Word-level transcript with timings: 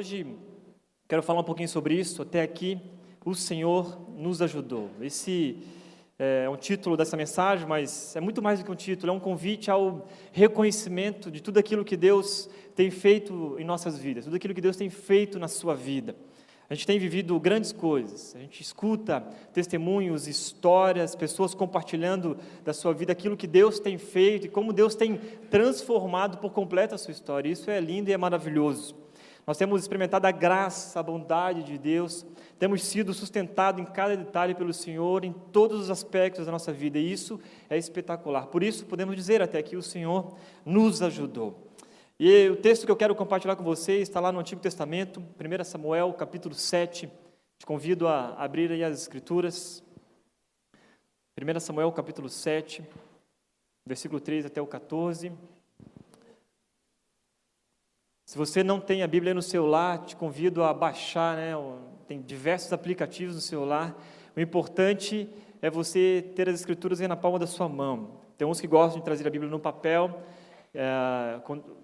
Hoje 0.00 0.26
quero 1.06 1.22
falar 1.22 1.40
um 1.40 1.44
pouquinho 1.44 1.68
sobre 1.68 1.94
isso. 1.94 2.22
Até 2.22 2.40
aqui, 2.40 2.80
o 3.22 3.34
Senhor 3.34 4.00
nos 4.16 4.40
ajudou. 4.40 4.88
Esse 4.98 5.58
é 6.18 6.48
um 6.48 6.56
título 6.56 6.96
dessa 6.96 7.18
mensagem, 7.18 7.68
mas 7.68 8.16
é 8.16 8.20
muito 8.20 8.40
mais 8.40 8.58
do 8.58 8.64
que 8.64 8.70
um 8.70 8.74
título, 8.74 9.12
é 9.12 9.14
um 9.14 9.20
convite 9.20 9.70
ao 9.70 10.08
reconhecimento 10.32 11.30
de 11.30 11.42
tudo 11.42 11.58
aquilo 11.58 11.84
que 11.84 11.98
Deus 11.98 12.48
tem 12.74 12.90
feito 12.90 13.56
em 13.58 13.64
nossas 13.64 13.98
vidas, 13.98 14.24
tudo 14.24 14.36
aquilo 14.36 14.54
que 14.54 14.62
Deus 14.62 14.74
tem 14.74 14.88
feito 14.88 15.38
na 15.38 15.48
sua 15.48 15.74
vida. 15.74 16.16
A 16.70 16.74
gente 16.74 16.86
tem 16.86 16.98
vivido 16.98 17.38
grandes 17.38 17.70
coisas, 17.70 18.34
a 18.34 18.38
gente 18.38 18.62
escuta 18.62 19.20
testemunhos, 19.52 20.26
histórias, 20.26 21.14
pessoas 21.14 21.52
compartilhando 21.52 22.38
da 22.64 22.72
sua 22.72 22.94
vida 22.94 23.12
aquilo 23.12 23.36
que 23.36 23.46
Deus 23.46 23.78
tem 23.78 23.98
feito 23.98 24.46
e 24.46 24.48
como 24.48 24.72
Deus 24.72 24.94
tem 24.94 25.18
transformado 25.50 26.38
por 26.38 26.52
completo 26.52 26.94
a 26.94 26.98
sua 26.98 27.12
história. 27.12 27.50
Isso 27.50 27.70
é 27.70 27.78
lindo 27.78 28.08
e 28.08 28.14
é 28.14 28.16
maravilhoso. 28.16 28.99
Nós 29.46 29.56
temos 29.56 29.80
experimentado 29.80 30.26
a 30.26 30.30
graça, 30.30 31.00
a 31.00 31.02
bondade 31.02 31.62
de 31.62 31.78
Deus, 31.78 32.24
temos 32.58 32.84
sido 32.84 33.12
sustentados 33.14 33.80
em 33.80 33.84
cada 33.84 34.16
detalhe 34.16 34.54
pelo 34.54 34.72
Senhor, 34.72 35.24
em 35.24 35.32
todos 35.32 35.80
os 35.80 35.90
aspectos 35.90 36.46
da 36.46 36.52
nossa 36.52 36.72
vida, 36.72 36.98
e 36.98 37.10
isso 37.10 37.40
é 37.68 37.76
espetacular. 37.76 38.46
Por 38.46 38.62
isso, 38.62 38.84
podemos 38.86 39.16
dizer 39.16 39.40
até 39.42 39.62
que 39.62 39.76
o 39.76 39.82
Senhor 39.82 40.34
nos 40.64 41.02
ajudou. 41.02 41.70
E 42.18 42.50
o 42.50 42.56
texto 42.56 42.84
que 42.84 42.92
eu 42.92 42.96
quero 42.96 43.14
compartilhar 43.14 43.56
com 43.56 43.64
vocês 43.64 44.02
está 44.02 44.20
lá 44.20 44.30
no 44.30 44.40
Antigo 44.40 44.60
Testamento, 44.60 45.20
1 45.20 45.64
Samuel, 45.64 46.12
capítulo 46.12 46.54
7. 46.54 47.10
Te 47.58 47.64
convido 47.64 48.06
a 48.06 48.34
abrir 48.34 48.70
aí 48.70 48.84
as 48.84 49.00
Escrituras. 49.00 49.82
1 51.40 51.60
Samuel, 51.60 51.90
capítulo 51.92 52.28
7, 52.28 52.84
versículo 53.86 54.20
3 54.20 54.44
até 54.44 54.60
o 54.60 54.66
14. 54.66 55.32
Se 58.30 58.38
você 58.38 58.62
não 58.62 58.78
tem 58.78 59.02
a 59.02 59.08
Bíblia 59.08 59.34
no 59.34 59.42
celular, 59.42 60.04
te 60.04 60.14
convido 60.14 60.62
a 60.62 60.72
baixar, 60.72 61.36
né? 61.36 61.50
tem 62.06 62.22
diversos 62.22 62.72
aplicativos 62.72 63.34
no 63.34 63.40
celular. 63.40 63.92
O 64.36 64.40
importante 64.40 65.28
é 65.60 65.68
você 65.68 66.24
ter 66.36 66.48
as 66.48 66.54
Escrituras 66.54 67.00
na 67.00 67.16
palma 67.16 67.40
da 67.40 67.46
sua 67.48 67.68
mão. 67.68 68.20
Tem 68.38 68.46
uns 68.46 68.60
que 68.60 68.68
gostam 68.68 69.00
de 69.00 69.04
trazer 69.04 69.26
a 69.26 69.30
Bíblia 69.30 69.50
no 69.50 69.58
papel, 69.58 70.22
é, 70.72 71.40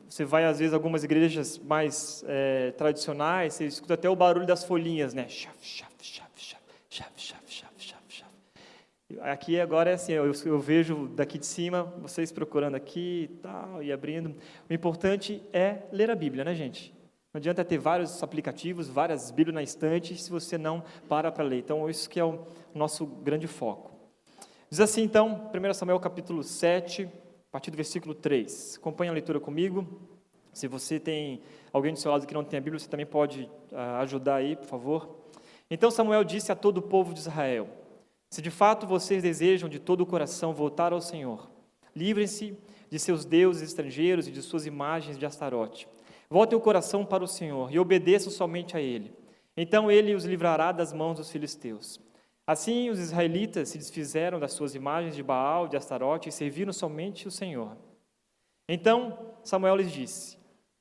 você 0.09 0.25
vai, 0.25 0.45
às 0.45 0.61
vezes, 0.61 0.73
a 0.73 0.77
algumas 0.77 1.03
igrejas 1.03 1.59
mais 1.59 2.25
é, 2.29 2.71
tradicionais, 2.79 3.55
você 3.55 3.67
escuta 3.67 3.95
até 3.95 4.09
o 4.09 4.15
barulho 4.15 4.47
das 4.47 4.63
folhinhas, 4.63 5.13
né? 5.13 5.27
Chaf, 5.29 5.57
chaf, 5.61 5.91
chaf, 6.01 6.31
chaf, 6.39 6.61
chaf, 6.89 7.11
chaf, 7.17 7.43
chaf. 7.51 7.67
Aqui 9.21 9.61
agora 9.61 9.91
é 9.91 9.95
assim, 9.95 10.13
eu, 10.13 10.33
eu, 10.45 10.59
vejo 10.59 11.09
daqui 11.09 11.39
de 11.39 11.47
cima, 11.47 11.85
vocês 12.01 12.33
procurando 12.33 12.75
aqui 12.75 13.31
e 13.31 13.37
tal, 13.37 13.83
e 13.83 13.93
abrindo. 13.93 14.35
O 14.69 14.73
importante 14.73 15.43
é 15.53 15.83
ler 15.93 16.11
a 16.11 16.15
Bíblia, 16.15 16.45
né, 16.45 16.55
gente? 16.55 16.93
Não 17.33 17.39
adianta 17.39 17.65
ter 17.65 17.79
vários 17.79 18.23
aplicativos, 18.23 18.89
várias 18.89 19.31
Bíblias 19.31 19.55
na 19.55 19.63
estante, 19.63 20.17
se 20.17 20.31
você 20.31 20.59
não 20.59 20.83
para 21.09 21.31
para 21.31 21.45
ler. 21.45 21.59
Então, 21.59 21.89
isso 21.89 22.11
que 22.11 22.19
é 22.19 22.25
o 22.25 22.47
nosso 22.75 23.07
grande 23.07 23.47
foco. 23.47 23.93
Diz 24.69 24.81
assim, 24.81 25.03
então, 25.03 25.51
1 25.55 25.75
Samuel 25.75 26.01
capítulo 26.01 26.43
7, 26.43 27.09
partir 27.57 27.71
do 27.71 27.77
versículo 27.77 28.15
3. 28.15 28.77
Acompanhe 28.79 29.09
a 29.09 29.15
leitura 29.15 29.41
comigo. 29.41 29.87
Se 30.53 30.69
você 30.69 31.01
tem 31.01 31.41
alguém 31.73 31.95
do 31.95 31.99
seu 31.99 32.11
lado 32.11 32.27
que 32.27 32.35
não 32.35 32.45
tem 32.45 32.59
a 32.59 32.61
Bíblia, 32.61 32.79
você 32.79 32.87
também 32.87 33.07
pode 33.07 33.51
uh, 33.73 33.97
ajudar 34.03 34.35
aí, 34.35 34.57
por 34.57 34.67
favor. 34.67 35.17
Então 35.71 35.91
Samuel 35.91 36.23
disse 36.23 36.53
a 36.53 36.55
todo 36.55 36.77
o 36.77 36.83
povo 36.83 37.15
de 37.15 37.21
Israel: 37.21 37.67
Se 38.31 38.43
de 38.43 38.51
fato 38.51 38.87
vocês 38.87 39.23
desejam 39.23 39.69
de 39.69 39.79
todo 39.79 40.01
o 40.03 40.07
coração 40.07 40.53
voltar 40.53 40.93
ao 40.93 41.01
Senhor, 41.01 41.51
livrem-se 41.95 42.57
de 42.91 42.99
seus 42.99 43.25
deuses 43.25 43.63
estrangeiros 43.63 44.29
e 44.29 44.33
de 44.33 44.43
suas 44.43 44.67
imagens 44.67 45.19
de 45.19 45.27
Astarote. 45.27 45.89
Voltem 46.29 46.59
o 46.59 46.61
coração 46.61 47.05
para 47.05 47.25
o 47.25 47.29
Senhor 47.29 47.73
e 47.73 47.79
obedeçam 47.79 48.31
somente 48.31 48.77
a 48.77 48.81
Ele. 48.81 49.13
Então 49.57 49.91
Ele 49.91 50.15
os 50.15 50.25
livrará 50.25 50.73
das 50.73 50.93
mãos 50.93 51.19
dos 51.19 51.31
filisteus. 51.31 52.01
Assim, 52.47 52.91
os 52.91 53.01
israelitas 53.01 53.71
se 53.71 53.79
desfizeram 53.79 54.39
das 54.39 54.53
suas 54.53 54.75
imagens 54.75 55.17
de 55.17 55.23
Baal, 55.23 55.67
de 55.67 55.77
Astarote, 55.77 56.29
e 56.29 56.33
serviram 56.33 56.73
somente 56.73 57.27
o 57.27 57.31
Senhor. 57.31 57.77
Então 58.69 59.19
Samuel 59.43 59.77
lhes 59.77 59.91
disse: 59.91 60.39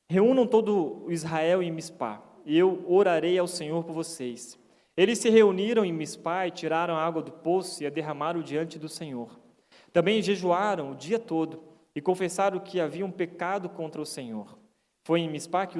Reúnam 0.08 0.46
todo 0.46 1.04
o 1.06 1.12
Israel 1.12 1.64
em 1.64 1.72
Mispá, 1.72 2.22
e 2.46 2.58
eu 2.58 2.84
orarei 2.88 3.38
ao 3.40 3.48
Senhor 3.48 3.84
por 3.84 3.94
vocês. 3.94 4.60
Eles 4.98 5.20
se 5.20 5.30
reuniram 5.30 5.84
em 5.84 5.92
Mispá 5.92 6.48
e 6.48 6.52
tiraram 6.52 6.96
a 6.96 7.06
água 7.06 7.22
do 7.22 7.32
poço 7.32 7.84
e 7.84 7.86
a 7.86 7.90
derramaram 7.90 8.42
diante 8.42 8.80
do 8.80 8.88
Senhor. 8.88 9.40
Também 9.92 10.22
jejuaram 10.22 10.92
o 10.92 10.96
dia 10.96 11.20
todo 11.20 11.64
e 11.94 12.02
confessaram 12.02 12.60
que 12.60 12.80
haviam 12.80 13.12
pecado 13.12 13.68
contra 13.70 14.02
o 14.02 14.06
Senhor. 14.06 14.58
Foi 15.04 15.20
em 15.20 15.30
Mispá 15.30 15.68
que 15.68 15.80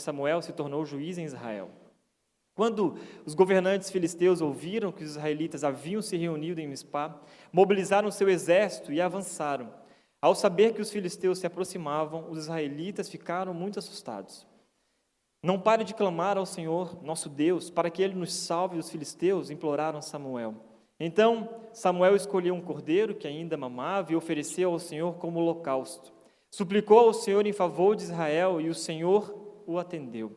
Samuel 0.00 0.42
se 0.42 0.52
tornou 0.52 0.84
juiz 0.84 1.18
em 1.18 1.24
Israel. 1.24 1.70
Quando 2.54 2.96
os 3.26 3.34
governantes 3.34 3.90
filisteus 3.90 4.40
ouviram 4.40 4.90
que 4.90 5.04
os 5.04 5.10
israelitas 5.10 5.62
haviam 5.62 6.00
se 6.00 6.16
reunido 6.16 6.58
em 6.58 6.66
Mispá, 6.66 7.14
mobilizaram 7.52 8.10
seu 8.10 8.30
exército 8.30 8.90
e 8.90 9.00
avançaram. 9.00 9.70
Ao 10.22 10.34
saber 10.34 10.72
que 10.72 10.80
os 10.80 10.90
filisteus 10.90 11.38
se 11.38 11.46
aproximavam, 11.46 12.30
os 12.30 12.38
israelitas 12.38 13.10
ficaram 13.10 13.52
muito 13.52 13.78
assustados. 13.78 14.46
Não 15.42 15.60
pare 15.60 15.84
de 15.84 15.94
clamar 15.94 16.36
ao 16.36 16.46
Senhor, 16.46 17.02
nosso 17.02 17.28
Deus, 17.28 17.70
para 17.70 17.90
que 17.90 18.02
ele 18.02 18.14
nos 18.14 18.34
salve 18.34 18.76
dos 18.76 18.90
filisteus, 18.90 19.50
imploraram 19.50 20.02
Samuel. 20.02 20.54
Então 20.98 21.48
Samuel 21.72 22.16
escolheu 22.16 22.54
um 22.54 22.60
cordeiro 22.60 23.14
que 23.14 23.28
ainda 23.28 23.56
mamava 23.56 24.12
e 24.12 24.16
ofereceu 24.16 24.72
ao 24.72 24.78
Senhor 24.78 25.14
como 25.16 25.38
holocausto. 25.40 26.12
Suplicou 26.50 26.98
ao 26.98 27.12
Senhor 27.12 27.46
em 27.46 27.52
favor 27.52 27.94
de 27.94 28.04
Israel 28.04 28.60
e 28.60 28.68
o 28.68 28.74
Senhor 28.74 29.62
o 29.66 29.78
atendeu. 29.78 30.34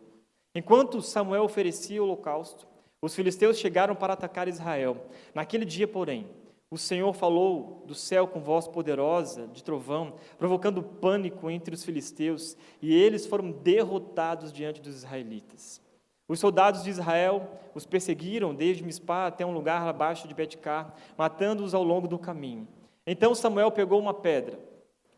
Enquanto 0.53 1.01
Samuel 1.01 1.43
oferecia 1.43 2.01
o 2.01 2.05
holocausto, 2.05 2.67
os 3.01 3.15
filisteus 3.15 3.57
chegaram 3.57 3.95
para 3.95 4.13
atacar 4.13 4.47
Israel. 4.47 5.05
Naquele 5.33 5.63
dia, 5.63 5.87
porém, 5.87 6.27
o 6.71 6.77
Senhor 6.77 7.13
falou 7.13 7.83
do 7.87 7.95
céu 7.95 8.27
com 8.27 8.39
voz 8.39 8.67
poderosa 8.67 9.47
de 9.47 9.63
trovão, 9.63 10.13
provocando 10.37 10.83
pânico 10.83 11.49
entre 11.49 11.73
os 11.73 11.83
filisteus, 11.83 12.55
e 12.81 12.93
eles 12.93 13.25
foram 13.25 13.51
derrotados 13.51 14.53
diante 14.53 14.81
dos 14.81 14.95
israelitas. 14.95 15.81
Os 16.27 16.39
soldados 16.39 16.83
de 16.83 16.91
Israel 16.91 17.49
os 17.73 17.85
perseguiram 17.85 18.53
desde 18.53 18.83
Mispá 18.83 19.25
até 19.25 19.45
um 19.45 19.53
lugar 19.53 19.81
abaixo 19.87 20.27
de 20.27 20.35
Betcar, 20.35 20.93
matando-os 21.17 21.73
ao 21.73 21.83
longo 21.83 22.07
do 22.07 22.19
caminho. 22.19 22.67
Então 23.05 23.33
Samuel 23.33 23.71
pegou 23.71 23.99
uma 23.99 24.13
pedra, 24.13 24.59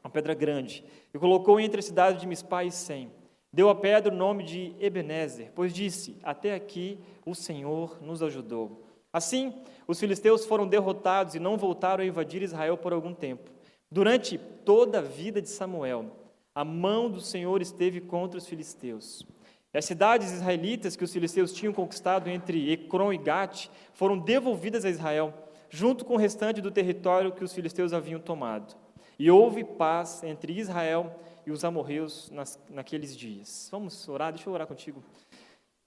uma 0.01 0.09
pedra 0.09 0.33
grande, 0.33 0.85
e 1.13 1.19
colocou 1.19 1.59
entre 1.59 1.79
a 1.79 1.83
cidade 1.83 2.21
de 2.21 2.27
Mispá 2.27 2.63
e 2.63 2.71
Sem 2.71 3.11
Deu 3.53 3.67
a 3.67 3.75
pedra 3.75 4.13
o 4.13 4.15
nome 4.15 4.45
de 4.45 4.73
Ebenezer, 4.79 5.51
pois 5.53 5.73
disse: 5.73 6.17
Até 6.23 6.55
aqui 6.55 6.97
o 7.25 7.35
Senhor 7.35 8.01
nos 8.01 8.23
ajudou. 8.23 8.85
Assim, 9.11 9.53
os 9.91 9.99
filisteus 9.99 10.45
foram 10.45 10.67
derrotados 10.67 11.35
e 11.35 11.39
não 11.39 11.57
voltaram 11.57 12.03
a 12.03 12.07
invadir 12.07 12.41
Israel 12.41 12.77
por 12.77 12.93
algum 12.93 13.13
tempo. 13.13 13.51
Durante 13.91 14.37
toda 14.37 14.99
a 14.99 15.01
vida 15.01 15.41
de 15.41 15.49
Samuel, 15.49 16.15
a 16.55 16.63
mão 16.63 17.09
do 17.09 17.19
Senhor 17.19 17.61
esteve 17.61 17.99
contra 17.99 18.37
os 18.37 18.47
filisteus. 18.47 19.25
E 19.73 19.77
as 19.77 19.85
cidades 19.85 20.31
israelitas 20.31 20.95
que 20.95 21.03
os 21.03 21.11
filisteus 21.11 21.51
tinham 21.51 21.73
conquistado 21.73 22.29
entre 22.29 22.71
Ecrom 22.71 23.11
e 23.11 23.17
Gate 23.17 23.67
foram 23.93 24.17
devolvidas 24.17 24.85
a 24.85 24.89
Israel, 24.89 25.33
junto 25.69 26.05
com 26.05 26.13
o 26.13 26.17
restante 26.17 26.61
do 26.61 26.71
território 26.71 27.31
que 27.31 27.43
os 27.43 27.53
filisteus 27.53 27.93
haviam 27.93 28.19
tomado. 28.19 28.75
E 29.19 29.29
houve 29.29 29.63
paz 29.63 30.23
entre 30.23 30.57
Israel 30.57 31.19
e 31.45 31.51
os 31.51 31.63
amorreus 31.63 32.29
nas, 32.31 32.59
naqueles 32.69 33.15
dias. 33.15 33.67
Vamos 33.71 34.07
orar? 34.07 34.31
Deixa 34.31 34.49
eu 34.49 34.53
orar 34.53 34.67
contigo. 34.67 35.03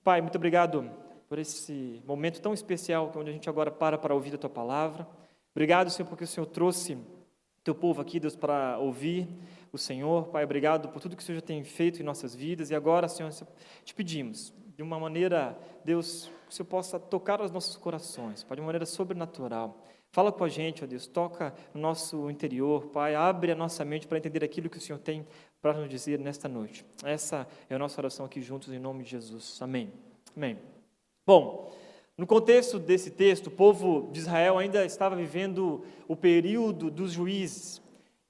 Pai, 0.03 0.21
muito 0.21 0.37
obrigado 0.37 0.91
por 1.35 1.41
esse 1.41 2.01
momento 2.07 2.41
tão 2.41 2.55
especial, 2.55 3.11
onde 3.17 3.29
a 3.29 3.33
gente 3.33 3.49
agora 3.49 3.69
para 3.69 3.99
para 3.99 4.15
ouvir 4.15 4.33
a 4.37 4.39
Tua 4.39 4.49
palavra. 4.49 5.05
Obrigado, 5.53 5.91
Senhor, 5.91 6.09
porque 6.09 6.23
o 6.23 6.29
Senhor 6.29 6.47
trouxe 6.47 6.97
Teu 7.65 7.75
povo 7.75 8.01
aqui, 8.01 8.21
Deus, 8.21 8.37
para 8.37 8.79
ouvir 8.79 9.27
o 9.73 9.77
Senhor. 9.77 10.29
Pai, 10.29 10.45
obrigado 10.45 10.91
por 10.91 11.03
tudo 11.03 11.17
que 11.17 11.25
o 11.25 11.27
Senhor 11.27 11.41
já 11.41 11.45
tem 11.45 11.65
feito 11.65 12.01
em 12.01 12.05
nossas 12.05 12.37
vidas. 12.37 12.71
E 12.71 12.75
agora, 12.77 13.09
Senhor, 13.09 13.33
te 13.85 13.93
pedimos, 13.93 14.55
de 14.77 14.83
uma 14.85 14.97
maneira, 15.01 15.59
Deus, 15.85 16.31
que 16.47 16.53
o 16.53 16.55
Senhor 16.55 16.69
possa 16.69 17.01
tocar 17.01 17.41
os 17.41 17.51
nossos 17.51 17.77
corações, 17.77 18.45
Pai, 18.45 18.55
de 18.55 18.61
uma 18.61 18.67
maneira 18.67 18.87
sobrenatural. 18.87 19.83
Fala 20.13 20.31
com 20.31 20.45
a 20.45 20.49
gente, 20.49 20.85
ó 20.85 20.87
Deus, 20.87 21.09
toca 21.09 21.53
no 21.75 21.81
nosso 21.81 22.31
interior, 22.31 22.87
Pai, 22.91 23.17
abre 23.17 23.51
a 23.51 23.57
nossa 23.57 23.85
mente 23.85 24.07
para 24.07 24.19
entender 24.19 24.45
aquilo 24.45 24.71
que 24.71 24.79
o 24.79 24.81
Senhor 24.81 25.01
tem 25.01 25.27
para 25.61 25.73
nos 25.73 25.89
dizer 25.89 26.21
nesta 26.21 26.49
noite. 26.49 26.87
Essa 27.03 27.45
é 27.69 27.75
a 27.75 27.79
nossa 27.79 28.01
oração 28.01 28.25
aqui 28.25 28.41
juntos, 28.41 28.73
em 28.73 28.79
nome 28.79 29.03
de 29.03 29.11
Jesus. 29.11 29.61
Amém. 29.61 29.93
Amém. 30.37 30.74
Bom, 31.27 31.73
no 32.19 32.27
contexto 32.27 32.79
desse 32.79 33.11
texto, 33.11 33.47
o 33.47 33.51
povo 33.51 34.11
de 34.13 34.21
Israel 34.21 34.59
ainda 34.59 34.85
estava 34.85 35.17
vivendo 35.17 35.83
o 36.07 36.15
período 36.15 36.91
dos 36.91 37.13
juízes. 37.13 37.81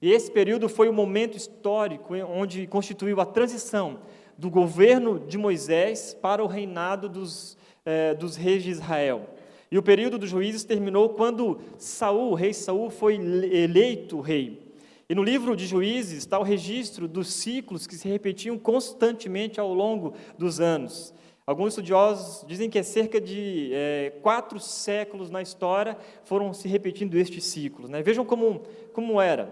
E 0.01 0.13
esse 0.13 0.31
período 0.31 0.69
foi 0.69 0.87
o 0.87 0.93
momento 0.93 1.35
histórico 1.35 2.15
onde 2.15 2.65
constituiu 2.67 3.19
a 3.19 3.25
transição 3.25 3.99
do 4.37 4.49
governo 4.49 5.19
de 5.19 5.37
Moisés 5.37 6.13
para 6.13 6.41
o 6.41 6.47
reinado 6.47 7.09
dos, 7.09 7.57
eh, 7.85 8.13
dos 8.13 8.37
reis 8.37 8.63
de 8.63 8.71
Israel. 8.71 9.29
E 9.69 9.77
o 9.77 9.83
período 9.83 10.17
dos 10.17 10.29
juízes 10.29 10.63
terminou 10.63 11.09
quando 11.09 11.59
Saul, 11.77 12.31
o 12.31 12.35
rei 12.35 12.53
Saul, 12.53 12.89
foi 12.89 13.15
eleito 13.15 14.21
rei. 14.21 14.73
E 15.09 15.13
no 15.13 15.21
livro 15.21 15.53
de 15.53 15.67
Juízes 15.67 16.19
está 16.19 16.39
o 16.39 16.43
registro 16.43 17.09
dos 17.09 17.27
ciclos 17.33 17.85
que 17.85 17.95
se 17.95 18.07
repetiam 18.07 18.57
constantemente 18.57 19.59
ao 19.59 19.73
longo 19.73 20.13
dos 20.37 20.61
anos. 20.61 21.13
Alguns 21.47 21.69
estudiosos 21.69 22.47
dizem 22.47 22.69
que 22.69 22.79
é 22.79 22.83
cerca 22.83 23.21
de 23.21 23.69
é, 23.71 24.13
quatro 24.23 24.59
séculos 24.59 25.29
na 25.29 25.41
história 25.43 25.95
foram 26.23 26.51
se 26.53 26.67
repetindo 26.67 27.15
estes 27.15 27.45
ciclos. 27.45 27.87
Né? 27.87 28.01
Vejam 28.01 28.25
como, 28.25 28.63
como 28.93 29.21
era. 29.21 29.47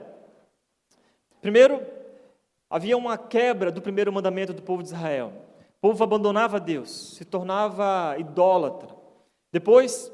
Primeiro, 1.40 1.82
havia 2.68 2.98
uma 2.98 3.18
quebra 3.18 3.72
do 3.72 3.82
primeiro 3.82 4.12
mandamento 4.12 4.54
do 4.54 4.64
povo 4.64 4.82
de 4.82 4.90
Israel. 4.90 5.34
O 5.78 5.82
povo 5.82 6.04
abandonava 6.04 6.60
Deus, 6.60 7.16
se 7.16 7.26
tornava 7.26 8.16
idólatra. 8.18 8.90
Depois 9.52 10.12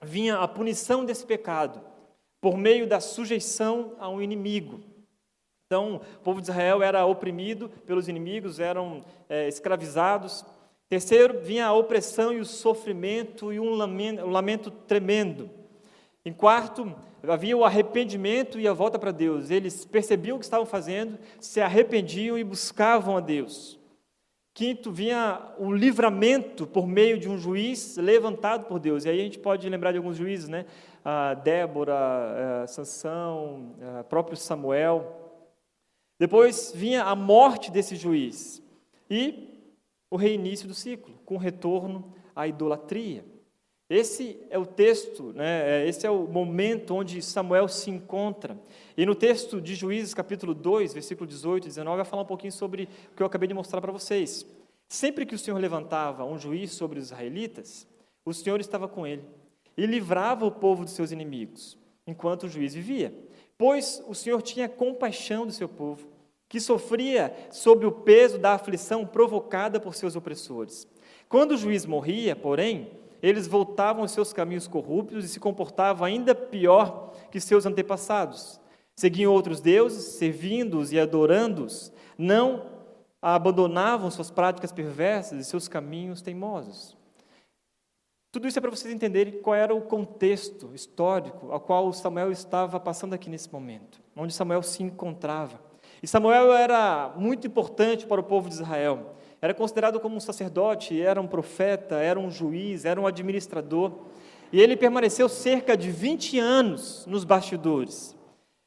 vinha 0.00 0.38
a 0.38 0.48
punição 0.48 1.04
desse 1.04 1.26
pecado 1.26 1.80
por 2.40 2.56
meio 2.56 2.86
da 2.86 3.00
sujeição 3.00 3.92
a 3.98 4.08
um 4.08 4.22
inimigo. 4.22 4.80
Então, 5.66 5.96
o 5.96 6.20
povo 6.20 6.40
de 6.40 6.48
Israel 6.48 6.82
era 6.82 7.04
oprimido 7.04 7.68
pelos 7.84 8.08
inimigos, 8.08 8.58
eram 8.58 9.04
é, 9.28 9.46
escravizados. 9.48 10.44
Terceiro, 10.88 11.40
vinha 11.40 11.66
a 11.66 11.72
opressão 11.74 12.32
e 12.32 12.40
o 12.40 12.46
sofrimento 12.46 13.52
e 13.52 13.60
um 13.60 13.74
lamento, 13.74 14.22
um 14.22 14.30
lamento 14.30 14.70
tremendo. 14.70 15.50
Em 16.24 16.32
quarto, 16.32 16.94
havia 17.22 17.56
o 17.56 17.64
arrependimento 17.64 18.58
e 18.58 18.66
a 18.66 18.72
volta 18.72 18.98
para 18.98 19.10
Deus. 19.10 19.50
Eles 19.50 19.84
percebiam 19.84 20.36
o 20.36 20.38
que 20.38 20.46
estavam 20.46 20.64
fazendo, 20.64 21.18
se 21.38 21.60
arrependiam 21.60 22.38
e 22.38 22.44
buscavam 22.44 23.16
a 23.18 23.20
Deus. 23.20 23.78
Quinto, 24.54 24.90
vinha 24.90 25.40
o 25.58 25.72
livramento 25.72 26.66
por 26.66 26.86
meio 26.86 27.18
de 27.18 27.28
um 27.28 27.38
juiz 27.38 27.96
levantado 27.96 28.64
por 28.64 28.80
Deus. 28.80 29.04
E 29.04 29.10
aí 29.10 29.20
a 29.20 29.24
gente 29.24 29.38
pode 29.38 29.68
lembrar 29.68 29.92
de 29.92 29.98
alguns 29.98 30.16
juízes, 30.16 30.48
né? 30.48 30.64
A 31.04 31.34
Débora, 31.34 32.62
a 32.62 32.66
Sansão, 32.66 33.74
a 33.98 34.04
próprio 34.04 34.36
Samuel. 34.36 35.14
Depois 36.18 36.72
vinha 36.74 37.04
a 37.04 37.14
morte 37.14 37.70
desse 37.70 37.94
juiz. 37.94 38.62
E 39.08 39.57
o 40.10 40.16
reinício 40.16 40.66
do 40.66 40.74
ciclo, 40.74 41.14
com 41.24 41.36
retorno 41.36 42.12
à 42.34 42.46
idolatria. 42.46 43.24
Esse 43.90 44.38
é 44.50 44.58
o 44.58 44.66
texto, 44.66 45.32
né, 45.32 45.82
é, 45.82 45.88
esse 45.88 46.06
é 46.06 46.10
o 46.10 46.26
momento 46.26 46.94
onde 46.94 47.22
Samuel 47.22 47.68
se 47.68 47.90
encontra. 47.90 48.58
E 48.96 49.06
no 49.06 49.14
texto 49.14 49.60
de 49.60 49.74
Juízes, 49.74 50.12
capítulo 50.12 50.54
2, 50.54 50.92
versículo 50.92 51.26
18 51.26 51.64
e 51.64 51.68
19, 51.68 51.96
vai 51.96 52.04
falar 52.04 52.22
um 52.22 52.26
pouquinho 52.26 52.52
sobre 52.52 52.88
o 53.12 53.16
que 53.16 53.22
eu 53.22 53.26
acabei 53.26 53.48
de 53.48 53.54
mostrar 53.54 53.80
para 53.80 53.92
vocês. 53.92 54.46
Sempre 54.88 55.24
que 55.24 55.34
o 55.34 55.38
Senhor 55.38 55.58
levantava 55.58 56.24
um 56.24 56.38
juiz 56.38 56.72
sobre 56.72 56.98
os 56.98 57.06
israelitas, 57.06 57.86
o 58.24 58.34
Senhor 58.34 58.60
estava 58.60 58.88
com 58.88 59.06
ele 59.06 59.24
e 59.76 59.86
livrava 59.86 60.44
o 60.44 60.50
povo 60.50 60.84
dos 60.84 60.92
seus 60.92 61.10
inimigos, 61.10 61.78
enquanto 62.06 62.44
o 62.44 62.48
juiz 62.48 62.74
vivia. 62.74 63.14
Pois 63.56 64.02
o 64.06 64.14
Senhor 64.14 64.42
tinha 64.42 64.68
compaixão 64.68 65.46
do 65.46 65.52
seu 65.52 65.68
povo 65.68 66.07
que 66.48 66.60
sofria 66.60 67.34
sob 67.50 67.84
o 67.84 67.92
peso 67.92 68.38
da 68.38 68.54
aflição 68.54 69.06
provocada 69.06 69.78
por 69.78 69.94
seus 69.94 70.16
opressores. 70.16 70.88
Quando 71.28 71.52
o 71.52 71.56
juiz 71.56 71.84
morria, 71.84 72.34
porém, 72.34 72.90
eles 73.22 73.46
voltavam 73.46 74.02
aos 74.02 74.12
seus 74.12 74.32
caminhos 74.32 74.66
corruptos 74.66 75.24
e 75.24 75.28
se 75.28 75.40
comportavam 75.40 76.06
ainda 76.06 76.34
pior 76.34 77.12
que 77.30 77.40
seus 77.40 77.66
antepassados. 77.66 78.60
Seguiam 78.96 79.32
outros 79.32 79.60
deuses, 79.60 80.14
servindo-os 80.14 80.92
e 80.92 80.98
adorando-os, 80.98 81.92
não 82.16 82.78
abandonavam 83.20 84.10
suas 84.10 84.30
práticas 84.30 84.72
perversas 84.72 85.40
e 85.40 85.44
seus 85.44 85.68
caminhos 85.68 86.22
teimosos. 86.22 86.96
Tudo 88.30 88.46
isso 88.46 88.58
é 88.58 88.62
para 88.62 88.70
vocês 88.70 88.92
entenderem 88.92 89.40
qual 89.40 89.56
era 89.56 89.74
o 89.74 89.82
contexto 89.82 90.70
histórico 90.74 91.50
ao 91.50 91.60
qual 91.60 91.92
Samuel 91.92 92.30
estava 92.30 92.78
passando 92.78 93.14
aqui 93.14 93.28
nesse 93.28 93.52
momento, 93.52 94.00
onde 94.14 94.34
Samuel 94.34 94.62
se 94.62 94.82
encontrava. 94.82 95.67
E 96.02 96.06
Samuel 96.06 96.52
era 96.52 97.12
muito 97.16 97.46
importante 97.46 98.06
para 98.06 98.20
o 98.20 98.24
povo 98.24 98.48
de 98.48 98.54
Israel. 98.54 99.14
Era 99.40 99.54
considerado 99.54 100.00
como 100.00 100.16
um 100.16 100.20
sacerdote, 100.20 101.00
era 101.00 101.20
um 101.20 101.26
profeta, 101.26 101.96
era 101.96 102.18
um 102.18 102.30
juiz, 102.30 102.84
era 102.84 103.00
um 103.00 103.06
administrador. 103.06 103.92
E 104.52 104.60
ele 104.60 104.76
permaneceu 104.76 105.28
cerca 105.28 105.76
de 105.76 105.90
20 105.90 106.38
anos 106.38 107.06
nos 107.06 107.24
bastidores. 107.24 108.16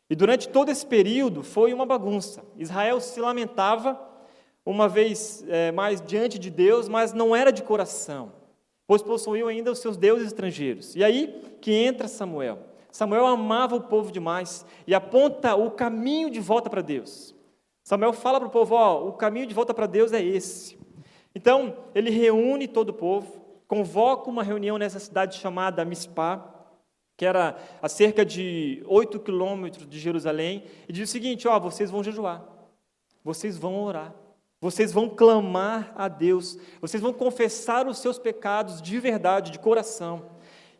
E 0.09 0.15
durante 0.15 0.49
todo 0.49 0.69
esse 0.69 0.85
período 0.85 1.43
foi 1.43 1.73
uma 1.73 1.85
bagunça. 1.85 2.43
Israel 2.57 2.99
se 2.99 3.19
lamentava 3.19 3.99
uma 4.65 4.87
vez 4.87 5.43
é, 5.47 5.71
mais 5.71 6.01
diante 6.01 6.37
de 6.37 6.49
Deus, 6.49 6.87
mas 6.87 7.13
não 7.13 7.35
era 7.35 7.51
de 7.51 7.63
coração, 7.63 8.31
pois 8.85 9.01
possuíam 9.01 9.47
ainda 9.47 9.71
os 9.71 9.79
seus 9.79 9.97
deuses 9.97 10.27
estrangeiros. 10.27 10.95
E 10.95 11.03
aí 11.03 11.41
que 11.59 11.71
entra 11.71 12.07
Samuel. 12.07 12.70
Samuel 12.91 13.25
amava 13.25 13.75
o 13.75 13.81
povo 13.81 14.11
demais 14.11 14.65
e 14.85 14.93
aponta 14.93 15.55
o 15.55 15.71
caminho 15.71 16.29
de 16.29 16.39
volta 16.39 16.69
para 16.69 16.81
Deus. 16.81 17.33
Samuel 17.83 18.13
fala 18.13 18.39
para 18.39 18.47
o 18.47 18.51
povo: 18.51 18.75
ó, 18.75 19.07
o 19.07 19.13
caminho 19.13 19.47
de 19.47 19.53
volta 19.53 19.73
para 19.73 19.87
Deus 19.87 20.11
é 20.11 20.21
esse. 20.21 20.77
Então, 21.33 21.77
ele 21.95 22.09
reúne 22.09 22.67
todo 22.67 22.89
o 22.89 22.93
povo, 22.93 23.41
convoca 23.67 24.29
uma 24.29 24.43
reunião 24.43 24.77
nessa 24.77 24.99
cidade 24.99 25.37
chamada 25.37 25.85
Mispá, 25.85 26.45
que 27.15 27.25
era 27.25 27.57
a 27.81 27.87
cerca 27.87 28.25
de 28.25 28.83
oito 28.87 29.19
quilômetros 29.19 29.87
de 29.87 29.99
Jerusalém, 29.99 30.65
e 30.87 30.93
diz 30.93 31.09
o 31.09 31.11
seguinte: 31.11 31.47
ó, 31.47 31.59
vocês 31.59 31.89
vão 31.89 32.03
jejuar, 32.03 32.43
vocês 33.23 33.57
vão 33.57 33.81
orar, 33.81 34.13
vocês 34.59 34.91
vão 34.91 35.09
clamar 35.09 35.93
a 35.95 36.07
Deus, 36.07 36.57
vocês 36.81 37.01
vão 37.01 37.13
confessar 37.13 37.87
os 37.87 37.99
seus 37.99 38.19
pecados 38.19 38.81
de 38.81 38.99
verdade, 38.99 39.51
de 39.51 39.59
coração. 39.59 40.29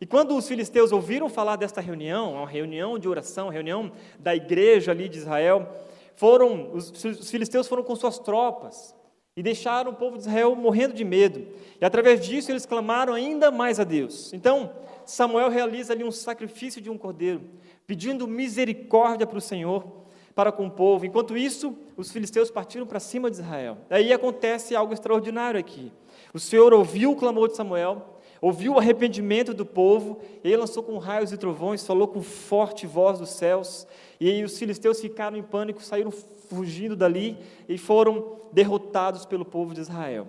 E 0.02 0.06
quando 0.06 0.36
os 0.36 0.48
filisteus 0.48 0.90
ouviram 0.90 1.28
falar 1.28 1.54
desta 1.54 1.80
reunião, 1.80 2.32
uma 2.32 2.48
reunião 2.48 2.98
de 2.98 3.08
oração, 3.08 3.46
uma 3.46 3.52
reunião 3.52 3.92
da 4.18 4.34
igreja 4.34 4.90
ali 4.90 5.08
de 5.08 5.18
Israel, 5.18 5.72
foram 6.16 6.74
os, 6.74 6.90
os 7.04 7.30
filisteus 7.30 7.68
foram 7.68 7.84
com 7.84 7.94
suas 7.94 8.18
tropas 8.18 8.96
e 9.36 9.44
deixaram 9.44 9.92
o 9.92 9.94
povo 9.94 10.16
de 10.16 10.22
Israel 10.22 10.56
morrendo 10.56 10.92
de 10.92 11.04
medo. 11.04 11.46
E 11.80 11.84
através 11.84 12.20
disso 12.20 12.50
eles 12.50 12.66
clamaram 12.66 13.14
ainda 13.14 13.52
mais 13.52 13.78
a 13.78 13.84
Deus. 13.84 14.32
Então, 14.32 14.72
Samuel 15.06 15.48
realiza 15.48 15.92
ali 15.92 16.02
um 16.02 16.10
sacrifício 16.10 16.80
de 16.80 16.90
um 16.90 16.98
cordeiro, 16.98 17.40
pedindo 17.86 18.26
misericórdia 18.26 19.24
para 19.24 19.38
o 19.38 19.40
Senhor, 19.40 19.86
para 20.34 20.50
com 20.50 20.66
o 20.66 20.70
povo. 20.72 21.06
Enquanto 21.06 21.36
isso, 21.36 21.78
os 21.96 22.10
filisteus 22.10 22.50
partiram 22.50 22.88
para 22.88 22.98
cima 22.98 23.30
de 23.30 23.36
Israel. 23.36 23.78
Daí 23.88 24.12
acontece 24.12 24.74
algo 24.74 24.92
extraordinário 24.92 25.60
aqui. 25.60 25.92
O 26.34 26.40
Senhor 26.40 26.74
ouviu 26.74 27.12
o 27.12 27.16
clamor 27.16 27.46
de 27.46 27.54
Samuel, 27.54 28.11
ouviu 28.42 28.72
o 28.72 28.78
arrependimento 28.78 29.54
do 29.54 29.64
povo, 29.64 30.20
ele 30.42 30.56
lançou 30.56 30.82
com 30.82 30.98
raios 30.98 31.30
e 31.30 31.38
trovões, 31.38 31.86
falou 31.86 32.08
com 32.08 32.20
forte 32.20 32.88
voz 32.88 33.20
dos 33.20 33.30
céus, 33.30 33.86
e 34.20 34.42
os 34.42 34.58
filisteus 34.58 35.00
ficaram 35.00 35.36
em 35.36 35.42
pânico, 35.44 35.80
saíram 35.80 36.10
fugindo 36.10 36.96
dali 36.96 37.38
e 37.68 37.78
foram 37.78 38.40
derrotados 38.52 39.24
pelo 39.24 39.44
povo 39.44 39.72
de 39.72 39.80
Israel. 39.80 40.26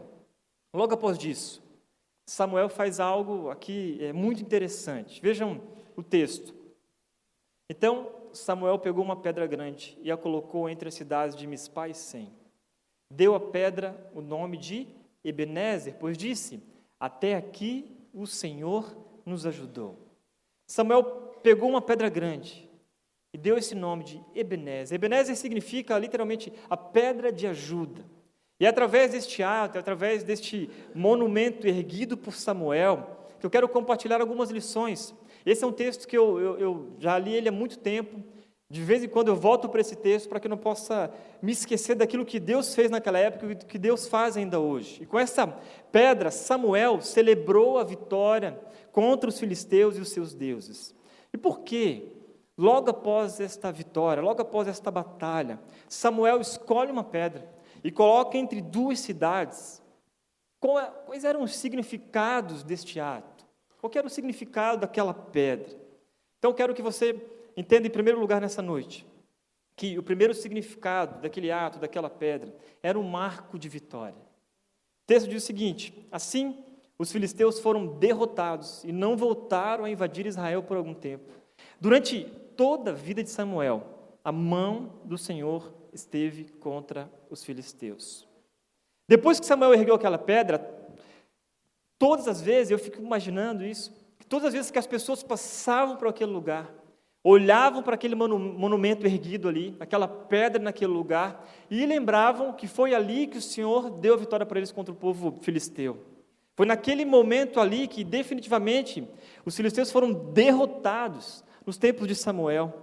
Logo 0.71 0.94
após 0.94 1.18
disso, 1.18 1.63
Samuel 2.27 2.69
faz 2.69 3.00
algo 3.00 3.50
aqui 3.50 3.98
é, 4.00 4.13
muito 4.13 4.43
interessante. 4.43 5.20
Vejam 5.20 5.60
o 5.96 6.03
texto. 6.03 6.53
Então, 7.67 8.12
Samuel 8.32 8.77
pegou 8.77 9.03
uma 9.03 9.15
pedra 9.15 9.48
grande 9.48 9.98
e 10.03 10.12
a 10.12 10.17
colocou 10.17 10.70
entre 10.70 10.88
as 10.88 10.93
cidades 10.93 11.36
de 11.36 11.48
Mispá 11.48 11.89
e 11.89 11.96
Sem. 11.96 12.32
Deu 13.12 13.34
à 13.34 13.39
pedra 13.39 14.10
o 14.13 14.22
nome 14.22 14.58
de 14.58 14.88
Ebenezer, 15.24 15.96
pois 16.00 16.17
disse: 16.17 16.62
Até 17.00 17.36
aqui 17.36 18.02
o 18.13 18.27
Senhor 18.27 18.96
nos 19.25 19.46
ajudou. 19.46 19.98
Samuel 20.67 21.03
pegou 21.41 21.70
uma 21.70 21.82
pedra 21.82 22.10
grande 22.10 22.70
e 23.34 23.38
deu 23.38 23.58
esse 23.58 23.74
nome 23.74 24.03
de 24.03 24.22
Ebenezer. 24.36 24.96
Ebenezer 24.96 25.36
significa 25.36 25.98
literalmente 25.98 26.53
a 26.70 26.77
pedra 26.77 27.32
de 27.32 27.48
ajuda. 27.48 28.05
E 28.60 28.65
é 28.65 28.70
através 28.70 29.12
deste 29.12 29.41
ato, 29.41 29.77
é 29.77 29.79
através 29.79 30.24
deste 30.24 30.70
monumento 30.93 31.67
erguido 31.67 32.15
por 32.15 32.34
Samuel, 32.34 33.27
que 33.39 33.46
eu 33.46 33.50
quero 33.50 33.67
compartilhar 33.67 34.22
algumas 34.22 34.51
lições. 34.51 35.13
Esse 35.46 35.63
é 35.63 35.67
um 35.67 35.72
texto 35.72 36.08
que 36.08 36.17
eu, 36.17 36.39
eu, 36.39 36.60
eu 36.60 36.88
já 37.00 37.17
li 37.17 37.34
ele 37.34 37.50
há 37.50 37.51
muito 37.51 37.79
tempo, 37.79 38.24
de 38.74 38.82
vez 38.82 39.03
em 39.03 39.08
quando 39.08 39.27
eu 39.27 39.36
volto 39.36 39.70
para 39.70 39.82
esse 39.82 39.96
texto 39.96 40.27
para 40.27 40.39
que 40.39 40.48
eu 40.48 40.50
não 40.50 40.58
possa 40.58 41.13
me 41.39 41.51
esquecer 41.51 41.94
daquilo 41.94 42.25
que 42.25 42.39
Deus 42.39 42.74
fez 42.74 42.89
naquela 42.89 43.20
época 43.20 43.51
e 43.51 43.56
que 43.56 43.77
Deus 43.77 44.08
faz 44.08 44.36
ainda 44.36 44.60
hoje. 44.60 45.03
E 45.03 45.06
com 45.06 45.20
essa 45.20 45.46
pedra, 45.92 46.32
Samuel 46.32 47.00
celebrou 47.00 47.77
a 47.77 47.84
vitória 47.84 48.60
contra 48.92 49.30
os 49.30 49.39
filisteus 49.39 49.96
e 49.96 50.01
os 50.01 50.10
seus 50.10 50.34
deuses. 50.34 50.96
E 51.32 51.38
por 51.38 51.60
quê? 51.60 52.13
Logo 52.58 52.89
após 52.89 53.39
esta 53.39 53.72
vitória, 53.72 54.24
logo 54.24 54.42
após 54.42 54.68
esta 54.68 54.89
batalha, 54.89 55.60
Samuel 55.88 56.42
escolhe 56.42 56.92
uma 56.92 57.03
pedra 57.03 57.48
e 57.84 57.92
coloca 57.92 58.39
entre 58.39 58.60
duas 58.60 59.00
cidades. 59.00 59.84
É, 60.63 60.86
quais 61.06 61.24
eram 61.24 61.44
os 61.44 61.56
significados 61.56 62.63
deste 62.63 63.00
ato? 63.00 63.46
Qual 63.80 63.92
era 63.94 64.08
o 64.08 64.10
significado 64.10 64.82
daquela 64.82 65.13
pedra? 65.13 65.80
Então, 66.39 66.51
quero 66.51 66.74
que 66.74 66.82
você 66.82 67.13
entenda 67.55 67.88
em 67.88 67.91
primeiro 67.91 68.19
lugar 68.19 68.41
nessa 68.41 68.62
noite 68.62 69.05
que 69.75 69.98
o 69.98 70.03
primeiro 70.03 70.33
significado 70.33 71.22
daquele 71.22 71.51
ato, 71.51 71.79
daquela 71.79 72.10
pedra, 72.10 72.55
era 72.81 73.00
um 73.00 73.03
marco 73.03 73.57
de 73.57 73.67
vitória. 73.67 74.17
O 75.03 75.05
texto 75.07 75.27
diz 75.27 75.43
o 75.43 75.45
seguinte: 75.45 76.07
Assim, 76.12 76.63
os 76.98 77.12
filisteus 77.12 77.60
foram 77.60 77.88
derrotados 77.88 78.83
e 78.83 78.91
não 78.91 79.17
voltaram 79.17 79.86
a 79.86 79.89
invadir 79.89 80.25
Israel 80.25 80.63
por 80.63 80.77
algum 80.77 80.93
tempo. 80.93 81.31
Durante 81.79 82.24
toda 82.55 82.91
a 82.91 82.93
vida 82.93 83.24
de 83.24 83.29
Samuel, 83.29 83.83
a 84.24 84.31
mão 84.31 85.01
do 85.03 85.17
Senhor 85.17 85.74
esteve 85.91 86.45
contra 86.60 87.12
os 87.29 87.43
filisteus. 87.43 88.27
Depois 89.07 89.39
que 89.39 89.45
Samuel 89.45 89.74
ergueu 89.74 89.95
aquela 89.95 90.17
pedra, 90.17 90.60
todas 92.00 92.27
as 92.27 92.41
vezes, 92.41 92.72
eu 92.72 92.79
fico 92.79 93.01
imaginando 93.01 93.65
isso, 93.65 93.93
todas 94.29 94.48
as 94.48 94.53
vezes 94.53 94.72
que 94.72 94.79
as 94.79 94.88
pessoas 94.88 95.22
passavam 95.22 95.98
por 95.98 96.07
aquele 96.07 96.31
lugar, 96.31 96.74
olhavam 97.24 97.82
para 97.82 97.96
aquele 97.96 98.15
monumento 98.15 99.06
erguido 99.06 99.48
ali, 99.48 99.75
aquela 99.80 100.08
pedra 100.08 100.62
naquele 100.62 100.92
lugar, 100.92 101.48
e 101.72 101.86
lembravam 101.86 102.51
que 102.51 102.68
foi 102.68 102.94
ali 102.94 103.27
que 103.27 103.38
o 103.38 103.42
Senhor 103.42 103.89
deu 103.89 104.15
a 104.15 104.18
vitória 104.18 104.46
para 104.46 104.60
eles 104.60 104.72
contra 104.72 104.92
o 104.92 104.98
povo 104.98 105.39
filisteu. 105.42 105.98
Foi 106.56 106.65
naquele 106.65 107.06
momento 107.06 107.60
ali 107.60 107.88
que 107.88 108.03
definitivamente 108.03 109.08
os 109.46 109.56
filisteus 109.56 109.92
foram 109.92 110.12
derrotados 110.12 111.44
nos 111.65 111.77
tempos 111.77 112.08
de 112.08 112.13
Samuel. 112.13 112.74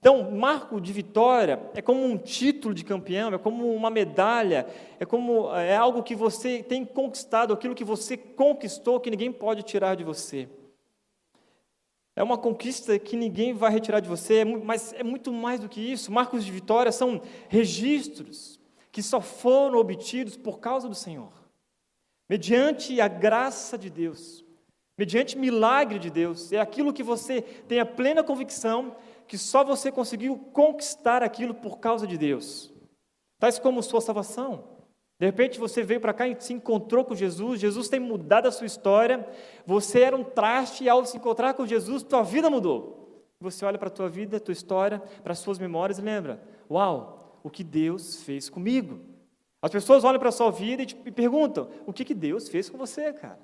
Então, 0.00 0.30
marco 0.32 0.80
de 0.80 0.92
vitória 0.92 1.60
é 1.74 1.80
como 1.80 2.04
um 2.04 2.16
título 2.16 2.74
de 2.74 2.84
campeão, 2.84 3.32
é 3.32 3.38
como 3.38 3.72
uma 3.72 3.90
medalha, 3.90 4.66
é 4.98 5.04
como 5.04 5.54
é 5.54 5.76
algo 5.76 6.02
que 6.02 6.14
você 6.14 6.62
tem 6.62 6.84
conquistado, 6.84 7.52
aquilo 7.52 7.74
que 7.74 7.84
você 7.84 8.16
conquistou 8.16 8.98
que 8.98 9.10
ninguém 9.10 9.30
pode 9.30 9.62
tirar 9.62 9.94
de 9.94 10.02
você. 10.02 10.48
É 12.20 12.22
uma 12.22 12.36
conquista 12.36 12.98
que 12.98 13.16
ninguém 13.16 13.54
vai 13.54 13.72
retirar 13.72 13.98
de 13.98 14.06
você, 14.06 14.40
é 14.40 14.44
mas 14.44 14.92
é 14.92 15.02
muito 15.02 15.32
mais 15.32 15.58
do 15.58 15.70
que 15.70 15.80
isso. 15.80 16.12
Marcos 16.12 16.44
de 16.44 16.52
vitória 16.52 16.92
são 16.92 17.22
registros 17.48 18.60
que 18.92 19.02
só 19.02 19.22
foram 19.22 19.78
obtidos 19.78 20.36
por 20.36 20.60
causa 20.60 20.86
do 20.86 20.94
Senhor, 20.94 21.32
mediante 22.28 23.00
a 23.00 23.08
graça 23.08 23.78
de 23.78 23.88
Deus, 23.88 24.44
mediante 24.98 25.38
milagre 25.38 25.98
de 25.98 26.10
Deus. 26.10 26.52
É 26.52 26.60
aquilo 26.60 26.92
que 26.92 27.02
você 27.02 27.40
tem 27.40 27.80
a 27.80 27.86
plena 27.86 28.22
convicção 28.22 28.94
que 29.26 29.38
só 29.38 29.64
você 29.64 29.90
conseguiu 29.90 30.36
conquistar 30.52 31.22
aquilo 31.22 31.54
por 31.54 31.78
causa 31.78 32.06
de 32.06 32.18
Deus. 32.18 32.70
Tais 33.38 33.58
como 33.58 33.82
sua 33.82 34.02
salvação. 34.02 34.79
De 35.20 35.26
repente 35.26 35.60
você 35.60 35.82
veio 35.82 36.00
para 36.00 36.14
cá 36.14 36.26
e 36.26 36.34
se 36.40 36.54
encontrou 36.54 37.04
com 37.04 37.14
Jesus, 37.14 37.60
Jesus 37.60 37.90
tem 37.90 38.00
mudado 38.00 38.48
a 38.48 38.50
sua 38.50 38.66
história, 38.66 39.28
você 39.66 40.00
era 40.00 40.16
um 40.16 40.24
traste 40.24 40.84
e 40.84 40.88
ao 40.88 41.04
se 41.04 41.18
encontrar 41.18 41.52
com 41.52 41.66
Jesus, 41.66 42.02
tua 42.02 42.22
vida 42.22 42.48
mudou. 42.48 43.22
Você 43.38 43.62
olha 43.66 43.78
para 43.78 43.88
a 43.88 43.92
tua 43.92 44.08
vida, 44.08 44.40
tua 44.40 44.52
história, 44.52 44.98
para 45.22 45.32
as 45.32 45.38
suas 45.38 45.58
memórias 45.58 45.98
e 45.98 46.02
lembra: 46.02 46.42
Uau, 46.70 47.38
o 47.42 47.50
que 47.50 47.62
Deus 47.62 48.22
fez 48.22 48.48
comigo. 48.48 48.98
As 49.60 49.70
pessoas 49.70 50.04
olham 50.04 50.18
para 50.18 50.30
a 50.30 50.32
sua 50.32 50.50
vida 50.50 50.84
e 50.84 50.86
te 50.86 50.94
perguntam: 50.94 51.68
O 51.86 51.92
que, 51.92 52.02
que 52.02 52.14
Deus 52.14 52.48
fez 52.48 52.70
com 52.70 52.78
você, 52.78 53.12
cara? 53.12 53.38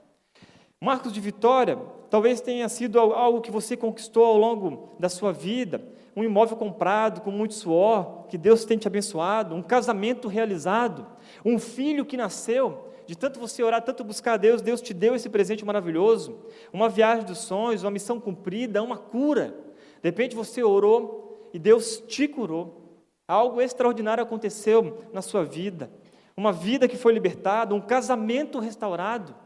Marcos 0.81 1.13
de 1.13 1.21
vitória 1.21 1.79
talvez 2.09 2.41
tenha 2.41 2.71
sido 2.71 2.99
algo 2.99 3.43
que 3.43 3.51
você 3.51 3.77
conquistou 3.77 4.25
ao 4.25 4.39
longo 4.39 4.97
da 4.99 5.11
sua 5.11 5.31
vida, 5.31 5.87
um 6.17 6.25
imóvel 6.25 6.57
comprado 6.57 7.21
com 7.21 7.31
muito 7.31 7.53
suor, 7.53 8.27
que 8.27 8.39
Deus 8.39 8.65
tem 8.65 8.79
te 8.79 8.89
abençoado, 8.89 9.55
um 9.55 9.63
casamento 9.63 10.29
realizado, 10.29 11.07
um 11.45 11.59
filho 11.59 12.07
que 12.07 12.17
nasceu, 12.17 12.89
de 13.07 13.15
tanto 13.15 13.39
você 13.39 13.63
orar, 13.63 13.83
tanto 13.83 14.03
buscar 14.03 14.33
a 14.33 14.37
Deus, 14.39 14.63
Deus 14.63 14.81
te 14.81 14.95
deu 14.95 15.15
esse 15.15 15.29
presente 15.29 15.65
maravilhoso, 15.65 16.41
uma 16.73 16.89
viagem 16.89 17.27
dos 17.27 17.39
sonhos, 17.39 17.85
uma 17.85 17.91
missão 17.91 18.19
cumprida, 18.19 18.83
uma 18.83 18.97
cura. 18.97 19.55
De 20.03 20.09
repente 20.09 20.35
você 20.35 20.63
orou 20.63 21.51
e 21.53 21.59
Deus 21.59 22.03
te 22.09 22.27
curou. 22.27 22.83
Algo 23.29 23.61
extraordinário 23.61 24.25
aconteceu 24.25 25.05
na 25.13 25.21
sua 25.21 25.45
vida. 25.45 25.91
Uma 26.37 26.53
vida 26.53 26.89
que 26.89 26.97
foi 26.97 27.13
libertada, 27.13 27.75
um 27.75 27.81
casamento 27.81 28.59
restaurado. 28.59 29.37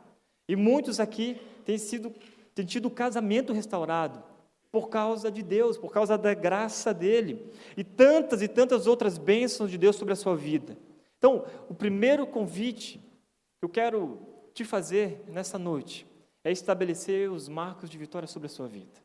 E 0.48 0.56
muitos 0.56 1.00
aqui 1.00 1.36
têm, 1.64 1.76
sido, 1.76 2.12
têm 2.54 2.64
tido 2.64 2.88
casamento 2.88 3.52
restaurado 3.52 4.29
por 4.72 4.88
causa 4.88 5.30
de 5.30 5.42
Deus, 5.42 5.76
por 5.76 5.92
causa 5.92 6.16
da 6.16 6.32
graça 6.32 6.94
dele. 6.94 7.52
E 7.76 7.82
tantas 7.82 8.42
e 8.42 8.48
tantas 8.48 8.86
outras 8.86 9.18
bênçãos 9.18 9.70
de 9.70 9.78
Deus 9.78 9.96
sobre 9.96 10.12
a 10.12 10.16
sua 10.16 10.36
vida. 10.36 10.76
Então, 11.18 11.44
o 11.68 11.74
primeiro 11.74 12.26
convite 12.26 12.98
que 12.98 13.64
eu 13.64 13.68
quero 13.68 14.20
te 14.54 14.64
fazer 14.64 15.22
nessa 15.28 15.58
noite 15.58 16.06
é 16.44 16.50
estabelecer 16.50 17.30
os 17.30 17.48
marcos 17.48 17.90
de 17.90 17.98
vitória 17.98 18.26
sobre 18.26 18.46
a 18.46 18.50
sua 18.50 18.66
vida. 18.66 19.00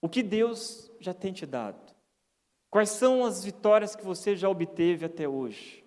O 0.00 0.08
que 0.08 0.22
Deus 0.22 0.90
já 0.98 1.14
tem 1.14 1.32
te 1.32 1.46
dado? 1.46 1.94
Quais 2.68 2.90
são 2.90 3.24
as 3.24 3.44
vitórias 3.44 3.94
que 3.94 4.04
você 4.04 4.34
já 4.34 4.48
obteve 4.48 5.04
até 5.04 5.28
hoje? 5.28 5.84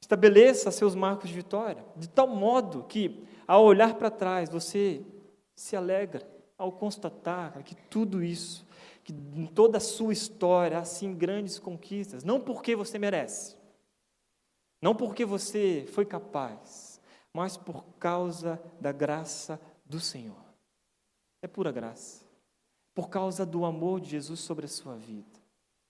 Estabeleça 0.00 0.70
seus 0.70 0.94
marcos 0.94 1.28
de 1.28 1.34
vitória, 1.34 1.84
de 1.96 2.08
tal 2.08 2.26
modo 2.26 2.84
que, 2.84 3.26
ao 3.46 3.64
olhar 3.64 3.94
para 3.94 4.10
trás, 4.10 4.48
você 4.48 5.04
se 5.54 5.76
alegra 5.76 6.26
ao 6.56 6.72
constatar 6.72 7.62
que 7.62 7.74
tudo 7.74 8.22
isso, 8.22 8.66
que 9.04 9.12
em 9.12 9.46
toda 9.46 9.78
a 9.78 9.80
sua 9.80 10.12
história 10.12 10.78
há 10.78 10.80
assim 10.80 11.14
grandes 11.14 11.58
conquistas, 11.58 12.24
não 12.24 12.40
porque 12.40 12.76
você 12.76 12.98
merece, 12.98 13.56
não 14.80 14.94
porque 14.94 15.24
você 15.24 15.86
foi 15.92 16.04
capaz, 16.04 17.00
mas 17.32 17.56
por 17.56 17.84
causa 17.98 18.62
da 18.80 18.92
graça 18.92 19.60
do 19.84 19.98
Senhor. 19.98 20.42
É 21.40 21.48
pura 21.48 21.72
graça. 21.72 22.24
Por 22.94 23.08
causa 23.08 23.44
do 23.46 23.64
amor 23.64 24.00
de 24.00 24.10
Jesus 24.10 24.40
sobre 24.40 24.66
a 24.66 24.68
sua 24.68 24.96
vida. 24.96 25.40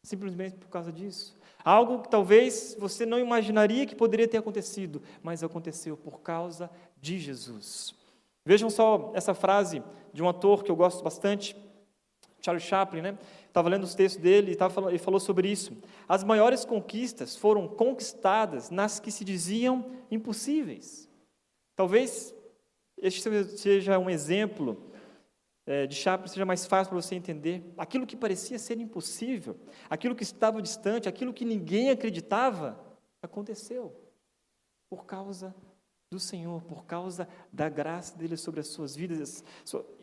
Simplesmente 0.02 0.56
por 0.56 0.68
causa 0.68 0.92
disso. 0.92 1.36
Algo 1.64 2.02
que 2.02 2.08
talvez 2.08 2.76
você 2.78 3.04
não 3.04 3.18
imaginaria 3.18 3.86
que 3.86 3.94
poderia 3.94 4.26
ter 4.26 4.38
acontecido, 4.38 5.02
mas 5.22 5.42
aconteceu 5.42 5.96
por 5.96 6.20
causa 6.20 6.70
de 7.00 7.18
Jesus. 7.18 7.94
Vejam 8.44 8.68
só 8.68 9.12
essa 9.14 9.34
frase 9.34 9.82
de 10.12 10.22
um 10.22 10.28
ator 10.28 10.62
que 10.64 10.70
eu 10.70 10.76
gosto 10.76 11.02
bastante, 11.02 11.56
Charles 12.40 12.64
Chaplin, 12.64 13.02
né? 13.02 13.18
Estava 13.46 13.68
lendo 13.68 13.84
os 13.84 13.94
textos 13.94 14.20
dele 14.20 14.52
e, 14.52 14.94
e 14.94 14.98
falou 14.98 15.20
sobre 15.20 15.48
isso. 15.48 15.76
As 16.08 16.24
maiores 16.24 16.64
conquistas 16.64 17.36
foram 17.36 17.68
conquistadas 17.68 18.68
nas 18.70 18.98
que 18.98 19.12
se 19.12 19.24
diziam 19.24 19.90
impossíveis. 20.10 21.08
Talvez 21.76 22.34
este 22.98 23.22
seja 23.56 23.98
um 23.98 24.10
exemplo 24.10 24.90
é, 25.66 25.86
de 25.86 25.94
Chaplin 25.94 26.28
seja 26.28 26.44
mais 26.44 26.66
fácil 26.66 26.90
para 26.90 27.00
você 27.00 27.14
entender. 27.14 27.72
Aquilo 27.76 28.06
que 28.06 28.16
parecia 28.16 28.58
ser 28.58 28.78
impossível, 28.78 29.56
aquilo 29.88 30.14
que 30.14 30.24
estava 30.24 30.60
distante, 30.60 31.08
aquilo 31.08 31.32
que 31.32 31.44
ninguém 31.44 31.90
acreditava, 31.90 32.78
aconteceu 33.22 33.94
por 34.90 35.06
causa 35.06 35.54
do 36.12 36.20
Senhor, 36.20 36.60
por 36.62 36.84
causa 36.84 37.26
da 37.50 37.70
graça 37.70 38.16
dele 38.18 38.36
sobre 38.36 38.60
as 38.60 38.68
suas 38.68 38.94
vidas. 38.94 39.42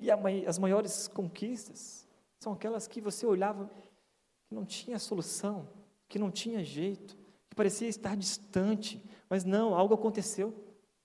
E 0.02 0.10
as 0.10 0.58
maiores 0.58 1.08
conquistas 1.08 2.08
são 2.40 2.52
aquelas 2.52 2.88
que 2.88 3.00
você 3.00 3.28
olhava 3.28 3.70
que 4.48 4.56
não 4.56 4.66
tinha 4.66 4.98
solução, 4.98 5.70
que 6.08 6.18
não 6.18 6.32
tinha 6.32 6.64
jeito, 6.64 7.16
que 7.48 7.56
parecia 7.56 7.88
estar 7.88 8.18
distante, 8.18 9.00
mas 9.30 9.46
não, 9.46 9.76
algo 9.76 9.94
aconteceu. 9.94 10.52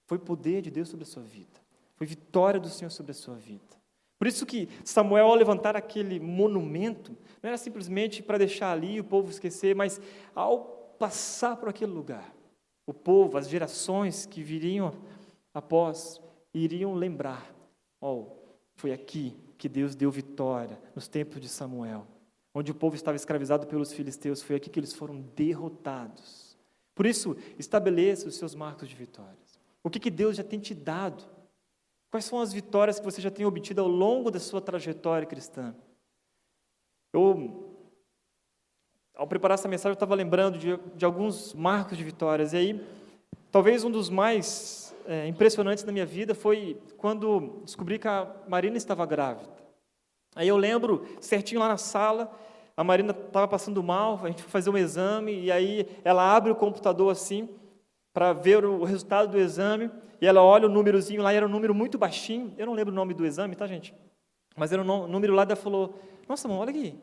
Foi 0.06 0.18
poder 0.18 0.62
de 0.62 0.70
Deus 0.70 0.88
sobre 0.88 1.04
a 1.04 1.06
sua 1.06 1.22
vida, 1.22 1.60
foi 1.96 2.06
vitória 2.06 2.58
do 2.58 2.70
Senhor 2.70 2.90
sobre 2.90 3.12
a 3.12 3.14
sua 3.14 3.34
vida. 3.34 3.62
Por 4.18 4.26
isso 4.26 4.46
que 4.46 4.70
Samuel, 4.84 5.26
ao 5.26 5.34
levantar 5.34 5.76
aquele 5.76 6.18
monumento, 6.18 7.12
não 7.42 7.48
era 7.48 7.58
simplesmente 7.58 8.22
para 8.22 8.38
deixar 8.38 8.72
ali 8.72 8.98
o 9.00 9.04
povo 9.04 9.30
esquecer, 9.30 9.74
mas 9.74 10.00
ao 10.34 10.94
passar 10.98 11.56
por 11.56 11.68
aquele 11.68 11.92
lugar, 11.92 12.33
o 12.86 12.92
povo, 12.92 13.38
as 13.38 13.48
gerações 13.48 14.26
que 14.26 14.42
viriam 14.42 14.92
após, 15.52 16.20
iriam 16.52 16.94
lembrar: 16.94 17.54
oh, 18.00 18.26
foi 18.74 18.92
aqui 18.92 19.36
que 19.56 19.68
Deus 19.68 19.94
deu 19.94 20.10
vitória, 20.10 20.78
nos 20.94 21.08
tempos 21.08 21.40
de 21.40 21.48
Samuel, 21.48 22.06
onde 22.54 22.70
o 22.70 22.74
povo 22.74 22.94
estava 22.94 23.16
escravizado 23.16 23.66
pelos 23.66 23.92
filisteus, 23.92 24.42
foi 24.42 24.56
aqui 24.56 24.68
que 24.68 24.78
eles 24.78 24.92
foram 24.92 25.20
derrotados. 25.34 26.56
Por 26.94 27.06
isso, 27.06 27.36
estabeleça 27.58 28.28
os 28.28 28.36
seus 28.36 28.54
marcos 28.54 28.88
de 28.88 28.94
vitórias. 28.94 29.58
O 29.82 29.90
que, 29.90 29.98
que 29.98 30.10
Deus 30.10 30.36
já 30.36 30.44
tem 30.44 30.60
te 30.60 30.74
dado? 30.74 31.24
Quais 32.10 32.24
são 32.24 32.40
as 32.40 32.52
vitórias 32.52 33.00
que 33.00 33.04
você 33.04 33.20
já 33.20 33.30
tem 33.30 33.44
obtido 33.44 33.80
ao 33.80 33.88
longo 33.88 34.30
da 34.30 34.38
sua 34.38 34.60
trajetória 34.60 35.26
cristã? 35.26 35.74
Eu, 37.12 37.73
ao 39.16 39.26
preparar 39.26 39.54
essa 39.54 39.68
mensagem, 39.68 39.90
eu 39.90 39.94
estava 39.94 40.14
lembrando 40.14 40.58
de, 40.58 40.76
de, 40.94 41.04
alguns 41.04 41.54
marcos 41.54 41.96
de 41.96 42.04
vitórias. 42.04 42.52
E 42.52 42.56
aí, 42.56 42.84
talvez 43.50 43.84
um 43.84 43.90
dos 43.90 44.10
mais 44.10 44.94
é, 45.06 45.28
impressionantes 45.28 45.84
da 45.84 45.92
minha 45.92 46.06
vida 46.06 46.34
foi 46.34 46.80
quando 46.96 47.62
descobri 47.64 47.98
que 47.98 48.08
a 48.08 48.28
Marina 48.48 48.76
estava 48.76 49.06
grávida. 49.06 49.48
Aí 50.34 50.48
eu 50.48 50.56
lembro 50.56 51.06
certinho 51.20 51.60
lá 51.60 51.68
na 51.68 51.76
sala, 51.76 52.32
a 52.76 52.82
Marina 52.82 53.12
estava 53.12 53.46
passando 53.46 53.80
mal, 53.82 54.18
a 54.24 54.28
gente 54.28 54.42
foi 54.42 54.50
fazer 54.50 54.70
um 54.70 54.76
exame, 54.76 55.44
e 55.44 55.52
aí 55.52 55.86
ela 56.04 56.34
abre 56.34 56.50
o 56.50 56.56
computador 56.56 57.12
assim, 57.12 57.48
para 58.12 58.32
ver 58.32 58.64
o 58.64 58.82
resultado 58.82 59.30
do 59.30 59.38
exame, 59.38 59.90
e 60.20 60.26
ela 60.26 60.42
olha 60.42 60.66
o 60.66 60.70
númerozinho 60.70 61.22
lá, 61.22 61.32
e 61.32 61.36
era 61.36 61.46
um 61.46 61.48
número 61.48 61.72
muito 61.72 61.96
baixinho, 61.96 62.52
eu 62.58 62.66
não 62.66 62.74
lembro 62.74 62.92
o 62.92 62.96
nome 62.96 63.14
do 63.14 63.24
exame, 63.24 63.54
tá, 63.54 63.64
gente? 63.68 63.94
Mas 64.56 64.72
era 64.72 64.82
um 64.82 65.06
número 65.06 65.34
lá, 65.34 65.44
ela 65.44 65.54
falou, 65.54 65.94
nossa, 66.28 66.48
mãe, 66.48 66.56
olha 66.56 66.70
aqui, 66.70 66.98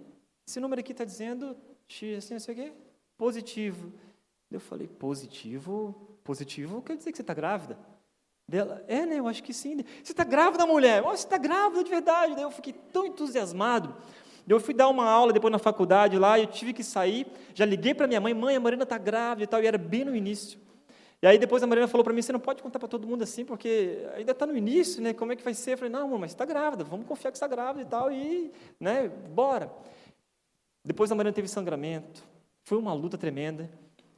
esse 0.45 0.59
número 0.59 0.81
aqui 0.81 0.91
está 0.91 1.05
dizendo 1.05 1.55
X, 1.91 2.17
assim, 2.17 2.33
não 2.33 2.39
sei 2.39 2.53
o 2.53 2.57
quê, 2.57 2.71
positivo. 3.17 3.91
Eu 4.49 4.59
falei, 4.59 4.87
positivo? 4.87 5.95
Positivo 6.23 6.81
quer 6.81 6.97
dizer 6.97 7.11
que 7.11 7.17
você 7.17 7.23
está 7.23 7.33
grávida? 7.33 7.77
Dela, 8.47 8.83
é, 8.87 9.05
né, 9.05 9.19
eu 9.19 9.27
acho 9.27 9.43
que 9.43 9.53
sim. 9.53 9.77
Você 10.03 10.11
está 10.11 10.23
grávida, 10.23 10.65
mulher? 10.65 11.03
Oh, 11.05 11.09
você 11.11 11.25
está 11.25 11.37
grávida 11.37 11.83
de 11.83 11.89
verdade. 11.89 12.35
Daí 12.35 12.43
eu 12.43 12.51
fiquei 12.51 12.73
tão 12.73 13.05
entusiasmado. 13.05 13.95
Eu 14.47 14.59
fui 14.59 14.73
dar 14.73 14.89
uma 14.89 15.05
aula 15.05 15.31
depois 15.31 15.51
na 15.51 15.59
faculdade 15.59 16.17
lá, 16.17 16.39
eu 16.39 16.47
tive 16.47 16.73
que 16.73 16.83
sair, 16.83 17.27
já 17.53 17.63
liguei 17.63 17.93
para 17.93 18.07
minha 18.07 18.19
mãe, 18.19 18.33
mãe, 18.33 18.55
a 18.55 18.59
Marina 18.59 18.83
está 18.83 18.97
grávida 18.97 19.43
e 19.43 19.47
tal, 19.47 19.63
e 19.63 19.67
era 19.67 19.77
bem 19.77 20.03
no 20.03 20.15
início. 20.15 20.59
E 21.21 21.27
aí 21.27 21.37
depois 21.37 21.61
a 21.61 21.67
Marina 21.67 21.87
falou 21.87 22.03
para 22.03 22.11
mim, 22.11 22.21
você 22.21 22.33
não 22.33 22.39
pode 22.39 22.63
contar 22.63 22.79
para 22.79 22.87
todo 22.87 23.07
mundo 23.07 23.21
assim, 23.23 23.45
porque 23.45 24.05
ainda 24.15 24.31
está 24.31 24.45
no 24.45 24.57
início, 24.57 25.01
né? 25.01 25.13
Como 25.13 25.31
é 25.31 25.35
que 25.35 25.43
vai 25.43 25.53
ser? 25.53 25.73
Eu 25.73 25.77
falei, 25.77 25.91
não, 25.91 26.05
amor, 26.05 26.19
mas 26.19 26.31
você 26.31 26.35
está 26.35 26.45
grávida, 26.45 26.83
vamos 26.83 27.05
confiar 27.05 27.31
que 27.31 27.37
está 27.37 27.47
grávida 27.47 27.83
e 27.83 27.85
tal, 27.85 28.11
e, 28.11 28.51
né, 28.79 29.07
bora. 29.29 29.71
Depois 30.83 31.11
a 31.11 31.15
Marina 31.15 31.33
teve 31.33 31.47
sangramento, 31.47 32.23
foi 32.63 32.77
uma 32.77 32.93
luta 32.93 33.17
tremenda. 33.17 33.69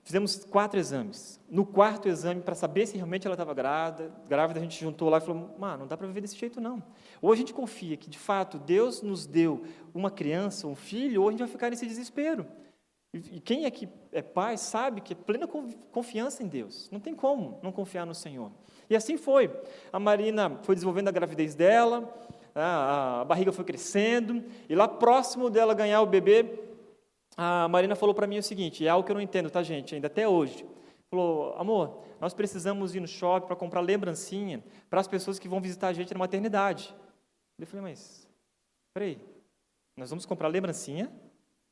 Fizemos 0.04 0.44
quatro 0.44 0.78
exames. 0.78 1.40
No 1.50 1.66
quarto 1.66 2.10
exame, 2.10 2.42
para 2.42 2.56
saber 2.56 2.86
se 2.86 2.96
realmente 2.96 3.26
ela 3.26 3.36
estava 3.36 3.54
grávida, 3.54 4.12
grávida, 4.28 4.60
a 4.60 4.64
gente 4.64 4.80
juntou 4.80 5.10
lá 5.10 5.18
e 5.18 5.22
falou: 5.22 5.56
Mano, 5.58 5.80
não 5.80 5.88
dá 5.88 5.96
para 5.96 6.08
viver 6.08 6.22
desse 6.22 6.36
jeito, 6.36 6.60
não. 6.60 6.84
Ou 7.22 7.32
a 7.32 7.36
gente 7.36 7.54
confia 7.54 7.96
que, 7.96 8.10
de 8.10 8.18
fato, 8.18 8.60
Deus 8.60 9.02
nos 9.02 9.26
deu 9.26 9.64
uma 9.94 10.12
criança, 10.12 10.68
um 10.68 10.76
filho, 10.76 11.22
ou 11.22 11.30
a 11.30 11.32
gente 11.32 11.40
vai 11.40 11.48
ficar 11.48 11.70
nesse 11.70 11.86
desespero. 11.86 12.46
E 13.14 13.40
quem 13.40 13.66
é 13.66 13.72
que 13.72 13.88
é 14.12 14.24
pai 14.24 14.58
sabe 14.58 15.00
que 15.00 15.14
é 15.14 15.16
plena 15.16 15.48
confiança 15.48 16.42
em 16.42 16.48
Deus. 16.48 16.90
Não 16.92 17.00
tem 17.00 17.14
como 17.14 17.60
não 17.62 17.72
confiar 17.72 18.06
no 18.08 18.16
Senhor. 18.16 18.52
E 18.90 18.96
assim 18.96 19.18
foi. 19.18 19.52
A 19.92 20.00
Marina 20.00 20.60
foi 20.64 20.74
desenvolvendo 20.74 21.10
a 21.10 21.12
gravidez 21.12 21.54
dela, 21.54 22.12
a 22.56 23.26
barriga 23.28 23.52
foi 23.52 23.66
crescendo, 23.66 24.44
e 24.70 24.76
lá 24.76 24.88
próximo 24.88 25.50
dela 25.50 25.74
ganhar 25.74 26.02
o 26.02 26.06
bebê, 26.06 26.60
a 27.36 27.68
Marina 27.68 27.96
falou 27.96 28.14
para 28.14 28.28
mim 28.28 28.38
o 28.38 28.44
seguinte, 28.44 28.86
é 28.86 28.90
algo 28.90 29.06
que 29.06 29.12
eu 29.12 29.16
não 29.16 29.22
entendo, 29.22 29.50
tá, 29.50 29.64
gente, 29.64 29.96
ainda 29.96 30.08
até 30.08 30.28
hoje. 30.28 30.66
Falou, 31.10 31.56
amor, 31.58 32.04
nós 32.20 32.34
precisamos 32.34 32.96
ir 32.96 33.00
no 33.00 33.08
shopping 33.08 33.48
para 33.48 33.56
comprar 33.56 33.82
lembrancinha 33.82 34.64
para 34.90 35.00
as 35.00 35.08
pessoas 35.08 35.40
que 35.40 35.48
vão 35.48 35.62
visitar 35.62 35.88
a 35.88 35.94
gente 35.94 36.14
na 36.14 36.20
maternidade. 36.20 36.96
Eu 37.60 37.68
falei, 37.68 37.84
mas, 37.84 38.28
peraí, 38.94 39.20
nós 39.96 40.10
vamos 40.10 40.26
comprar 40.26 40.48
lembrancinha 40.48 41.12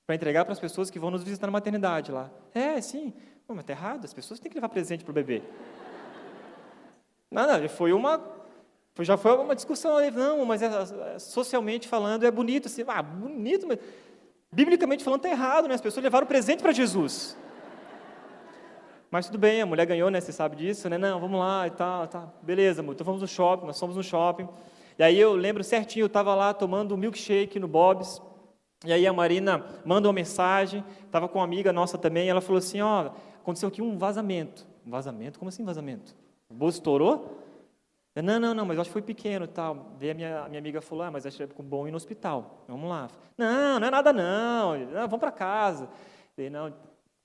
para 0.05 0.15
entregar 0.15 0.45
para 0.45 0.53
as 0.53 0.59
pessoas 0.59 0.89
que 0.89 0.99
vão 0.99 1.09
nos 1.11 1.23
visitar 1.23 1.47
na 1.47 1.51
maternidade 1.51 2.11
lá. 2.11 2.29
É, 2.53 2.79
sim. 2.81 3.13
Pô, 3.47 3.55
mas 3.55 3.63
está 3.63 3.73
errado, 3.73 4.05
as 4.05 4.13
pessoas 4.13 4.39
têm 4.39 4.49
que 4.49 4.57
levar 4.57 4.69
presente 4.69 5.03
para 5.03 5.11
o 5.11 5.13
bebê. 5.13 5.41
Não, 7.31 7.47
não, 7.47 7.69
foi 7.69 7.93
uma, 7.93 8.17
já 8.99 9.17
foi 9.17 9.31
uma 9.37 9.55
discussão. 9.55 9.97
Não, 10.11 10.45
mas 10.45 10.61
é, 10.61 10.67
é, 11.15 11.19
socialmente 11.19 11.87
falando 11.87 12.25
é 12.25 12.31
bonito. 12.31 12.67
Assim, 12.67 12.83
ah, 12.87 13.01
bonito, 13.01 13.65
mas 13.67 13.79
Biblicamente 14.53 15.01
falando, 15.01 15.23
está 15.23 15.29
errado, 15.29 15.69
né? 15.69 15.75
As 15.75 15.81
pessoas 15.81 16.03
levaram 16.03 16.27
presente 16.27 16.61
para 16.61 16.73
Jesus. 16.73 17.37
Mas 19.09 19.27
tudo 19.27 19.37
bem, 19.37 19.61
a 19.61 19.65
mulher 19.65 19.85
ganhou, 19.85 20.09
né? 20.09 20.19
Você 20.19 20.33
sabe 20.33 20.57
disso, 20.57 20.89
né? 20.89 20.97
Não, 20.97 21.21
vamos 21.21 21.39
lá 21.39 21.67
e 21.67 21.69
tal, 21.69 22.05
tá. 22.05 22.27
Beleza, 22.41 22.81
amor. 22.81 22.93
Então 22.93 23.05
vamos 23.05 23.21
no 23.21 23.27
shopping, 23.29 23.65
nós 23.65 23.79
fomos 23.79 23.95
no 23.95 24.03
shopping. 24.03 24.49
E 24.99 25.03
aí 25.03 25.17
eu 25.17 25.35
lembro 25.35 25.63
certinho, 25.63 26.03
eu 26.03 26.07
estava 26.07 26.35
lá 26.35 26.53
tomando 26.53 26.93
um 26.93 26.97
milkshake 26.97 27.59
no 27.59 27.67
Bob's. 27.67 28.21
E 28.85 28.91
aí 28.91 29.07
a 29.07 29.13
Marina 29.13 29.65
manda 29.85 30.09
uma 30.09 30.13
mensagem, 30.13 30.83
estava 31.05 31.29
com 31.29 31.39
uma 31.39 31.45
amiga 31.45 31.71
nossa 31.71 31.97
também, 31.97 32.27
ela 32.27 32.41
falou 32.41 32.57
assim, 32.57 32.81
ó, 32.81 33.11
aconteceu 33.41 33.69
aqui 33.69 33.81
um 33.81 33.97
vazamento. 33.97 34.67
Um 34.85 34.91
vazamento? 34.91 35.39
Como 35.39 35.47
assim 35.47 35.63
vazamento? 35.63 36.13
O 36.49 36.53
bolso 36.53 36.79
estourou? 36.79 37.40
Não, 38.15 38.39
não, 38.39 38.53
não, 38.53 38.65
mas 38.65 38.75
eu 38.75 38.81
acho 38.81 38.89
que 38.89 38.93
foi 38.93 39.01
pequeno 39.01 39.47
tal. 39.47 39.95
Daí 39.97 40.11
a 40.11 40.13
minha, 40.13 40.41
a 40.41 40.49
minha 40.49 40.59
amiga 40.59 40.81
falou, 40.81 41.05
ah, 41.05 41.11
mas 41.11 41.25
acho 41.25 41.37
que 41.37 41.43
é 41.43 41.47
bom 41.63 41.87
ir 41.87 41.91
no 41.91 41.97
hospital. 41.97 42.65
Vamos 42.67 42.89
lá. 42.89 43.09
Não, 43.37 43.79
não 43.79 43.87
é 43.87 43.91
nada 43.91 44.11
não, 44.11 44.77
não 44.77 45.01
vamos 45.07 45.19
para 45.19 45.31
casa. 45.31 45.89
Daí, 46.35 46.49
não, 46.49 46.73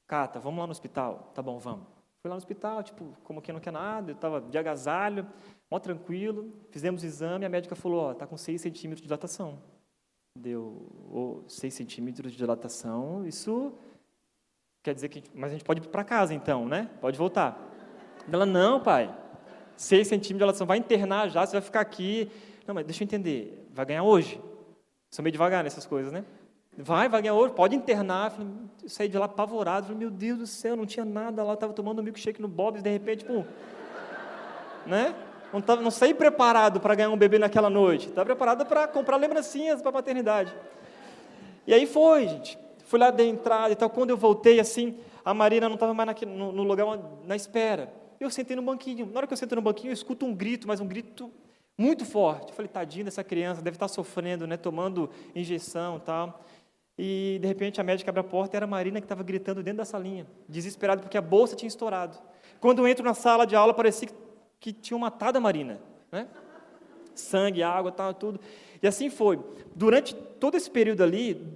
Cata, 0.07 0.39
vamos 0.39 0.61
lá 0.61 0.67
no 0.67 0.71
hospital. 0.71 1.33
Tá 1.35 1.43
bom, 1.43 1.59
vamos. 1.59 1.87
Fui 2.21 2.29
lá 2.29 2.35
no 2.35 2.39
hospital, 2.39 2.83
tipo, 2.83 3.17
como 3.25 3.43
que 3.43 3.53
não 3.53 3.61
quer 3.61 3.73
nada, 3.73 4.13
eu 4.13 4.15
estava 4.15 4.41
de 4.41 4.57
agasalho, 4.57 5.27
mó 5.71 5.79
tranquilo, 5.79 6.53
fizemos 6.71 7.03
o 7.03 7.07
exame, 7.07 7.45
a 7.45 7.49
médica 7.49 7.75
falou, 7.75 8.11
ó, 8.11 8.15
tá 8.15 8.27
com 8.27 8.37
6 8.37 8.61
centímetros 8.61 9.03
de 9.03 9.07
dilatação. 9.07 9.63
Deu 10.39 10.89
oh, 11.11 11.49
6 11.49 11.73
centímetros 11.75 12.33
de 12.33 12.39
dilatação, 12.39 13.27
isso 13.27 13.73
quer 14.83 14.95
dizer 14.95 15.09
que, 15.09 15.23
mas 15.35 15.51
a 15.51 15.55
gente 15.55 15.65
pode 15.65 15.81
ir 15.81 15.89
para 15.89 16.05
casa 16.05 16.33
então, 16.33 16.67
né? 16.67 16.89
Pode 17.01 17.19
voltar. 17.19 17.61
Ela, 18.33 18.47
não, 18.47 18.81
pai, 18.81 19.13
6 19.77 20.07
centímetros 20.07 20.29
de 20.29 20.39
dilatação, 20.39 20.67
vai 20.67 20.79
internar 20.79 21.29
já, 21.29 21.45
você 21.45 21.53
vai 21.53 21.61
ficar 21.61 21.81
aqui. 21.81 22.31
Não, 22.67 22.75
mas 22.75 22.85
deixa 22.85 23.03
eu 23.03 23.05
entender, 23.05 23.67
vai 23.73 23.85
ganhar 23.87 24.03
hoje? 24.03 24.41
Sou 25.11 25.23
meio 25.23 25.33
devagar 25.33 25.63
nessas 25.63 25.87
coisas, 25.87 26.13
né? 26.13 26.25
Vai, 26.77 27.09
vai 27.09 27.23
ganhar 27.23 27.35
hoje, 27.35 27.55
pode 27.55 27.75
internar. 27.75 28.35
Eu 28.83 28.89
saí 28.89 29.09
de 29.09 29.17
lá 29.17 29.27
apavorado, 29.27 29.87
falei, 29.87 29.99
meu 29.99 30.11
Deus 30.11 30.39
do 30.39 30.47
céu, 30.47 30.77
não 30.77 30.85
tinha 30.85 31.05
nada 31.05 31.43
lá, 31.43 31.55
estava 31.55 31.73
tomando 31.73 32.01
um 32.01 32.03
milkshake 32.03 32.41
no 32.41 32.49
Bob's, 32.49 32.83
de 32.83 32.91
repente, 32.91 33.25
pum, 33.25 33.45
né? 34.85 35.15
Não, 35.53 35.61
tava, 35.61 35.81
não 35.81 35.91
saí 35.91 36.13
preparado 36.13 36.81
para 36.81 36.95
ganhar 36.95 37.11
um 37.11 37.17
bebê 37.17 37.39
naquela 37.39 37.71
noite, 37.71 38.09
estava 38.09 38.27
preparado 38.27 38.67
para 38.67 38.87
comprar 38.89 39.17
lembrancinhas 39.17 39.81
para 39.81 39.91
a 39.91 39.93
paternidade. 39.93 40.55
E 41.67 41.75
aí 41.75 41.87
foi, 41.87 42.29
gente. 42.29 42.59
Fui 42.85 42.99
lá 42.99 43.11
da 43.11 43.25
entrada 43.25 43.73
e 43.73 43.77
tal. 43.77 43.91
Quando 43.91 44.11
eu 44.11 44.17
voltei, 44.17 44.61
assim, 44.61 44.97
a 45.25 45.35
Marina 45.35 45.69
não 45.69 45.75
estava 45.75 45.93
mais 45.93 46.21
no, 46.21 46.53
no 46.53 46.63
lugar 46.63 46.87
na 47.25 47.35
espera. 47.35 47.93
Eu 48.19 48.31
sentei 48.31 48.57
no 48.57 48.63
banquinho. 48.63 49.07
Na 49.07 49.19
hora 49.19 49.27
que 49.27 49.33
eu 49.33 49.37
sento 49.37 49.55
no 49.55 49.63
banquinho, 49.63 49.91
eu 49.91 49.95
escuto 49.95 50.25
um 50.27 50.35
grito, 50.35 50.67
mas 50.67 50.81
um 50.81 50.87
grito 50.87 51.31
muito 51.77 52.05
forte. 52.05 52.49
Eu 52.49 52.55
falei, 52.55 52.69
tadinha 52.69 53.05
dessa 53.05 53.23
criança, 53.23 53.61
deve 53.61 53.77
estar 53.77 53.89
sofrendo, 53.89 54.47
né, 54.47 54.57
tomando 54.57 55.11
injeção 55.35 56.01
tal. 56.01 56.41
E, 56.99 57.39
de 57.41 57.47
repente, 57.47 57.81
a 57.81 57.85
médica 57.85 58.11
abre 58.11 58.21
a 58.21 58.25
porta 58.25 58.57
e 58.57 58.59
era 58.59 58.65
a 58.65 58.69
Marina 58.69 59.01
que 59.01 59.05
estava 59.05 59.23
gritando 59.23 59.63
dentro 59.63 59.79
da 59.79 59.85
salinha, 59.85 60.27
desesperada, 60.49 61.03
porque 61.03 61.19
a 61.19 61.23
bolsa 61.23 61.55
tinha 61.55 61.69
estourado. 61.69 62.19
Quando 62.59 62.79
eu 62.79 62.89
entro 62.89 63.05
na 63.05 63.13
sala 63.13 63.47
de 63.47 63.55
aula, 63.55 63.75
parecia 63.75 64.09
que, 64.09 64.15
que 64.59 64.73
tinham 64.73 64.99
matado 64.99 65.37
a 65.37 65.41
Marina. 65.41 65.79
Né? 66.11 66.27
Sangue, 67.15 67.63
água, 67.63 67.93
tal, 67.93 68.15
tudo. 68.15 68.41
E 68.83 68.87
assim 68.87 69.11
foi. 69.11 69.39
Durante 69.75 70.15
todo 70.15 70.57
esse 70.57 70.71
período 70.71 71.03
ali, 71.03 71.47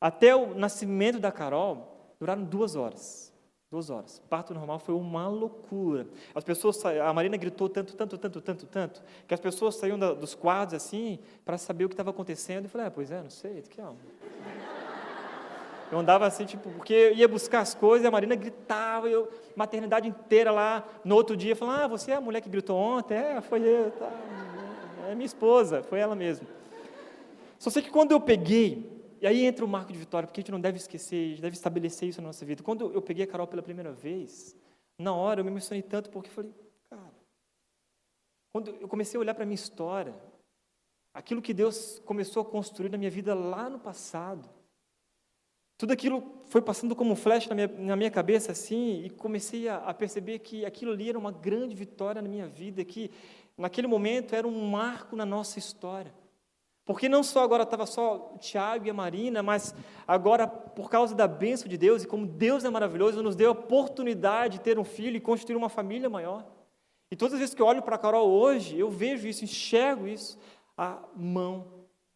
até 0.00 0.34
o 0.34 0.54
nascimento 0.54 1.18
da 1.18 1.30
Carol, 1.30 2.14
duraram 2.18 2.42
duas 2.42 2.74
horas. 2.74 3.27
Duas 3.70 3.90
horas. 3.90 4.22
Parto 4.30 4.54
normal 4.54 4.78
foi 4.78 4.94
uma 4.94 5.28
loucura. 5.28 6.06
As 6.34 6.42
pessoas, 6.42 6.82
a 6.86 7.12
Marina 7.12 7.36
gritou 7.36 7.68
tanto, 7.68 7.94
tanto, 7.94 8.16
tanto, 8.16 8.40
tanto, 8.40 8.66
tanto, 8.66 9.02
que 9.26 9.34
as 9.34 9.40
pessoas 9.40 9.74
saíam 9.74 9.98
da, 9.98 10.14
dos 10.14 10.34
quadros 10.34 10.82
assim 10.82 11.18
para 11.44 11.58
saber 11.58 11.84
o 11.84 11.88
que 11.88 11.92
estava 11.92 12.08
acontecendo. 12.08 12.64
Eu 12.64 12.70
falei, 12.70 12.86
ah, 12.86 12.90
pois 12.90 13.10
é, 13.10 13.22
não 13.22 13.28
sei, 13.28 13.60
que 13.60 13.78
é. 13.78 13.84
Eu 15.92 15.98
andava 15.98 16.26
assim, 16.26 16.46
tipo, 16.46 16.70
porque 16.70 16.94
eu 16.94 17.14
ia 17.14 17.28
buscar 17.28 17.60
as 17.60 17.74
coisas, 17.74 18.06
a 18.06 18.10
Marina 18.10 18.34
gritava, 18.34 19.06
eu, 19.08 19.28
maternidade 19.54 20.08
inteira 20.08 20.50
lá, 20.50 20.86
no 21.04 21.14
outro 21.14 21.36
dia, 21.36 21.54
falando, 21.54 21.80
ah, 21.82 21.86
você 21.88 22.12
é 22.12 22.14
a 22.14 22.20
mulher 22.22 22.40
que 22.40 22.48
gritou 22.48 22.76
ontem? 22.76 23.16
É, 23.16 23.40
foi 23.42 23.60
eu, 23.60 23.90
tá. 23.90 24.10
É 25.10 25.14
minha 25.14 25.26
esposa, 25.26 25.82
foi 25.82 25.98
ela 25.98 26.14
mesmo. 26.14 26.46
Só 27.58 27.68
sei 27.68 27.82
que 27.82 27.90
quando 27.90 28.12
eu 28.12 28.20
peguei 28.20 28.97
e 29.20 29.26
aí 29.26 29.44
entra 29.44 29.64
o 29.64 29.68
marco 29.68 29.92
de 29.92 29.98
vitória, 29.98 30.26
porque 30.26 30.40
a 30.40 30.42
gente 30.42 30.52
não 30.52 30.60
deve 30.60 30.76
esquecer, 30.76 31.16
a 31.16 31.28
gente 31.30 31.42
deve 31.42 31.56
estabelecer 31.56 32.08
isso 32.08 32.20
na 32.20 32.28
nossa 32.28 32.44
vida. 32.44 32.62
Quando 32.62 32.92
eu 32.92 33.02
peguei 33.02 33.24
a 33.24 33.26
Carol 33.26 33.46
pela 33.46 33.62
primeira 33.62 33.92
vez, 33.92 34.56
na 34.98 35.14
hora 35.14 35.40
eu 35.40 35.44
me 35.44 35.50
emocionei 35.50 35.82
tanto 35.82 36.10
porque 36.10 36.30
falei, 36.30 36.54
cara, 36.88 37.14
quando 38.52 38.70
eu 38.70 38.88
comecei 38.88 39.18
a 39.18 39.20
olhar 39.20 39.34
para 39.34 39.44
a 39.44 39.46
minha 39.46 39.54
história, 39.54 40.14
aquilo 41.12 41.42
que 41.42 41.52
Deus 41.52 42.00
começou 42.04 42.42
a 42.42 42.44
construir 42.44 42.90
na 42.90 42.98
minha 42.98 43.10
vida 43.10 43.34
lá 43.34 43.68
no 43.68 43.78
passado, 43.78 44.48
tudo 45.76 45.92
aquilo 45.92 46.42
foi 46.46 46.60
passando 46.60 46.96
como 46.96 47.12
um 47.12 47.16
flash 47.16 47.46
na 47.46 47.54
minha, 47.54 47.68
na 47.68 47.96
minha 47.96 48.10
cabeça 48.10 48.50
assim, 48.50 49.04
e 49.04 49.10
comecei 49.10 49.68
a, 49.68 49.76
a 49.76 49.94
perceber 49.94 50.40
que 50.40 50.64
aquilo 50.64 50.92
ali 50.92 51.08
era 51.08 51.18
uma 51.18 51.30
grande 51.30 51.74
vitória 51.74 52.20
na 52.20 52.28
minha 52.28 52.48
vida, 52.48 52.84
que 52.84 53.10
naquele 53.56 53.86
momento 53.86 54.34
era 54.34 54.46
um 54.46 54.68
marco 54.68 55.14
na 55.14 55.24
nossa 55.24 55.58
história. 55.58 56.12
Porque 56.88 57.06
não 57.06 57.22
só 57.22 57.42
agora 57.42 57.64
estava 57.64 57.84
só 57.84 58.32
o 58.34 58.38
Tiago 58.38 58.86
e 58.86 58.90
a 58.90 58.94
Marina, 58.94 59.42
mas 59.42 59.74
agora, 60.06 60.48
por 60.48 60.88
causa 60.88 61.14
da 61.14 61.28
bênção 61.28 61.68
de 61.68 61.76
Deus, 61.76 62.02
e 62.02 62.06
como 62.06 62.26
Deus 62.26 62.64
é 62.64 62.70
maravilhoso, 62.70 63.22
nos 63.22 63.36
deu 63.36 63.50
a 63.50 63.52
oportunidade 63.52 64.56
de 64.56 64.64
ter 64.64 64.78
um 64.78 64.84
filho 64.84 65.14
e 65.14 65.20
construir 65.20 65.54
uma 65.56 65.68
família 65.68 66.08
maior. 66.08 66.46
E 67.10 67.14
todas 67.14 67.34
as 67.34 67.40
vezes 67.40 67.54
que 67.54 67.60
eu 67.60 67.66
olho 67.66 67.82
para 67.82 67.96
a 67.96 67.98
Carol 67.98 68.30
hoje, 68.30 68.78
eu 68.78 68.88
vejo 68.88 69.28
isso, 69.28 69.44
enxergo 69.44 70.08
isso, 70.08 70.38
a 70.78 70.98
mão 71.14 71.66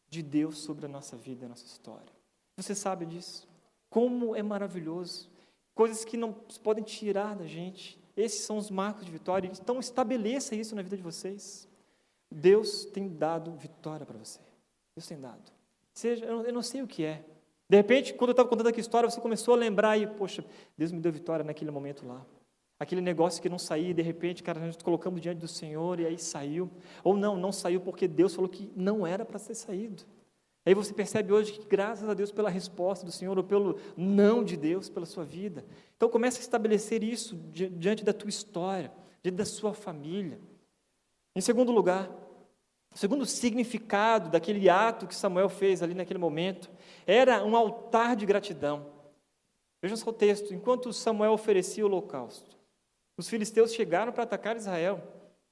de 0.09 0.23
Deus 0.23 0.57
sobre 0.61 0.87
a 0.87 0.89
nossa 0.89 1.19
vida, 1.19 1.45
a 1.45 1.51
nossa 1.51 1.67
história. 1.67 2.11
Você 2.57 2.75
sabe 2.75 3.05
disso? 3.05 3.47
Como 3.91 4.35
é 4.35 4.43
maravilhoso. 4.43 5.29
Coisas 5.75 6.03
que 6.03 6.17
não 6.17 6.33
podem 6.65 6.83
tirar 6.83 7.37
da 7.37 7.45
gente. 7.45 8.03
Esses 8.17 8.41
são 8.41 8.57
os 8.57 8.71
marcos 8.71 9.05
de 9.05 9.13
vitória. 9.13 9.51
Então, 9.53 9.79
estabeleça 9.79 10.55
isso 10.55 10.75
na 10.75 10.81
vida 10.81 10.97
de 10.97 11.03
vocês. 11.03 11.69
Deus 12.31 12.87
tem 12.87 13.07
dado 13.07 13.53
vitória 13.53 14.07
para 14.07 14.17
você. 14.17 14.41
Deus 14.95 15.07
tem 15.07 15.19
dado. 15.19 15.51
Seja, 15.93 16.25
eu 16.25 16.53
não 16.53 16.63
sei 16.63 16.83
o 16.83 16.87
que 16.87 17.05
é. 17.05 17.25
De 17.69 17.77
repente, 17.77 18.13
quando 18.15 18.31
eu 18.31 18.33
estava 18.33 18.49
contando 18.49 18.67
aqui 18.67 18.81
a 18.81 18.83
história, 18.83 19.09
você 19.09 19.21
começou 19.21 19.55
a 19.55 19.57
lembrar 19.57 19.97
e, 19.97 20.07
poxa, 20.07 20.45
Deus 20.77 20.93
me 20.93 21.01
deu 21.01 21.13
vitória 21.13 21.45
naquele 21.45 21.71
momento 21.71 22.07
lá. 22.07 22.25
Aquele 22.79 23.01
negócio 23.01 23.41
que 23.41 23.49
não 23.49 23.59
saía, 23.59 23.95
de 23.95 24.03
repente, 24.03 24.43
cara, 24.43 24.61
nós 24.61 24.77
colocamos 24.77 25.21
diante 25.21 25.39
do 25.39 25.49
Senhor 25.49 26.01
e 26.01 26.07
aí 26.07 26.19
saiu. 26.19 26.71
Ou 27.05 27.17
não, 27.17 27.37
não 27.37 27.53
saiu 27.53 27.81
porque 27.81 28.09
Deus 28.09 28.35
falou 28.35 28.51
que 28.51 28.71
não 28.75 29.07
era 29.07 29.25
para 29.25 29.39
ter 29.39 29.55
saído. 29.55 30.03
Aí 30.65 30.75
você 30.75 30.93
percebe 30.93 31.33
hoje 31.33 31.53
que 31.53 31.67
graças 31.67 32.09
a 32.09 32.15
Deus 32.15 32.31
pela 32.31 32.49
resposta 32.51 33.05
do 33.05 33.11
Senhor 33.11 33.37
ou 33.37 33.43
pelo 33.43 33.79
não 33.97 34.45
de 34.45 34.57
Deus 34.57 34.89
pela 34.89 35.07
sua 35.07 35.25
vida. 35.25 35.65
Então 35.97 36.09
comece 36.09 36.39
a 36.39 36.41
estabelecer 36.41 37.03
isso 37.03 37.37
diante 37.53 38.05
da 38.05 38.13
tua 38.13 38.29
história, 38.29 38.93
diante 39.23 39.37
da 39.37 39.45
sua 39.45 39.75
família. 39.75 40.39
Em 41.35 41.41
segundo 41.41 41.73
lugar, 41.73 42.11
O 42.95 42.99
segundo 42.99 43.25
significado 43.25 44.29
daquele 44.29 44.69
ato 44.69 45.07
que 45.07 45.15
Samuel 45.15 45.49
fez 45.49 45.83
ali 45.83 45.95
naquele 45.95 46.19
momento 46.19 46.71
era 47.07 47.43
um 47.43 47.57
altar 47.57 48.15
de 48.15 48.27
gratidão. 48.27 48.87
Vejam 49.81 49.97
só 49.97 50.11
o 50.11 50.13
texto: 50.13 50.53
enquanto 50.53 50.93
Samuel 50.93 51.33
oferecia 51.33 51.85
o 51.85 51.89
holocausto, 51.89 52.57
os 53.17 53.29
filisteus 53.29 53.73
chegaram 53.73 54.13
para 54.13 54.25
atacar 54.25 54.57
Israel. 54.57 55.03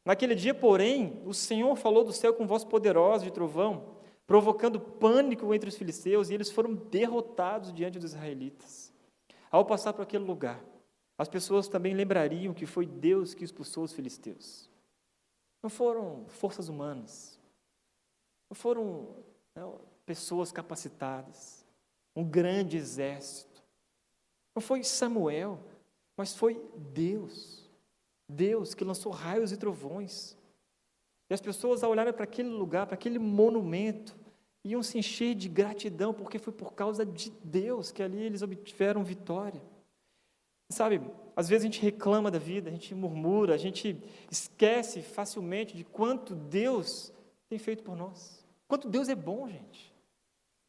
Naquele 0.05 0.35
dia, 0.35 0.55
porém, 0.55 1.23
o 1.27 1.35
Senhor 1.35 1.77
falou 1.77 2.05
do 2.05 2.13
céu 2.13 2.33
com 2.33 2.47
voz 2.47 2.65
poderosa 2.65 3.25
de 3.25 3.31
trovão, 3.31 3.97
provocando 4.27 4.81
pânico 4.81 5.53
entre 5.53 5.69
os 5.69 5.77
filisteus, 5.77 6.31
e 6.31 6.35
eles 6.35 6.51
foram 6.51 6.75
derrotados 6.75 7.73
diante 7.73 7.99
dos 7.99 8.13
israelitas. 8.13 8.93
Ao 9.51 9.65
passar 9.65 9.93
por 9.93 10.03
aquele 10.03 10.25
lugar, 10.25 10.65
as 11.19 11.29
pessoas 11.29 11.69
também 11.69 11.93
lembrariam 11.93 12.55
que 12.55 12.65
foi 12.65 12.87
Deus 12.87 13.35
que 13.35 13.45
expulsou 13.45 13.85
os 13.85 13.93
filisteus. 13.93 14.70
Não 15.63 15.69
foram 15.71 16.25
forças 16.29 16.69
humanas, 16.69 17.39
não 18.49 18.55
foram 18.55 19.17
não, 19.55 19.81
pessoas 20.07 20.51
capacitadas, 20.51 21.65
um 22.17 22.25
grande 22.25 22.77
exército. 22.77 23.63
Não 24.55 24.63
foi 24.63 24.83
Samuel, 24.83 25.61
mas 26.17 26.35
foi 26.35 26.61
Deus. 26.93 27.69
Deus 28.29 28.75
que 28.75 28.85
lançou 28.85 29.13
raios 29.13 29.53
e 29.53 29.57
trovões. 29.57 30.37
E 31.29 31.35
as 31.35 31.41
pessoas, 31.41 31.83
ao 31.83 31.91
olharem 31.91 32.13
para 32.13 32.25
aquele 32.25 32.49
lugar, 32.49 32.87
para 32.87 32.95
aquele 32.95 33.19
monumento, 33.19 34.17
iam 34.65 34.83
se 34.83 34.99
encher 34.99 35.35
de 35.35 35.49
gratidão, 35.49 36.13
porque 36.13 36.39
foi 36.39 36.53
por 36.53 36.73
causa 36.75 37.05
de 37.07 37.31
Deus 37.45 37.91
que 37.91 38.03
ali 38.03 38.21
eles 38.21 38.43
obtiveram 38.43 39.05
vitória. 39.05 39.63
Sabe, 40.71 41.01
às 41.41 41.49
vezes 41.49 41.65
a 41.65 41.69
gente 41.69 41.81
reclama 41.81 42.31
da 42.31 42.39
vida, 42.39 42.69
a 42.69 42.73
gente 42.73 42.95
murmura, 42.95 43.55
a 43.55 43.57
gente 43.57 43.97
esquece 44.31 45.01
facilmente 45.01 45.75
de 45.75 45.85
quanto 45.85 46.35
Deus 46.35 47.11
tem 47.49 47.59
feito 47.59 47.83
por 47.83 47.97
nós. 47.97 48.45
Quanto 48.69 48.91
Deus 48.91 49.09
é 49.09 49.15
bom, 49.15 49.49
gente. 49.49 49.91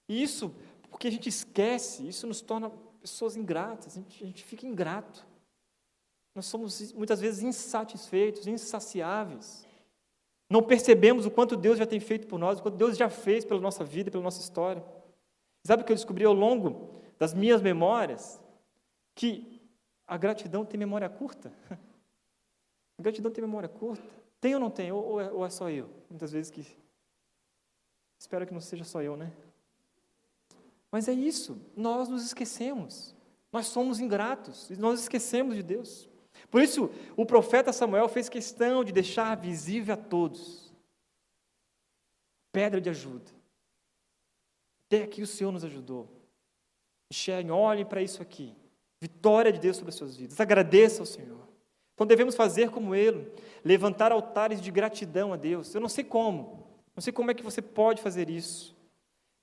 E 0.08 0.24
isso, 0.24 0.56
porque 0.90 1.10
a 1.10 1.12
gente 1.12 1.28
esquece, 1.28 2.08
isso 2.08 2.26
nos 2.26 2.40
torna 2.40 2.72
pessoas 3.02 3.36
ingratas, 3.36 3.98
a 3.98 4.00
gente, 4.00 4.24
a 4.24 4.28
gente 4.28 4.46
fica 4.46 4.66
ingrato. 4.66 5.26
Nós 6.34 6.46
somos 6.46 6.94
muitas 6.94 7.20
vezes 7.20 7.44
insatisfeitos, 7.44 8.48
insaciáveis. 8.48 9.68
Não 10.50 10.64
percebemos 10.64 11.26
o 11.26 11.32
quanto 11.32 11.58
Deus 11.58 11.78
já 11.78 11.86
tem 11.86 12.00
feito 12.00 12.28
por 12.28 12.40
nós, 12.40 12.60
o 12.60 12.62
quanto 12.62 12.78
Deus 12.78 12.96
já 12.96 13.10
fez 13.10 13.44
pela 13.44 13.60
nossa 13.60 13.84
vida, 13.84 14.10
pela 14.10 14.24
nossa 14.24 14.40
história. 14.40 14.82
Sabe 15.68 15.84
o 15.84 15.86
que 15.86 15.92
eu 15.92 15.98
descobri 15.98 16.24
ao 16.24 16.34
longo 16.34 16.96
das 17.20 17.34
minhas 17.34 17.62
memórias? 17.62 18.42
Que 19.14 19.51
a 20.12 20.18
gratidão 20.18 20.66
tem 20.66 20.80
memória 20.80 21.10
curta. 21.10 21.52
A 22.98 23.02
gratidão 23.02 23.32
tem 23.32 23.42
memória 23.42 23.68
curta. 23.68 24.08
Tem 24.40 24.54
ou 24.54 24.60
não 24.60 24.70
tem? 24.70 24.92
Ou, 24.92 25.20
é, 25.20 25.32
ou 25.32 25.44
é 25.44 25.50
só 25.50 25.72
eu? 25.72 25.90
Muitas 26.08 26.32
vezes 26.32 26.52
que. 26.52 26.64
Espero 28.20 28.46
que 28.46 28.54
não 28.54 28.62
seja 28.62 28.84
só 28.84 29.02
eu, 29.02 29.18
né? 29.18 29.34
Mas 30.92 31.08
é 31.08 31.14
isso. 31.14 31.60
Nós 31.76 32.10
nos 32.10 32.24
esquecemos. 32.24 33.16
Nós 33.52 33.66
somos 33.66 34.00
ingratos. 34.00 34.70
Nós 34.78 35.00
esquecemos 35.00 35.56
de 35.56 35.64
Deus. 35.64 36.08
Por 36.52 36.62
isso, 36.62 36.92
o 37.18 37.26
profeta 37.26 37.74
Samuel 37.74 38.08
fez 38.08 38.30
questão 38.30 38.84
de 38.84 38.92
deixar 38.92 39.36
visível 39.36 39.96
a 39.96 39.98
todos 39.98 40.72
pedra 42.52 42.82
de 42.82 42.90
ajuda. 42.90 43.32
Até 44.86 45.04
aqui 45.04 45.22
o 45.22 45.28
Senhor 45.28 45.52
nos 45.52 45.64
ajudou. 45.64 46.10
Enxerguem, 47.10 47.52
olhem 47.52 47.86
para 47.86 48.02
isso 48.02 48.22
aqui. 48.22 48.54
Vitória 49.02 49.52
de 49.52 49.60
Deus 49.60 49.78
sobre 49.78 49.90
as 49.90 49.96
suas 49.96 50.16
vidas. 50.16 50.40
Agradeça 50.40 51.02
ao 51.02 51.06
Senhor. 51.06 51.42
Então 51.96 52.06
devemos 52.06 52.36
fazer 52.36 52.70
como 52.70 52.94
Ele, 52.94 53.32
levantar 53.64 54.12
altares 54.12 54.62
de 54.62 54.70
gratidão 54.70 55.34
a 55.34 55.36
Deus. 55.36 55.74
Eu 55.74 55.82
não 55.82 55.90
sei 55.90 56.04
como, 56.04 56.68
não 56.96 57.02
sei 57.02 57.12
como 57.12 57.32
é 57.32 57.34
que 57.34 57.44
você 57.44 57.62
pode 57.62 58.02
fazer 58.02 58.30
isso, 58.30 58.76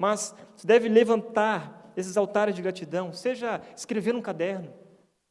mas 0.00 0.34
você 0.56 0.66
deve 0.66 0.88
levantar 0.88 1.92
esses 1.96 2.16
altares 2.16 2.54
de 2.54 2.62
gratidão, 2.62 3.12
seja 3.12 3.60
escrever 3.76 4.14
um 4.14 4.22
caderno. 4.22 4.72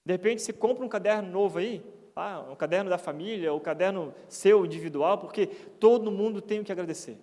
De 0.06 0.14
repente 0.14 0.42
você 0.42 0.52
compra 0.52 0.86
um 0.86 0.90
caderno 0.90 1.30
novo 1.32 1.60
aí, 1.60 1.84
ah, 2.16 2.46
um 2.50 2.56
caderno 2.56 2.90
da 2.90 2.98
família, 2.98 3.52
ou 3.52 3.60
um 3.60 3.64
caderno 3.64 4.14
seu 4.28 4.66
individual, 4.66 5.18
porque 5.18 5.48
todo 5.48 6.12
mundo 6.12 6.42
tem 6.42 6.60
o 6.60 6.64
que 6.64 6.72
agradecer. 6.72 7.18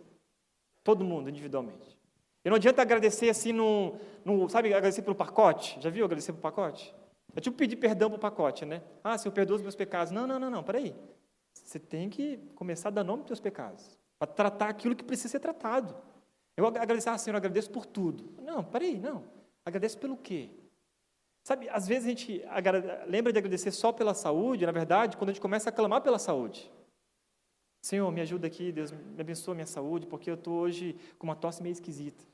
Todo 0.82 1.04
mundo, 1.04 1.28
individualmente. 1.28 1.93
E 2.44 2.48
não 2.50 2.56
adianta 2.56 2.82
agradecer 2.82 3.30
assim 3.30 3.52
no, 3.52 3.96
no 4.24 4.48
sabe, 4.48 4.74
agradecer 4.74 5.02
pelo 5.02 5.16
pacote. 5.16 5.78
Já 5.80 5.88
viu 5.88 6.04
agradecer 6.04 6.32
pelo 6.32 6.42
pacote? 6.42 6.94
É 7.34 7.40
tipo 7.40 7.56
pedir 7.56 7.76
perdão 7.76 8.10
pelo 8.10 8.20
pacote, 8.20 8.64
né? 8.64 8.82
Ah, 9.02 9.16
Senhor, 9.16 9.32
perdoa 9.32 9.56
os 9.56 9.62
meus 9.62 9.74
pecados. 9.74 10.12
Não, 10.12 10.26
não, 10.26 10.38
não, 10.38 10.50
não, 10.50 10.62
peraí. 10.62 10.94
Você 11.52 11.78
tem 11.78 12.10
que 12.10 12.36
começar 12.54 12.88
a 12.88 12.92
dar 12.92 13.04
nome 13.04 13.22
para 13.22 13.32
os 13.32 13.38
seus 13.38 13.40
pecados. 13.40 13.98
Para 14.18 14.30
tratar 14.30 14.68
aquilo 14.68 14.94
que 14.94 15.04
precisa 15.04 15.30
ser 15.30 15.40
tratado. 15.40 15.96
Eu 16.56 16.66
agradecer, 16.66 17.08
ah, 17.08 17.18
Senhor, 17.18 17.34
eu 17.34 17.38
agradeço 17.38 17.70
por 17.70 17.86
tudo. 17.86 18.34
Não, 18.42 18.62
peraí, 18.62 18.98
não. 18.98 19.24
Agradece 19.64 19.96
pelo 19.96 20.16
quê? 20.16 20.50
Sabe, 21.42 21.68
às 21.68 21.86
vezes 21.86 22.06
a 22.06 22.08
gente 22.10 22.42
lembra 23.06 23.32
de 23.32 23.38
agradecer 23.38 23.70
só 23.70 23.92
pela 23.92 24.14
saúde, 24.14 24.64
na 24.64 24.72
verdade, 24.72 25.16
quando 25.16 25.30
a 25.30 25.32
gente 25.32 25.42
começa 25.42 25.68
a 25.68 25.72
clamar 25.72 26.00
pela 26.00 26.18
saúde. 26.18 26.70
Senhor, 27.82 28.10
me 28.10 28.20
ajuda 28.22 28.46
aqui, 28.46 28.72
Deus, 28.72 28.92
me 28.92 29.20
abençoa 29.20 29.52
a 29.52 29.54
minha 29.56 29.66
saúde, 29.66 30.06
porque 30.06 30.30
eu 30.30 30.36
estou 30.36 30.54
hoje 30.54 30.96
com 31.18 31.26
uma 31.26 31.36
tosse 31.36 31.62
meio 31.62 31.72
esquisita. 31.72 32.24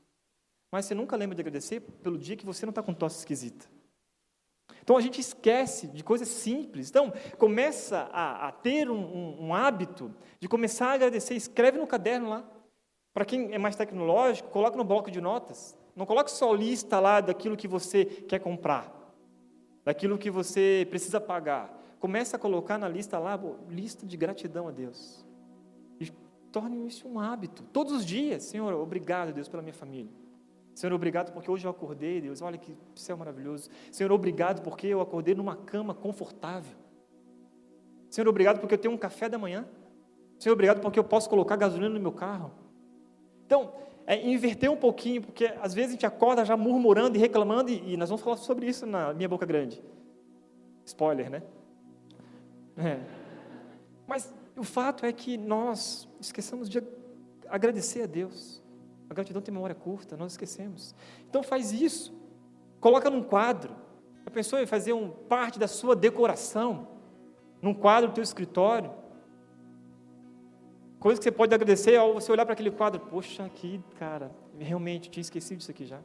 Mas 0.71 0.85
você 0.85 0.95
nunca 0.95 1.17
lembra 1.17 1.35
de 1.35 1.41
agradecer 1.41 1.81
pelo 1.81 2.17
dia 2.17 2.37
que 2.37 2.45
você 2.45 2.65
não 2.65 2.71
está 2.71 2.81
com 2.81 2.93
tosse 2.93 3.19
esquisita. 3.19 3.65
Então 4.83 4.97
a 4.97 5.01
gente 5.01 5.19
esquece 5.19 5.87
de 5.87 6.03
coisas 6.03 6.27
simples. 6.27 6.89
Então 6.89 7.13
começa 7.37 8.09
a, 8.11 8.47
a 8.47 8.51
ter 8.51 8.89
um, 8.89 8.95
um, 8.95 9.47
um, 9.47 9.53
hábito 9.53 10.13
de 10.39 10.47
começar 10.47 10.87
a 10.87 10.93
agradecer. 10.93 11.35
Escreve 11.35 11.77
no 11.77 11.85
caderno 11.85 12.29
lá. 12.29 12.49
Para 13.13 13.25
quem 13.25 13.53
é 13.53 13.57
mais 13.57 13.75
tecnológico, 13.75 14.49
coloca 14.49 14.77
no 14.77 14.83
bloco 14.83 15.11
de 15.11 15.19
notas. 15.19 15.77
Não 15.95 16.05
coloque 16.05 16.31
só 16.31 16.53
lista 16.53 16.99
lá 16.99 17.19
daquilo 17.19 17.57
que 17.57 17.67
você 17.67 18.05
quer 18.05 18.39
comprar, 18.39 18.89
daquilo 19.83 20.17
que 20.17 20.31
você 20.31 20.87
precisa 20.89 21.19
pagar. 21.19 21.77
Começa 21.99 22.37
a 22.37 22.39
colocar 22.39 22.77
na 22.77 22.87
lista 22.87 23.19
lá, 23.19 23.37
lista 23.69 24.05
de 24.05 24.15
gratidão 24.15 24.69
a 24.69 24.71
Deus. 24.71 25.25
E 25.99 26.09
torne 26.51 26.87
isso 26.87 27.07
um 27.07 27.19
hábito. 27.19 27.63
Todos 27.73 27.91
os 27.91 28.05
dias, 28.05 28.43
Senhor, 28.43 28.73
obrigado, 28.73 29.33
Deus, 29.33 29.49
pela 29.49 29.61
minha 29.61 29.73
família. 29.73 30.11
Senhor, 30.73 30.93
obrigado 30.93 31.31
porque 31.33 31.51
hoje 31.51 31.65
eu 31.65 31.71
acordei, 31.71 32.21
Deus, 32.21 32.41
olha 32.41 32.57
que 32.57 32.75
céu 32.95 33.17
maravilhoso. 33.17 33.69
Senhor, 33.91 34.11
obrigado 34.11 34.61
porque 34.61 34.87
eu 34.87 35.01
acordei 35.01 35.35
numa 35.35 35.55
cama 35.55 35.93
confortável. 35.93 36.75
Senhor, 38.09 38.27
obrigado 38.27 38.59
porque 38.59 38.73
eu 38.73 38.77
tenho 38.77 38.93
um 38.93 38.97
café 38.97 39.29
da 39.29 39.37
manhã. 39.37 39.67
Senhor, 40.39 40.53
obrigado 40.53 40.81
porque 40.81 40.99
eu 40.99 41.03
posso 41.03 41.29
colocar 41.29 41.55
gasolina 41.55 41.93
no 41.93 41.99
meu 41.99 42.11
carro. 42.11 42.51
Então, 43.45 43.73
é 44.07 44.27
inverter 44.27 44.71
um 44.71 44.75
pouquinho, 44.75 45.21
porque 45.21 45.45
às 45.61 45.73
vezes 45.73 45.91
a 45.91 45.93
gente 45.93 46.05
acorda 46.05 46.43
já 46.43 46.57
murmurando 46.57 47.17
e 47.17 47.19
reclamando, 47.19 47.69
e, 47.69 47.93
e 47.93 47.97
nós 47.97 48.09
vamos 48.09 48.23
falar 48.23 48.37
sobre 48.37 48.65
isso 48.65 48.85
na 48.85 49.13
minha 49.13 49.29
boca 49.29 49.45
grande. 49.45 49.81
Spoiler, 50.85 51.29
né? 51.29 51.43
É. 52.77 52.99
Mas 54.07 54.33
o 54.57 54.63
fato 54.63 55.05
é 55.05 55.13
que 55.13 55.37
nós 55.37 56.07
esquecemos 56.19 56.69
de 56.69 56.83
agradecer 57.47 58.03
a 58.03 58.05
Deus. 58.05 58.60
A 59.11 59.13
gratidão 59.13 59.41
tem 59.41 59.53
memória 59.53 59.75
curta, 59.75 60.15
nós 60.15 60.31
esquecemos. 60.31 60.95
Então 61.29 61.43
faz 61.43 61.73
isso. 61.73 62.17
Coloca 62.79 63.09
num 63.09 63.21
quadro. 63.21 63.75
A 64.25 64.31
pessoa 64.31 64.61
em 64.61 64.65
fazer 64.65 64.93
um, 64.93 65.09
parte 65.09 65.59
da 65.59 65.67
sua 65.67 65.93
decoração, 65.97 66.87
num 67.61 67.73
quadro 67.73 68.09
do 68.09 68.13
teu 68.13 68.23
escritório. 68.23 68.89
Coisa 70.97 71.19
que 71.19 71.25
você 71.25 71.31
pode 71.31 71.53
agradecer 71.53 71.97
ao 71.97 72.13
você 72.13 72.31
olhar 72.31 72.45
para 72.45 72.53
aquele 72.53 72.71
quadro. 72.71 73.01
Poxa, 73.01 73.43
aqui, 73.43 73.83
cara, 73.99 74.31
realmente 74.57 75.09
tinha 75.09 75.19
esquecido 75.19 75.57
disso 75.57 75.71
aqui 75.71 75.85
já. 75.85 75.99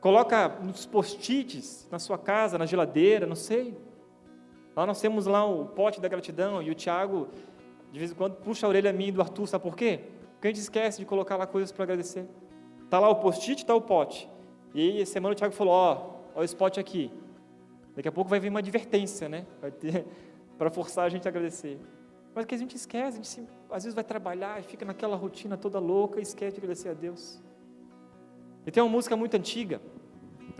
Coloca 0.00 0.48
nos 0.62 0.86
post-its 0.86 1.88
na 1.90 1.98
sua 1.98 2.16
casa, 2.16 2.56
na 2.56 2.64
geladeira, 2.64 3.26
não 3.26 3.34
sei. 3.34 3.76
Lá 4.76 4.86
nós 4.86 5.00
temos 5.00 5.26
lá 5.26 5.44
o 5.44 5.66
pote 5.66 6.00
da 6.00 6.06
gratidão 6.06 6.62
e 6.62 6.70
o 6.70 6.76
Tiago, 6.76 7.26
de 7.90 7.98
vez 7.98 8.12
em 8.12 8.14
quando, 8.14 8.36
puxa 8.36 8.66
a 8.66 8.68
orelha 8.68 8.92
minha 8.92 9.08
e 9.08 9.12
do 9.12 9.20
Arthur, 9.20 9.48
sabe 9.48 9.64
por 9.64 9.74
quê? 9.74 10.14
Porque 10.46 10.52
a 10.52 10.54
gente 10.54 10.62
esquece 10.62 10.98
de 10.98 11.04
colocar 11.04 11.36
lá 11.36 11.44
coisas 11.44 11.72
para 11.72 11.82
agradecer. 11.82 12.24
Está 12.84 13.00
lá 13.00 13.08
o 13.08 13.16
post-it, 13.16 13.62
está 13.62 13.74
o 13.74 13.80
pote. 13.80 14.30
E 14.72 15.00
aí, 15.00 15.06
semana 15.06 15.32
o 15.32 15.34
Tiago 15.34 15.52
falou: 15.52 15.74
Ó, 15.74 16.10
ó, 16.36 16.44
esse 16.44 16.54
pote 16.54 16.78
aqui. 16.78 17.10
Daqui 17.96 18.06
a 18.06 18.12
pouco 18.12 18.30
vai 18.30 18.38
vir 18.38 18.48
uma 18.48 18.60
advertência, 18.60 19.28
né? 19.28 19.44
Vai 19.60 19.72
ter 19.72 20.06
para 20.56 20.70
forçar 20.70 21.04
a 21.04 21.08
gente 21.08 21.26
a 21.26 21.30
agradecer. 21.30 21.80
Mas 22.32 22.44
que 22.44 22.54
a 22.54 22.58
gente 22.58 22.76
esquece, 22.76 23.08
a 23.08 23.16
gente 23.16 23.26
se, 23.26 23.48
às 23.70 23.82
vezes 23.82 23.94
vai 23.94 24.04
trabalhar 24.04 24.60
e 24.60 24.62
fica 24.62 24.84
naquela 24.84 25.16
rotina 25.16 25.56
toda 25.56 25.80
louca 25.80 26.20
e 26.20 26.22
esquece 26.22 26.52
de 26.52 26.58
agradecer 26.58 26.90
a 26.90 26.94
Deus. 26.94 27.42
E 28.64 28.70
tem 28.70 28.80
uma 28.80 28.90
música 28.90 29.16
muito 29.16 29.36
antiga, 29.36 29.80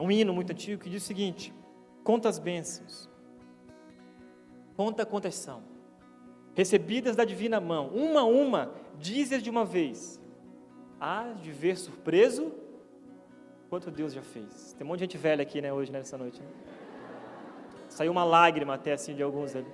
um 0.01 0.11
hino 0.11 0.35
muito 0.35 0.51
antigo 0.51 0.83
que 0.83 0.91
diz 0.91 1.05
o 1.05 1.07
seguinte: 1.07 1.55
Conta 2.03 2.29
as 2.29 2.41
bênçãos, 2.41 3.09
conta 4.77 5.07
quantas 5.07 5.37
são, 5.37 5.63
recebidas 6.57 7.15
da 7.15 7.25
divina 7.25 7.61
mão, 7.61 7.89
uma 7.89 8.21
a 8.21 8.25
uma, 8.25 8.73
dizes 8.99 9.43
de 9.43 9.51
uma 9.51 9.65
vez, 9.65 10.19
há 10.99 11.35
de 11.43 11.53
ver 11.53 11.77
surpreso 11.77 12.51
quanto 13.69 13.91
Deus 13.91 14.15
já 14.15 14.23
fez. 14.23 14.73
Tem 14.73 14.85
um 14.85 14.89
monte 14.89 15.01
de 15.01 15.05
gente 15.05 15.19
velha 15.19 15.43
aqui, 15.43 15.61
né, 15.61 15.71
hoje, 15.71 15.93
né, 15.93 15.99
nessa 15.99 16.17
noite. 16.17 16.41
Né? 16.41 16.49
Saiu 17.91 18.11
uma 18.11 18.25
lágrima 18.25 18.73
até 18.75 18.95
assim 18.95 19.15
de 19.15 19.23
alguns 19.23 19.55
ali. 19.55 19.71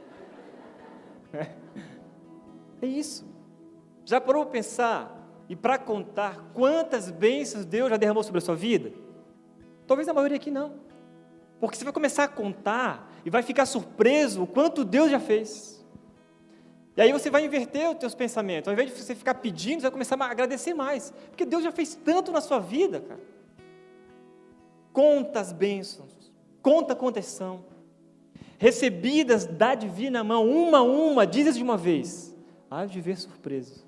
É 2.83 2.87
isso. 2.87 3.25
Já 4.05 4.21
parou 4.21 4.42
para 4.42 4.55
pensar 4.55 5.25
e 5.49 5.55
para 5.55 5.79
contar 5.79 6.51
quantas 6.53 7.12
bênçãos 7.12 7.64
Deus 7.64 7.88
já 7.88 7.97
derramou 7.97 8.25
sobre 8.25 8.38
a 8.38 8.40
sua 8.40 8.57
vida? 8.57 8.92
Talvez 9.87 10.09
a 10.09 10.12
maioria 10.12 10.37
aqui 10.37 10.51
não. 10.51 10.81
Porque 11.61 11.77
você 11.77 11.85
vai 11.85 11.92
começar 11.92 12.25
a 12.25 12.29
contar 12.29 13.09
e 13.25 13.31
vai 13.31 13.40
ficar 13.40 13.66
surpreso 13.66 14.42
o 14.42 14.49
quanto 14.49 14.85
Deus 14.85 15.12
já 15.12 15.21
fez. 15.21 15.82
E 16.96 17.00
aí 17.00 17.12
você 17.12 17.31
vai 17.31 17.44
inverter 17.44 17.90
os 17.90 17.96
teus 17.96 18.14
pensamentos. 18.14 18.68
Ao 18.68 18.72
invés 18.74 18.90
de 18.90 19.00
você 19.00 19.14
ficar 19.14 19.35
pedindo, 19.35 19.81
você 19.81 19.83
vai 19.83 19.90
começar 19.90 20.20
a 20.20 20.26
agradecer 20.26 20.74
mais. 20.74 21.12
Porque 21.31 21.44
Deus 21.44 21.64
já 21.64 21.72
fez 21.72 21.94
tanto 21.94 22.31
na 22.31 22.40
sua 22.40 22.59
vida, 22.59 23.00
cara. 23.00 23.20
Conta 24.92 25.40
as 25.40 25.52
bênçãos. 25.52 26.31
Conta 26.61 26.94
quantas 26.94 27.26
são. 27.26 27.64
Recebidas 28.59 29.46
da 29.46 29.74
divina 29.74 30.22
mão, 30.22 30.48
uma 30.48 30.78
a 30.78 30.83
uma, 30.83 31.26
dizes 31.26 31.57
de 31.57 31.62
uma 31.62 31.76
vez. 31.76 32.37
Há 32.70 32.85
de 32.85 33.00
ver 33.00 33.16
surpreso 33.16 33.85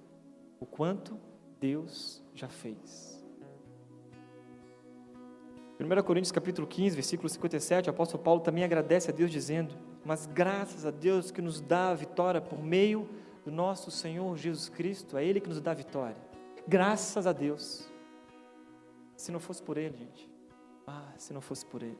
o 0.59 0.67
quanto 0.67 1.19
Deus 1.61 2.23
já 2.35 2.49
fez. 2.49 3.23
1 5.79 6.03
Coríntios 6.03 6.33
capítulo 6.33 6.67
15, 6.67 6.95
versículo 6.95 7.29
57, 7.29 7.89
o 7.89 7.91
apóstolo 7.91 8.23
Paulo 8.23 8.41
também 8.41 8.65
agradece 8.65 9.11
a 9.11 9.13
Deus 9.13 9.31
dizendo: 9.31 9.75
"Mas 10.05 10.27
graças 10.27 10.85
a 10.85 10.91
Deus 10.91 11.31
que 11.31 11.41
nos 11.41 11.61
dá 11.61 11.91
a 11.91 11.95
vitória 11.95 12.41
por 12.41 12.63
meio 12.63 13.09
do 13.45 13.51
nosso 13.51 13.91
Senhor 13.91 14.37
Jesus 14.37 14.69
Cristo, 14.69 15.17
é 15.17 15.25
ele 15.25 15.41
que 15.41 15.49
nos 15.49 15.61
dá 15.61 15.73
a 15.73 15.75
vitória. 15.75 16.17
Graças 16.67 17.27
a 17.27 17.33
Deus. 17.33 17.89
Se 19.17 19.31
não 19.31 19.39
fosse 19.39 19.63
por 19.63 19.77
ele, 19.77 19.97
gente. 19.97 20.31
Ah, 20.87 21.13
se 21.17 21.33
não 21.33 21.41
fosse 21.41 21.65
por 21.65 21.83
ele. 21.83 21.99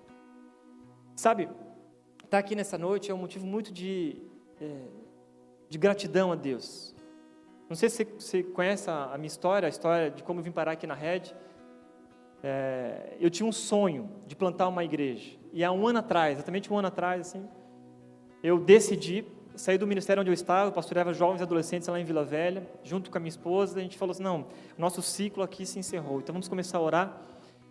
Sabe, 1.15 1.45
estar 1.45 2.29
tá 2.31 2.39
aqui 2.39 2.57
nessa 2.57 2.77
noite 2.77 3.11
é 3.11 3.15
um 3.15 3.19
motivo 3.19 3.47
muito 3.47 3.73
de, 3.73 4.21
é, 4.61 4.87
de 5.69 5.79
gratidão 5.79 6.33
a 6.33 6.35
Deus. 6.35 6.95
Não 7.69 7.77
sei 7.77 7.89
se 7.89 8.05
você 8.05 8.43
conhece 8.43 8.91
a, 8.91 9.15
minha 9.17 9.27
história, 9.27 9.67
a 9.67 9.71
história 9.71 10.11
de 10.11 10.23
como 10.23 10.41
eu 10.41 10.45
vim 10.45 10.51
parar 10.51 10.73
aqui 10.73 10.87
na 10.87 10.95
Rede. 10.95 11.35
É, 12.43 13.17
eu 13.19 13.31
tinha 13.31 13.47
um 13.47 13.53
sonho 13.53 14.11
de 14.27 14.37
plantar 14.37 14.69
uma 14.69 14.85
igreja. 14.85 15.39
E 15.53 15.65
há 15.65 15.73
um 15.73 15.87
ano 15.87 16.01
atrás, 16.01 16.37
exatamente 16.37 16.73
um 16.73 16.79
ano 16.79 16.89
atrás, 16.89 17.29
assim, 17.29 17.49
eu 18.45 18.59
decidi 18.59 19.25
sair 19.57 19.79
do 19.79 19.87
ministério 19.87 20.21
onde 20.21 20.29
eu 20.29 20.35
estava, 20.35 20.69
eu 20.69 20.73
pastoreava 20.73 21.15
jovens 21.15 21.41
e 21.41 21.43
adolescentes 21.43 21.89
lá 21.89 21.99
em 21.99 22.05
Vila 22.05 22.25
Velha, 22.25 22.69
junto 22.83 23.11
com 23.11 23.17
a 23.17 23.21
minha 23.21 23.31
esposa, 23.31 23.79
a 23.79 23.83
gente 23.83 23.97
falou 23.97 24.13
assim, 24.13 24.23
não, 24.23 24.47
nosso 24.77 25.01
ciclo 25.01 25.43
aqui 25.43 25.65
se 25.65 25.79
encerrou, 25.79 26.19
então 26.19 26.35
vamos 26.35 26.47
começar 26.47 26.77
a 26.77 26.81
orar, 26.83 27.23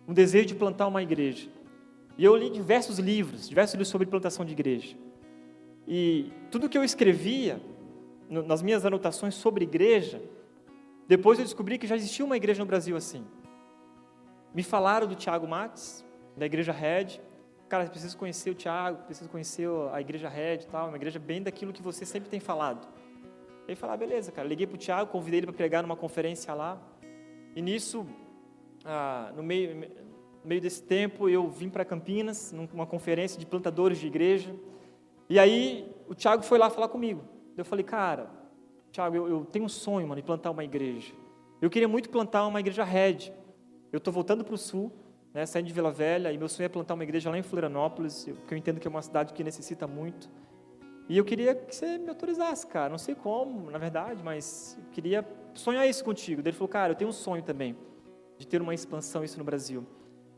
um 0.08 0.12
desejo 0.12 0.46
de 0.46 0.54
plantar 0.56 0.88
uma 0.88 1.00
igreja. 1.00 1.48
E 2.18 2.24
eu 2.24 2.36
li 2.36 2.50
diversos 2.50 2.98
livros, 2.98 3.48
diversos 3.48 3.74
livros 3.74 3.88
sobre 3.88 4.06
plantação 4.08 4.44
de 4.44 4.52
igreja. 4.52 4.96
E 5.86 6.32
tudo 6.50 6.68
que 6.68 6.76
eu 6.76 6.82
escrevia, 6.82 7.60
nas 8.28 8.60
minhas 8.60 8.84
anotações 8.84 9.34
sobre 9.34 9.62
igreja, 9.62 10.20
depois 11.06 11.38
eu 11.38 11.44
descobri 11.44 11.78
que 11.78 11.86
já 11.86 11.94
existia 11.94 12.24
uma 12.24 12.36
igreja 12.36 12.60
no 12.62 12.66
Brasil 12.66 12.96
assim. 12.96 13.24
Me 14.52 14.64
falaram 14.64 15.06
do 15.06 15.14
Tiago 15.14 15.46
Matos, 15.46 16.04
da 16.36 16.46
igreja 16.46 16.72
Red. 16.72 17.20
Cara, 17.68 17.86
preciso 17.86 18.16
conhecer 18.16 18.50
o 18.50 18.54
Tiago, 18.54 19.02
preciso 19.04 19.28
conhecer 19.30 19.68
a 19.92 20.00
igreja 20.00 20.28
Red 20.28 20.56
e 20.56 20.66
tal, 20.66 20.88
uma 20.88 20.96
igreja 20.96 21.18
bem 21.18 21.42
daquilo 21.42 21.72
que 21.72 21.82
você 21.82 22.04
sempre 22.04 22.28
tem 22.28 22.40
falado. 22.40 22.86
Aí 23.66 23.74
falei, 23.74 23.94
ah, 23.94 23.98
beleza, 23.98 24.30
cara. 24.30 24.46
Liguei 24.46 24.66
para 24.66 24.74
o 24.74 24.78
Tiago, 24.78 25.10
convidei 25.10 25.40
ele 25.40 25.46
para 25.46 25.56
pregar 25.56 25.82
numa 25.82 25.96
conferência 25.96 26.52
lá. 26.52 26.78
E 27.56 27.62
nisso, 27.62 28.06
ah, 28.84 29.32
no, 29.34 29.42
meio, 29.42 29.74
no 29.74 30.48
meio 30.48 30.60
desse 30.60 30.82
tempo, 30.82 31.28
eu 31.28 31.48
vim 31.48 31.70
para 31.70 31.84
Campinas, 31.84 32.52
numa 32.52 32.86
conferência 32.86 33.38
de 33.38 33.46
plantadores 33.46 33.98
de 33.98 34.06
igreja. 34.06 34.54
E 35.28 35.38
aí, 35.38 35.90
o 36.06 36.14
Tiago 36.14 36.42
foi 36.42 36.58
lá 36.58 36.68
falar 36.68 36.88
comigo. 36.88 37.22
Eu 37.56 37.64
falei, 37.64 37.84
cara, 37.84 38.28
Tiago, 38.92 39.16
eu, 39.16 39.28
eu, 39.28 39.44
tenho 39.46 39.64
um 39.64 39.68
sonho, 39.68 40.06
mano, 40.06 40.20
de 40.20 40.26
plantar 40.26 40.50
uma 40.50 40.62
igreja. 40.62 41.14
Eu 41.62 41.70
queria 41.70 41.88
muito 41.88 42.10
plantar 42.10 42.46
uma 42.46 42.60
igreja 42.60 42.84
Red. 42.84 43.32
Eu 43.90 43.98
estou 43.98 44.12
voltando 44.12 44.44
para 44.44 44.54
o 44.54 44.58
sul, 44.58 44.92
né, 45.34 45.44
saindo 45.44 45.66
de 45.66 45.72
Vila 45.72 45.90
Velha, 45.90 46.32
e 46.32 46.38
meu 46.38 46.48
sonho 46.48 46.66
é 46.66 46.68
plantar 46.68 46.94
uma 46.94 47.02
igreja 47.02 47.28
lá 47.28 47.36
em 47.36 47.42
Florianópolis, 47.42 48.24
porque 48.24 48.54
eu 48.54 48.58
entendo 48.58 48.78
que 48.78 48.86
é 48.86 48.90
uma 48.90 49.02
cidade 49.02 49.34
que 49.34 49.42
necessita 49.42 49.86
muito. 49.86 50.30
E 51.08 51.18
eu 51.18 51.24
queria 51.24 51.54
que 51.54 51.74
você 51.74 51.98
me 51.98 52.08
autorizasse, 52.08 52.66
cara. 52.66 52.88
Não 52.88 52.98
sei 52.98 53.14
como, 53.14 53.70
na 53.70 53.76
verdade, 53.76 54.22
mas 54.22 54.78
eu 54.78 54.90
queria 54.92 55.26
sonhar 55.52 55.86
isso 55.86 56.02
contigo. 56.04 56.40
Ele 56.40 56.52
falou, 56.52 56.68
cara, 56.68 56.92
eu 56.92 56.96
tenho 56.96 57.10
um 57.10 57.12
sonho 57.12 57.42
também 57.42 57.76
de 58.38 58.46
ter 58.46 58.62
uma 58.62 58.72
expansão 58.72 59.22
isso 59.22 59.36
no 59.36 59.44
Brasil. 59.44 59.84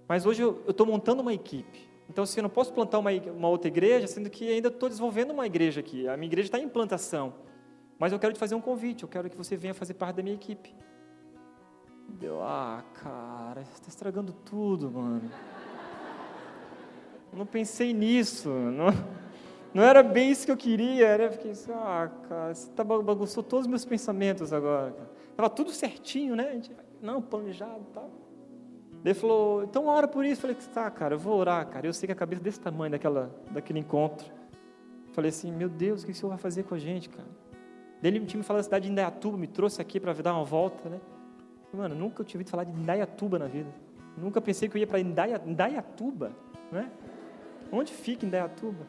Mas 0.09 0.27
hoje 0.27 0.43
eu 0.43 0.65
estou 0.67 0.87
montando 0.87 1.23
uma 1.23 1.33
equipe. 1.33 1.89
Então, 2.09 2.25
assim, 2.25 2.41
eu 2.41 2.43
não 2.43 2.51
posso 2.51 2.73
plantar 2.73 2.99
uma, 2.99 3.11
uma 3.13 3.49
outra 3.49 3.69
igreja, 3.69 4.07
sendo 4.07 4.31
que 4.31 4.51
ainda 4.51 4.69
estou 4.69 4.89
desenvolvendo 4.89 5.31
uma 5.31 5.47
igreja 5.47 5.81
aqui. 5.81 6.09
A 6.09 6.17
minha 6.17 6.29
igreja 6.29 6.49
está 6.49 6.59
em 6.59 6.65
implantação. 6.65 7.35
Mas 7.99 8.13
eu 8.13 8.19
quero 8.19 8.33
te 8.33 8.39
fazer 8.39 8.55
um 8.55 8.61
convite, 8.61 9.03
eu 9.03 9.09
quero 9.09 9.31
que 9.31 9.37
você 9.37 9.57
venha 9.57 9.75
fazer 9.75 9.95
parte 9.95 10.17
da 10.17 10.23
minha 10.23 10.35
equipe. 10.35 10.75
Deu, 12.09 12.43
ah, 12.43 12.83
cara, 12.95 13.65
você 13.65 13.73
está 13.73 13.89
estragando 13.89 14.33
tudo, 14.33 14.91
mano. 14.91 15.31
Não 17.33 17.45
pensei 17.45 17.93
nisso. 17.93 18.49
Não, 18.49 18.87
não 19.75 19.83
era 19.83 20.03
bem 20.03 20.31
isso 20.31 20.47
que 20.47 20.53
eu 20.53 20.57
queria. 20.57 21.07
Era, 21.07 21.31
fiquei 21.31 21.51
assim, 21.51 21.73
ah, 21.73 22.11
cara, 22.29 22.55
você 22.55 22.71
tá 22.71 22.83
bagunçou 22.83 23.43
todos 23.43 23.67
os 23.67 23.71
meus 23.71 23.85
pensamentos 23.85 24.53
agora. 24.53 24.95
Estava 25.31 25.51
tudo 25.51 25.71
certinho, 25.71 26.35
né? 26.35 26.63
Não, 27.03 27.21
planejado 27.21 27.85
e 27.91 27.93
tal. 27.93 28.11
Ele 29.05 29.15
falou, 29.15 29.65
então 29.65 29.87
ora 29.87 30.09
por 30.09 30.25
isso. 30.25 30.47
Eu 30.47 30.55
falei, 30.55 30.57
tá, 30.73 30.91
cara, 30.91 31.15
eu 31.15 31.19
vou 31.19 31.37
orar, 31.39 31.67
cara. 31.69 31.87
Eu 31.87 31.93
sei 31.93 32.07
que 32.07 32.13
a 32.13 32.17
cabeça 32.17 32.43
desse 32.43 32.59
tamanho 32.59 32.91
daquela, 32.91 33.31
daquele 33.51 33.79
encontro. 33.81 34.27
Eu 35.09 35.13
falei 35.13 35.29
assim, 35.29 35.53
meu 35.53 35.69
Deus, 35.69 36.03
o 36.03 36.07
que 36.07 36.13
o 36.13 36.15
Senhor 36.15 36.31
vai 36.31 36.39
fazer 36.39 36.63
com 36.63 36.75
a 36.75 36.79
gente, 36.79 37.11
cara? 37.11 37.29
Ele 38.03 38.21
tinha 38.25 38.39
me 38.39 38.45
falado 38.45 38.61
da 38.61 38.65
cidade 38.65 38.87
de 38.87 38.93
Indaiatuba, 38.93 39.37
me 39.37 39.47
trouxe 39.47 39.81
aqui 39.83 39.99
para 39.99 40.13
dar 40.13 40.35
uma 40.35 40.45
volta, 40.45 40.89
né? 40.89 41.01
Mano, 41.77 41.95
nunca 41.95 42.23
eu 42.23 42.25
tinha 42.25 42.39
ouvido 42.39 42.51
falar 42.51 42.65
de 42.65 42.73
Indaiatuba 42.73 43.39
na 43.39 43.47
vida. 43.47 43.69
Nunca 44.17 44.41
pensei 44.41 44.69
que 44.69 44.77
eu 44.77 44.81
ia 44.81 44.87
para 44.87 44.99
Indaia, 44.99 45.41
Indaiatuba, 45.45 46.33
né? 46.73 46.91
Onde 47.71 47.93
fica 47.93 48.25
Indaiatuba? 48.25 48.87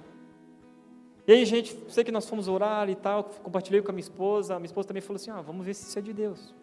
E 1.28 1.34
aí, 1.34 1.46
gente, 1.46 1.78
sei 1.90 2.06
que 2.06 2.12
nós 2.12 2.28
fomos 2.30 2.48
orar 2.48 2.90
e 2.90 2.96
tal, 2.96 3.26
compartilhei 3.44 3.82
com 3.82 3.92
a 3.92 3.94
minha 3.94 4.02
esposa, 4.02 4.56
a 4.56 4.60
minha 4.60 4.68
esposa 4.68 4.88
também 4.88 5.02
falou 5.02 5.18
assim, 5.18 5.30
ah, 5.30 5.42
vamos 5.42 5.66
ver 5.66 5.74
se 5.74 5.86
isso 5.86 6.00
é 6.00 6.02
de 6.02 6.14
Deus. 6.14 6.56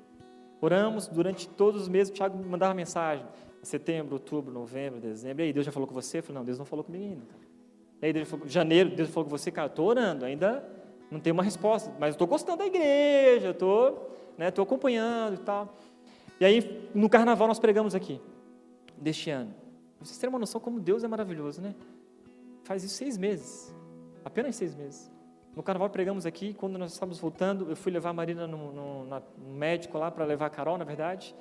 Oramos 0.63 1.07
durante 1.07 1.47
todos 1.47 1.83
os 1.83 1.89
meses, 1.89 2.11
o 2.11 2.15
Tiago 2.15 2.39
me 2.39 2.47
mandava 2.47 2.73
mensagem. 2.73 3.27
Setembro, 3.63 4.15
outubro, 4.15 4.53
novembro, 4.53 5.01
dezembro. 5.01 5.43
E 5.43 5.47
aí, 5.47 5.53
Deus 5.53 5.67
já 5.67 5.73
falou 5.73 5.87
com 5.87 5.93
você? 5.93 6.19
Eu 6.19 6.23
falei, 6.23 6.39
não, 6.39 6.45
Deus 6.45 6.59
não 6.59 6.65
falou 6.65 6.83
comigo 6.83 7.05
ainda. 7.05 7.25
E 8.01 8.07
aí, 8.07 8.13
Deus 8.15 8.29
falou, 8.29 8.49
janeiro, 8.49 8.89
Deus 8.89 9.11
falou 9.11 9.29
com 9.29 9.37
você? 9.37 9.51
Cara, 9.51 9.67
estou 9.67 9.87
orando, 9.87 10.25
ainda 10.25 10.67
não 11.11 11.21
tenho 11.21 11.35
uma 11.35 11.43
resposta, 11.43 11.93
mas 11.99 12.15
estou 12.15 12.27
gostando 12.27 12.59
da 12.59 12.67
igreja, 12.67 13.51
estou 13.51 14.15
né, 14.39 14.49
acompanhando 14.49 15.35
e 15.35 15.39
tal. 15.39 15.77
E 16.41 16.45
aí, 16.45 16.91
no 16.95 17.09
carnaval, 17.09 17.47
nós 17.47 17.59
pregamos 17.59 17.95
aqui, 17.95 18.21
deste 18.97 19.31
ano. 19.31 19.55
Vocês 20.01 20.19
terem 20.19 20.33
uma 20.33 20.39
noção 20.39 20.61
como 20.61 20.81
Deus 20.81 21.05
é 21.05 21.09
maravilhoso, 21.09 21.63
né? 21.63 21.75
Faz 22.65 22.83
isso 22.83 22.95
seis 22.95 23.17
meses, 23.17 23.75
apenas 24.25 24.57
seis 24.57 24.75
meses. 24.75 25.11
No 25.55 25.63
carnaval 25.63 25.89
pregamos 25.91 26.27
aqui, 26.27 26.53
quando 26.53 26.77
nós 26.79 26.93
estávamos 26.93 27.19
voltando, 27.19 27.71
eu 27.71 27.77
fui 27.77 27.93
levar 27.93 28.11
a 28.11 28.13
Marina 28.13 28.47
no, 28.47 28.73
no, 28.73 29.05
no 29.05 29.55
médico 29.55 29.97
lá 29.97 30.11
para 30.11 30.25
levar 30.25 30.47
a 30.47 30.51
Carol, 30.51 30.77
na 30.77 30.85
verdade. 30.85 31.35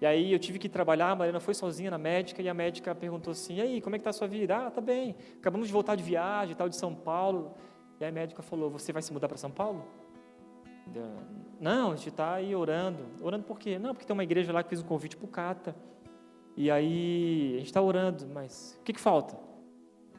E 0.00 0.06
aí 0.06 0.32
eu 0.32 0.38
tive 0.38 0.58
que 0.58 0.68
trabalhar, 0.68 1.10
a 1.10 1.16
Marina 1.16 1.40
foi 1.40 1.54
sozinha 1.54 1.90
na 1.90 1.98
médica 1.98 2.40
e 2.40 2.48
a 2.48 2.54
médica 2.54 2.94
perguntou 2.94 3.32
assim: 3.32 3.56
"E 3.56 3.60
aí, 3.60 3.80
como 3.80 3.96
é 3.96 3.98
que 3.98 4.02
está 4.02 4.10
a 4.10 4.12
sua 4.12 4.28
vida?" 4.28 4.56
"Ah, 4.56 4.70
tá 4.70 4.80
bem. 4.80 5.16
Acabamos 5.38 5.66
de 5.66 5.72
voltar 5.72 5.96
de 5.96 6.02
viagem, 6.04 6.54
tal 6.54 6.68
de 6.68 6.76
São 6.76 6.94
Paulo." 6.94 7.54
E 7.98 8.04
a 8.04 8.12
médica 8.12 8.42
falou: 8.42 8.70
"Você 8.70 8.92
vai 8.92 9.02
se 9.02 9.12
mudar 9.12 9.26
para 9.26 9.38
São 9.38 9.50
Paulo?" 9.50 9.84
Não, 11.60 11.92
a 11.92 11.96
gente 11.96 12.08
está 12.08 12.34
aí 12.34 12.54
orando. 12.54 13.04
Orando 13.20 13.44
por 13.44 13.58
quê? 13.58 13.78
Não, 13.78 13.94
porque 13.94 14.06
tem 14.06 14.14
uma 14.14 14.24
igreja 14.24 14.52
lá 14.52 14.62
que 14.62 14.68
fez 14.68 14.80
um 14.80 14.86
convite 14.86 15.16
para 15.16 15.24
o 15.24 15.28
Cata. 15.28 15.74
E 16.56 16.70
aí 16.70 17.54
a 17.54 17.58
gente 17.58 17.66
está 17.66 17.82
orando, 17.82 18.26
mas 18.32 18.76
o 18.80 18.82
que, 18.82 18.92
que 18.92 19.00
falta? 19.00 19.38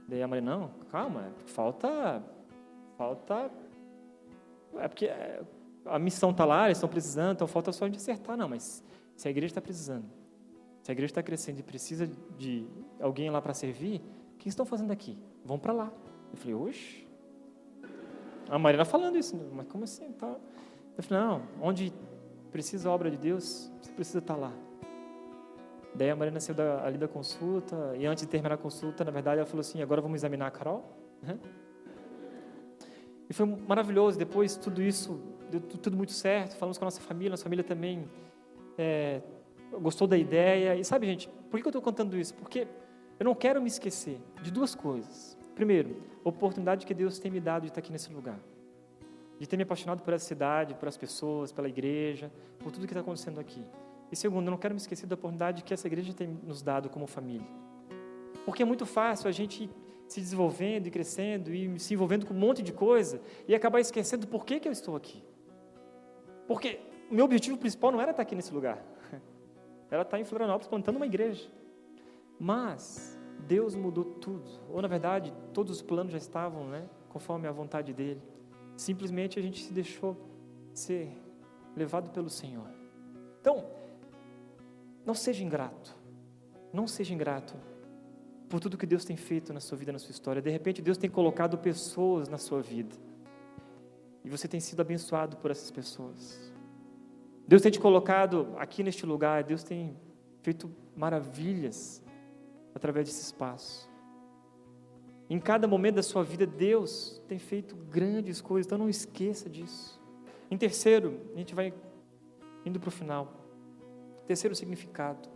Daí 0.07 0.21
a 0.21 0.27
Marina, 0.27 0.57
não, 0.57 0.69
calma, 0.89 1.33
falta 1.47 2.23
Falta. 2.97 3.51
É 4.77 4.87
porque 4.87 5.05
é, 5.05 5.43
a 5.85 5.99
missão 5.99 6.31
está 6.31 6.43
lá, 6.43 6.65
eles 6.65 6.77
estão 6.77 6.89
precisando, 6.89 7.35
então 7.35 7.47
falta 7.47 7.71
só 7.71 7.85
a 7.85 7.87
gente 7.87 7.97
acertar. 7.97 8.35
Não, 8.35 8.49
mas 8.49 8.83
se 9.15 9.27
a 9.27 9.31
igreja 9.31 9.51
está 9.51 9.61
precisando, 9.61 10.05
se 10.81 10.91
a 10.91 10.93
igreja 10.93 11.11
está 11.11 11.23
crescendo 11.23 11.59
e 11.59 11.63
precisa 11.63 12.07
de 12.37 12.67
alguém 12.99 13.29
lá 13.29 13.41
para 13.41 13.53
servir, 13.53 14.01
o 14.33 14.37
que 14.37 14.49
estão 14.49 14.65
fazendo 14.65 14.91
aqui? 14.91 15.17
Vão 15.45 15.59
para 15.59 15.73
lá. 15.73 15.91
Eu 16.31 16.37
falei, 16.37 16.55
oxe. 16.55 17.06
A 18.49 18.57
Marina 18.57 18.85
falando 18.85 19.17
isso, 19.17 19.35
mas 19.53 19.67
como 19.67 19.83
assim? 19.83 20.11
Tá? 20.13 20.35
Eu 20.97 21.03
falei, 21.03 21.23
não, 21.23 21.41
onde 21.61 21.93
precisa 22.51 22.89
a 22.89 22.91
obra 22.91 23.11
de 23.11 23.17
Deus, 23.17 23.71
você 23.81 23.91
precisa 23.91 24.19
estar 24.19 24.35
tá 24.35 24.39
lá. 24.39 24.53
Daí 25.93 26.09
a 26.09 26.15
Marina 26.15 26.39
saiu 26.39 26.55
da, 26.55 26.85
ali 26.85 26.97
da 26.97 27.07
consulta, 27.07 27.93
e 27.97 28.05
antes 28.05 28.23
de 28.23 28.29
terminar 28.29 28.55
a 28.55 28.57
consulta, 28.57 29.03
na 29.03 29.11
verdade, 29.11 29.39
ela 29.39 29.45
falou 29.45 29.61
assim: 29.61 29.81
agora 29.81 30.01
vamos 30.01 30.19
examinar 30.19 30.47
a 30.47 30.51
Carol. 30.51 30.83
Uhum. 31.23 31.37
E 33.29 33.33
foi 33.33 33.45
maravilhoso. 33.67 34.17
Depois, 34.17 34.55
tudo 34.55 34.81
isso, 34.81 35.19
deu 35.49 35.59
tudo 35.59 35.97
muito 35.97 36.11
certo. 36.11 36.55
Falamos 36.55 36.77
com 36.77 36.85
a 36.85 36.87
nossa 36.87 37.01
família, 37.01 37.31
nossa 37.31 37.43
família 37.43 37.63
também 37.63 38.07
é, 38.77 39.21
gostou 39.81 40.07
da 40.07 40.17
ideia. 40.17 40.75
E 40.75 40.85
sabe, 40.85 41.07
gente, 41.07 41.29
por 41.49 41.59
que 41.59 41.65
eu 41.65 41.69
estou 41.69 41.81
contando 41.81 42.17
isso? 42.17 42.33
Porque 42.35 42.67
eu 43.19 43.25
não 43.25 43.35
quero 43.35 43.61
me 43.61 43.67
esquecer 43.67 44.19
de 44.41 44.51
duas 44.51 44.73
coisas. 44.73 45.36
Primeiro, 45.57 45.95
a 46.23 46.29
oportunidade 46.29 46.85
que 46.85 46.93
Deus 46.93 47.17
tem 47.17 47.31
me 47.31 47.39
dado 47.39 47.63
de 47.63 47.69
estar 47.69 47.79
aqui 47.79 47.91
nesse 47.91 48.13
lugar. 48.13 48.39
De 49.39 49.47
ter 49.47 49.57
me 49.57 49.63
apaixonado 49.63 50.03
por 50.03 50.13
essa 50.13 50.23
cidade, 50.23 50.75
por 50.75 50.87
as 50.87 50.95
pessoas, 50.95 51.51
pela 51.51 51.67
igreja, 51.67 52.31
por 52.59 52.71
tudo 52.71 52.85
que 52.85 52.93
está 52.93 52.99
acontecendo 53.01 53.39
aqui. 53.39 53.65
E 54.11 54.15
segundo, 54.15 54.45
eu 54.45 54.51
não 54.51 54.57
quero 54.59 54.75
me 54.75 54.79
esquecer 54.79 55.07
da 55.07 55.15
oportunidade 55.15 55.63
que 55.63 55.73
essa 55.73 55.87
igreja 55.87 56.13
tem 56.13 56.27
nos 56.27 56.61
dado 56.61 56.91
como 56.91 57.07
família. 57.07 57.47
Porque 58.45 58.61
é 58.61 58.65
muito 58.67 58.85
fácil 58.85 59.27
a 59.27 59.31
gente 59.31 59.67
se 60.07 60.21
desenvolvendo 60.21 60.85
e 60.85 60.91
crescendo 60.91 61.51
e 61.51 61.79
se 61.79 61.95
envolvendo 61.95 62.27
com 62.27 62.35
um 62.35 62.37
monte 62.37 62.61
de 62.61 62.71
coisa 62.71 63.19
e 63.47 63.55
acabar 63.55 63.79
esquecendo 63.79 64.27
por 64.27 64.45
que, 64.45 64.59
que 64.59 64.67
eu 64.67 64.71
estou 64.71 64.95
aqui. 64.95 65.23
Porque 66.47 66.79
o 67.09 67.15
meu 67.15 67.25
objetivo 67.25 67.57
principal 67.57 67.91
não 67.91 67.99
era 67.99 68.11
estar 68.11 68.21
aqui 68.21 68.35
nesse 68.35 68.53
lugar. 68.53 68.77
Era 69.89 70.03
estar 70.03 70.19
em 70.19 70.23
Florianópolis 70.23 70.67
plantando 70.67 70.97
uma 70.97 71.05
igreja. 71.05 71.49
Mas 72.39 73.16
Deus 73.45 73.75
mudou 73.75 74.03
tudo. 74.03 74.49
Ou 74.69 74.81
na 74.81 74.87
verdade, 74.87 75.33
todos 75.53 75.77
os 75.77 75.81
planos 75.81 76.11
já 76.11 76.17
estavam, 76.17 76.67
né, 76.67 76.87
conforme 77.09 77.47
a 77.47 77.51
vontade 77.51 77.93
dele. 77.93 78.21
Simplesmente 78.75 79.39
a 79.39 79.41
gente 79.41 79.63
se 79.63 79.73
deixou 79.73 80.17
ser 80.73 81.11
levado 81.75 82.09
pelo 82.11 82.29
Senhor. 82.29 82.67
Então, 83.39 83.65
não 85.05 85.13
seja 85.13 85.43
ingrato. 85.43 85.95
Não 86.73 86.87
seja 86.87 87.13
ingrato 87.13 87.55
por 88.49 88.59
tudo 88.59 88.77
que 88.77 88.85
Deus 88.85 89.03
tem 89.03 89.17
feito 89.17 89.53
na 89.53 89.59
sua 89.59 89.77
vida, 89.77 89.91
na 89.91 89.99
sua 89.99 90.11
história. 90.11 90.41
De 90.41 90.49
repente, 90.49 90.81
Deus 90.81 90.97
tem 90.97 91.09
colocado 91.09 91.57
pessoas 91.57 92.29
na 92.29 92.37
sua 92.37 92.61
vida. 92.61 92.95
E 94.23 94.29
você 94.29 94.47
tem 94.47 94.59
sido 94.59 94.81
abençoado 94.81 95.37
por 95.37 95.51
essas 95.51 95.71
pessoas. 95.71 96.51
Deus 97.47 97.61
tem 97.61 97.71
te 97.71 97.79
colocado 97.79 98.53
aqui 98.57 98.83
neste 98.83 99.05
lugar, 99.05 99.43
Deus 99.43 99.63
tem 99.63 99.95
feito 100.41 100.69
maravilhas 100.95 102.03
através 102.77 103.07
desse 103.07 103.21
espaço. 103.21 103.89
Em 105.29 105.39
cada 105.39 105.67
momento 105.67 105.95
da 105.95 106.03
sua 106.03 106.23
vida, 106.23 106.45
Deus 106.45 107.21
tem 107.27 107.37
feito 107.37 107.75
grandes 107.75 108.39
coisas, 108.39 108.65
então 108.65 108.77
não 108.77 108.87
esqueça 108.87 109.49
disso. 109.49 109.99
Em 110.49 110.57
terceiro, 110.57 111.19
a 111.33 111.37
gente 111.37 111.53
vai 111.53 111.73
indo 112.63 112.79
para 112.79 112.87
o 112.87 112.91
final. 112.91 113.33
Terceiro 114.25 114.55
significado. 114.55 115.27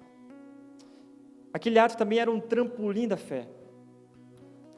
Aquele 1.53 1.77
ato 1.79 1.97
também 1.97 2.19
era 2.19 2.31
um 2.31 2.39
trampolim 2.39 3.07
da 3.07 3.17
fé. 3.17 3.49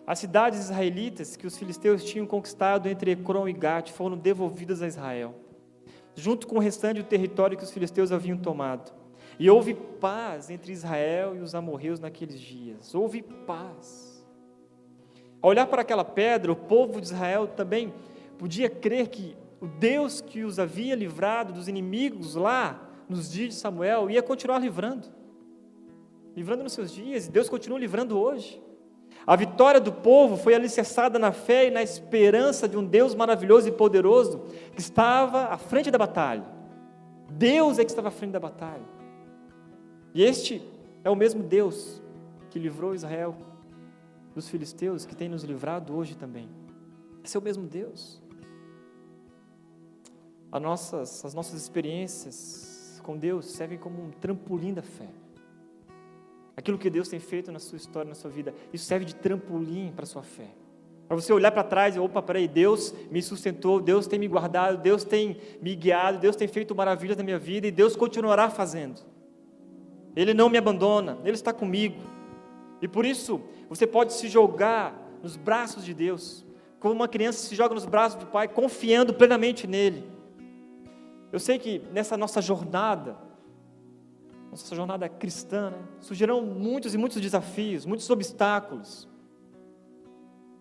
As 0.08 0.20
cidades 0.20 0.60
israelitas 0.60 1.36
que 1.36 1.46
os 1.46 1.58
filisteus 1.58 2.04
tinham 2.04 2.26
conquistado 2.26 2.90
entre 2.90 3.12
Ecrom 3.12 3.48
e 3.48 3.54
Gate 3.54 3.92
foram 3.92 4.18
devolvidas 4.18 4.82
a 4.82 4.88
Israel, 4.88 5.36
junto 6.16 6.48
com 6.48 6.56
o 6.56 6.60
restante 6.60 7.02
do 7.02 7.08
território 7.08 7.58
que 7.58 7.64
os 7.64 7.72
filisteus 7.72 8.12
haviam 8.12 8.38
tomado. 8.38 9.03
E 9.44 9.50
houve 9.50 9.74
paz 9.74 10.50
entre 10.50 10.72
Israel 10.72 11.36
e 11.36 11.40
os 11.40 11.54
amorreus 11.54 12.00
naqueles 12.00 12.40
dias. 12.40 12.96
Houve 12.96 13.22
paz. 13.22 14.26
Ao 15.42 15.50
olhar 15.50 15.68
para 15.68 15.82
aquela 15.82 16.06
pedra, 16.06 16.50
o 16.50 16.56
povo 16.56 17.02
de 17.02 17.08
Israel 17.08 17.46
também 17.46 17.94
podia 18.38 18.70
crer 18.70 19.10
que 19.10 19.36
o 19.60 19.68
Deus 19.68 20.22
que 20.22 20.46
os 20.46 20.60
havia 20.60 20.96
livrado 20.96 21.52
dos 21.52 21.68
inimigos 21.68 22.36
lá 22.36 22.90
nos 23.10 23.30
dias 23.30 23.50
de 23.50 23.56
Samuel 23.56 24.10
ia 24.10 24.24
continuar 24.24 24.60
livrando. 24.60 25.10
Livrando 26.38 26.64
nos 26.64 26.72
seus 26.72 26.90
dias, 26.90 27.28
e 27.28 27.30
Deus 27.30 27.50
continua 27.50 27.78
livrando 27.78 28.18
hoje. 28.18 28.64
A 29.28 29.36
vitória 29.36 29.82
do 29.82 29.92
povo 29.92 30.38
foi 30.38 30.56
alicerçada 30.56 31.20
na 31.20 31.34
fé 31.34 31.68
e 31.68 31.70
na 31.70 31.84
esperança 31.84 32.66
de 32.66 32.78
um 32.78 32.86
Deus 32.86 33.14
maravilhoso 33.14 33.68
e 33.68 33.74
poderoso 33.74 34.40
que 34.74 34.80
estava 34.80 35.48
à 35.48 35.58
frente 35.58 35.92
da 35.92 35.98
batalha. 35.98 36.46
Deus 37.30 37.78
é 37.78 37.84
que 37.84 37.92
estava 37.92 38.08
à 38.08 38.12
frente 38.12 38.32
da 38.32 38.40
batalha. 38.40 38.93
E 40.14 40.24
este 40.24 40.62
é 41.04 41.10
o 41.10 41.16
mesmo 41.16 41.42
Deus 41.42 42.02
que 42.50 42.60
livrou 42.60 42.94
Israel 42.94 43.36
dos 44.36 44.48
filisteus, 44.48 45.06
que 45.06 45.16
tem 45.16 45.28
nos 45.28 45.44
livrado 45.44 45.96
hoje 45.96 46.16
também. 46.16 46.48
Esse 47.24 47.36
é 47.36 47.40
o 47.40 47.44
mesmo 47.44 47.66
Deus. 47.66 48.22
As 50.52 50.62
nossas, 50.62 51.26
as 51.26 51.34
nossas 51.34 51.60
experiências 51.60 53.02
com 53.04 53.18
Deus 53.18 53.48
servem 53.48 53.78
como 53.78 54.04
um 54.04 54.12
trampolim 54.12 54.74
da 54.74 54.84
fé. 54.84 55.10
Aquilo 56.56 56.78
que 56.78 56.90
Deus 56.90 57.08
tem 57.08 57.20
feito 57.20 57.52
na 57.52 57.60
sua 57.60 57.78
história, 57.78 58.08
na 58.08 58.16
sua 58.16 58.30
vida, 58.30 58.54
isso 58.72 58.86
serve 58.86 59.06
de 59.06 59.16
trampolim 59.16 59.92
para 59.96 60.04
a 60.04 60.08
sua 60.08 60.22
fé. 60.22 60.48
Para 61.08 61.20
você 61.20 61.34
olhar 61.34 61.52
para 61.52 61.64
trás 61.64 61.96
e, 61.96 62.00
opa, 62.00 62.22
peraí, 62.22 62.48
Deus 62.48 62.94
me 63.10 63.22
sustentou, 63.22 63.82
Deus 63.82 64.08
tem 64.08 64.20
me 64.20 64.28
guardado, 64.28 64.78
Deus 64.78 65.04
tem 65.04 65.38
me 65.62 65.76
guiado, 65.76 66.20
Deus 66.20 66.36
tem 66.36 66.48
feito 66.48 66.76
maravilhas 66.76 67.18
na 67.18 67.24
minha 67.24 67.40
vida 67.40 67.68
e 67.68 67.72
Deus 67.72 67.96
continuará 67.96 68.50
fazendo. 68.50 69.02
Ele 70.16 70.34
não 70.34 70.50
me 70.50 70.58
abandona, 70.58 71.18
Ele 71.24 71.34
está 71.34 71.52
comigo. 71.52 72.02
E 72.82 72.88
por 72.88 73.06
isso, 73.06 73.42
você 73.70 73.88
pode 73.88 74.14
se 74.14 74.28
jogar 74.28 74.94
nos 75.22 75.36
braços 75.36 75.86
de 75.86 75.94
Deus, 75.94 76.46
como 76.80 76.94
uma 76.94 77.08
criança 77.08 77.48
se 77.48 77.56
joga 77.56 77.74
nos 77.74 77.86
braços 77.86 78.20
do 78.20 78.26
Pai, 78.26 78.48
confiando 78.48 79.14
plenamente 79.14 79.66
nele. 79.66 80.12
Eu 81.32 81.40
sei 81.40 81.58
que 81.58 81.82
nessa 81.92 82.18
nossa 82.18 82.42
jornada, 82.42 83.18
nossa 84.52 84.76
jornada 84.76 85.10
cristã, 85.10 85.72
né, 85.72 85.78
surgirão 86.00 86.42
muitos 86.42 86.94
e 86.94 86.98
muitos 86.98 87.20
desafios, 87.20 87.86
muitos 87.86 88.10
obstáculos. 88.10 89.08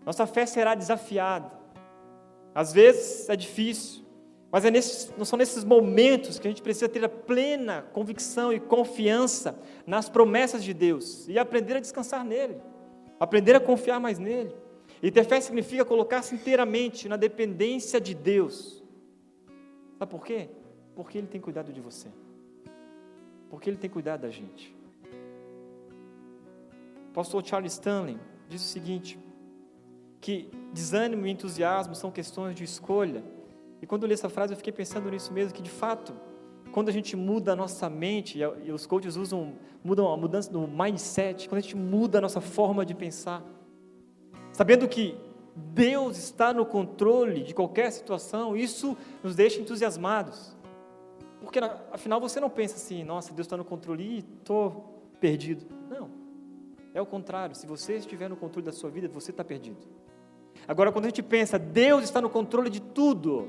Nossa 0.07 0.27
fé 0.27 0.47
será 0.47 0.75
desafiada. 0.75 1.51
Às 2.55 2.73
vezes 2.73 3.29
é 3.29 3.37
difícil, 3.37 4.02
mas 4.53 4.65
é 4.65 4.71
nesses, 4.71 5.13
não 5.17 5.25
são 5.25 5.37
nesses 5.37 5.65
momentos 5.65 6.39
que 6.39 6.47
a 6.47 6.51
gente 6.51 6.63
precisa 6.63 6.89
ter 6.89 7.05
a 7.05 7.09
plena 7.09 7.83
convicção 7.93 8.53
e 8.53 8.61
confiança 8.61 9.59
nas 9.85 10.09
promessas 10.09 10.63
de 10.63 10.73
Deus 10.73 11.27
e 11.27 11.39
aprender 11.39 11.77
a 11.77 11.81
descansar 11.81 12.25
nele, 12.25 12.61
aprender 13.19 13.57
a 13.57 13.61
confiar 13.61 13.99
mais 13.99 14.19
nele. 14.19 14.55
E 15.03 15.11
ter 15.11 15.25
fé 15.25 15.41
significa 15.41 15.85
colocar-se 15.85 16.35
inteiramente 16.35 17.09
na 17.09 17.17
dependência 17.17 18.01
de 18.01 18.15
Deus. 18.15 18.85
Sabe 19.99 20.11
por 20.11 20.25
quê? 20.25 20.51
Porque 20.95 21.19
Ele 21.19 21.27
tem 21.27 21.41
cuidado 21.41 21.73
de 21.73 21.81
você 21.81 22.09
porque 23.53 23.69
Ele 23.69 23.77
tem 23.77 23.91
cuidado 23.91 24.23
da 24.23 24.31
gente. 24.31 24.75
O 27.11 27.13
pastor 27.13 27.45
Charles 27.45 27.75
Stanley 27.75 28.19
diz 28.49 28.63
o 28.63 28.65
seguinte: 28.65 29.19
que 30.23 30.51
desânimo 30.73 31.27
e 31.27 31.31
entusiasmo 31.31 31.95
são 31.95 32.11
questões 32.11 32.57
de 32.57 32.65
escolha. 32.65 33.23
E 33.83 33.87
quando 33.87 34.05
eu 34.05 34.07
li 34.07 34.15
essa 34.15 34.29
frase, 34.29 34.53
eu 34.53 34.57
fiquei 34.57 34.73
pensando 34.73 35.11
nisso 35.11 35.33
mesmo, 35.33 35.53
que 35.53 35.61
de 35.61 35.69
fato, 35.69 36.15
quando 36.71 36.89
a 36.89 36.93
gente 36.93 37.17
muda 37.17 37.53
a 37.53 37.57
nossa 37.57 37.91
mente, 37.91 38.39
e 38.39 38.71
os 38.71 38.87
coaches 38.87 39.17
usam, 39.17 39.55
mudam 39.83 40.11
a 40.11 40.17
mudança 40.17 40.51
do 40.51 40.69
mindset, 40.69 41.49
quando 41.49 41.59
a 41.59 41.63
gente 41.63 41.77
muda 41.77 42.19
a 42.19 42.21
nossa 42.21 42.41
forma 42.41 42.87
de 42.87 42.95
pensar, 42.95 43.43
sabendo 44.53 44.89
que 44.89 45.17
Deus 45.57 46.17
está 46.17 46.55
no 46.55 46.65
controle 46.65 47.43
de 47.43 47.53
qualquer 47.53 47.91
situação, 47.91 48.57
isso 48.57 48.97
nos 49.23 49.35
deixa 49.35 49.61
entusiasmados. 49.61 50.57
Porque 51.41 51.59
afinal 51.91 52.21
você 52.21 52.39
não 52.39 52.49
pensa 52.49 52.77
assim, 52.77 53.03
nossa, 53.03 53.35
Deus 53.35 53.47
está 53.47 53.57
no 53.57 53.65
controle 53.65 54.05
e 54.05 54.19
estou 54.19 55.11
perdido. 55.21 55.67
Não. 55.91 56.09
É 56.95 57.03
o 57.03 57.07
contrário. 57.07 57.57
Se 57.57 57.67
você 57.67 57.97
estiver 57.97 58.31
no 58.31 58.37
controle 58.37 58.65
da 58.65 58.73
sua 58.73 58.91
vida, 58.91 59.09
você 59.09 59.33
está 59.33 59.43
perdido. 59.43 59.85
Agora, 60.69 60.93
quando 60.93 61.07
a 61.07 61.09
gente 61.09 61.23
pensa, 61.23 61.59
Deus 61.59 62.05
está 62.05 62.21
no 62.21 62.31
controle 62.31 62.71
de 62.71 62.81
tudo. 62.81 63.49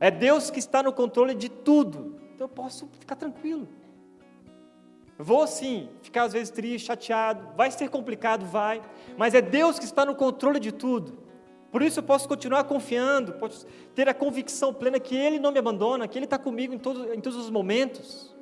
É 0.00 0.10
Deus 0.10 0.50
que 0.50 0.58
está 0.58 0.82
no 0.82 0.92
controle 0.92 1.34
de 1.34 1.48
tudo. 1.48 2.16
Então 2.34 2.46
eu 2.46 2.48
posso 2.48 2.88
ficar 2.98 3.16
tranquilo. 3.16 3.68
Vou 5.18 5.46
sim 5.48 5.88
ficar 6.00 6.24
às 6.24 6.32
vezes 6.32 6.50
triste, 6.50 6.86
chateado, 6.86 7.48
vai 7.56 7.72
ser 7.72 7.90
complicado, 7.90 8.46
vai, 8.46 8.80
mas 9.16 9.34
é 9.34 9.40
Deus 9.40 9.76
que 9.76 9.84
está 9.84 10.06
no 10.06 10.14
controle 10.14 10.60
de 10.60 10.70
tudo. 10.70 11.18
Por 11.72 11.82
isso 11.82 11.98
eu 11.98 12.04
posso 12.04 12.28
continuar 12.28 12.64
confiando, 12.64 13.32
posso 13.32 13.66
ter 13.96 14.08
a 14.08 14.14
convicção 14.14 14.72
plena 14.72 15.00
que 15.00 15.16
Ele 15.16 15.40
não 15.40 15.50
me 15.50 15.58
abandona, 15.58 16.06
que 16.06 16.16
Ele 16.16 16.24
está 16.24 16.38
comigo 16.38 16.72
em, 16.72 16.78
todo, 16.78 17.12
em 17.12 17.20
todos 17.20 17.36
os 17.36 17.50
momentos. 17.50 18.34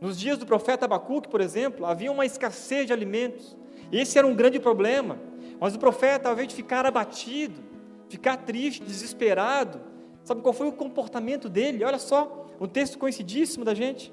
Nos 0.00 0.18
dias 0.18 0.38
do 0.38 0.46
profeta 0.46 0.86
Abacuque, 0.86 1.28
por 1.28 1.42
exemplo, 1.42 1.84
havia 1.84 2.10
uma 2.10 2.24
escassez 2.24 2.86
de 2.86 2.92
alimentos. 2.92 3.56
Esse 3.92 4.18
era 4.18 4.26
um 4.26 4.34
grande 4.34 4.58
problema. 4.58 5.18
Mas 5.60 5.74
o 5.74 5.78
profeta, 5.78 6.28
ao 6.28 6.34
invés 6.34 6.48
de 6.48 6.54
ficar 6.54 6.84
abatido, 6.84 7.60
ficar 8.08 8.38
triste, 8.38 8.82
desesperado, 8.82 9.80
sabe 10.24 10.40
qual 10.40 10.52
foi 10.52 10.66
o 10.66 10.72
comportamento 10.72 11.48
dele? 11.48 11.84
Olha 11.84 11.98
só, 11.98 12.46
um 12.60 12.66
texto 12.66 12.98
conhecidíssimo 12.98 13.64
da 13.64 13.74
gente. 13.74 14.12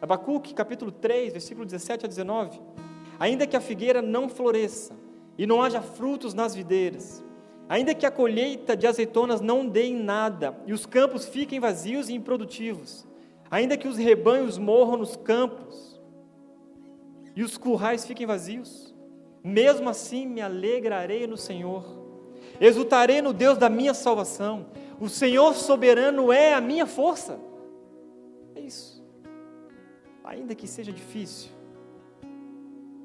Abacuque, 0.00 0.54
capítulo 0.54 0.92
3, 0.92 1.32
versículo 1.32 1.64
17 1.64 2.04
a 2.04 2.08
19. 2.08 2.60
Ainda 3.18 3.46
que 3.46 3.56
a 3.56 3.60
figueira 3.60 4.00
não 4.00 4.28
floresça, 4.28 4.94
e 5.38 5.46
não 5.46 5.62
haja 5.62 5.80
frutos 5.80 6.34
nas 6.34 6.54
videiras, 6.54 7.22
ainda 7.68 7.94
que 7.94 8.06
a 8.06 8.10
colheita 8.10 8.76
de 8.76 8.86
azeitonas 8.86 9.40
não 9.40 9.66
dê 9.66 9.86
em 9.86 9.96
nada, 9.96 10.56
e 10.66 10.72
os 10.72 10.86
campos 10.86 11.26
fiquem 11.26 11.60
vazios 11.60 12.08
e 12.08 12.14
improdutivos, 12.14 13.06
ainda 13.50 13.76
que 13.76 13.88
os 13.88 13.96
rebanhos 13.96 14.58
morram 14.58 14.96
nos 14.96 15.16
campos, 15.16 16.00
e 17.34 17.42
os 17.42 17.58
currais 17.58 18.06
fiquem 18.06 18.26
vazios, 18.26 18.94
mesmo 19.44 19.88
assim 19.88 20.26
me 20.26 20.40
alegrarei 20.40 21.26
no 21.26 21.36
Senhor, 21.36 21.84
exultarei 22.60 23.20
no 23.20 23.32
Deus 23.32 23.58
da 23.58 23.68
minha 23.68 23.92
salvação, 23.92 24.66
o 25.00 25.08
Senhor 25.08 25.54
soberano 25.54 26.32
é 26.32 26.54
a 26.54 26.60
minha 26.60 26.86
força. 26.86 27.38
É 28.54 28.60
isso. 28.60 29.04
Ainda 30.24 30.54
que 30.54 30.66
seja 30.66 30.92
difícil, 30.92 31.50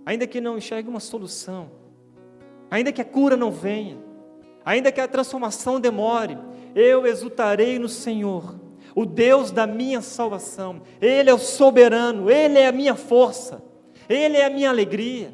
ainda 0.05 0.25
que 0.25 0.41
não 0.41 0.57
enxergue 0.57 0.89
uma 0.89 0.99
solução, 0.99 1.69
ainda 2.69 2.91
que 2.91 3.01
a 3.01 3.05
cura 3.05 3.37
não 3.37 3.51
venha, 3.51 3.97
ainda 4.65 4.91
que 4.91 4.99
a 4.99 5.07
transformação 5.07 5.79
demore, 5.79 6.37
eu 6.73 7.05
exultarei 7.05 7.77
no 7.77 7.89
Senhor. 7.89 8.59
o 8.95 9.05
Deus 9.05 9.51
da 9.51 9.65
minha 9.65 10.01
salvação. 10.01 10.81
Ele 10.99 11.29
é 11.29 11.33
o 11.33 11.39
soberano, 11.39 12.29
Ele 12.29 12.59
é 12.59 12.67
a 12.67 12.71
minha 12.71 12.95
força, 12.95 13.63
Ele 14.09 14.37
é 14.37 14.45
a 14.45 14.49
minha 14.49 14.69
alegria. 14.69 15.33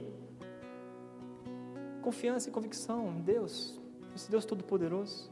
Confiança 2.02 2.50
e 2.50 2.52
convicção 2.52 3.14
em 3.18 3.22
Deus, 3.22 3.80
esse 4.16 4.30
Deus 4.30 4.46
Todo-Poderoso. 4.46 5.30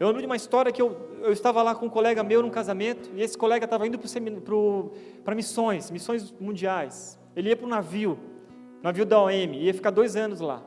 Eu 0.00 0.06
lembro 0.06 0.22
de 0.22 0.26
uma 0.26 0.36
história 0.36 0.72
que 0.72 0.80
eu, 0.80 0.96
eu 1.20 1.30
estava 1.30 1.62
lá 1.62 1.74
com 1.74 1.84
um 1.84 1.90
colega 1.90 2.22
meu 2.22 2.40
num 2.40 2.48
casamento, 2.48 3.10
e 3.14 3.20
esse 3.20 3.36
colega 3.36 3.66
estava 3.66 3.86
indo 3.86 4.00
para 5.22 5.34
missões, 5.34 5.90
missões 5.90 6.32
mundiais. 6.40 7.18
Ele 7.36 7.50
ia 7.50 7.56
para 7.56 7.66
o 7.66 7.68
navio, 7.68 8.18
navio 8.82 9.04
da 9.04 9.20
OM, 9.20 9.52
ia 9.52 9.74
ficar 9.74 9.90
dois 9.90 10.16
anos 10.16 10.40
lá. 10.40 10.62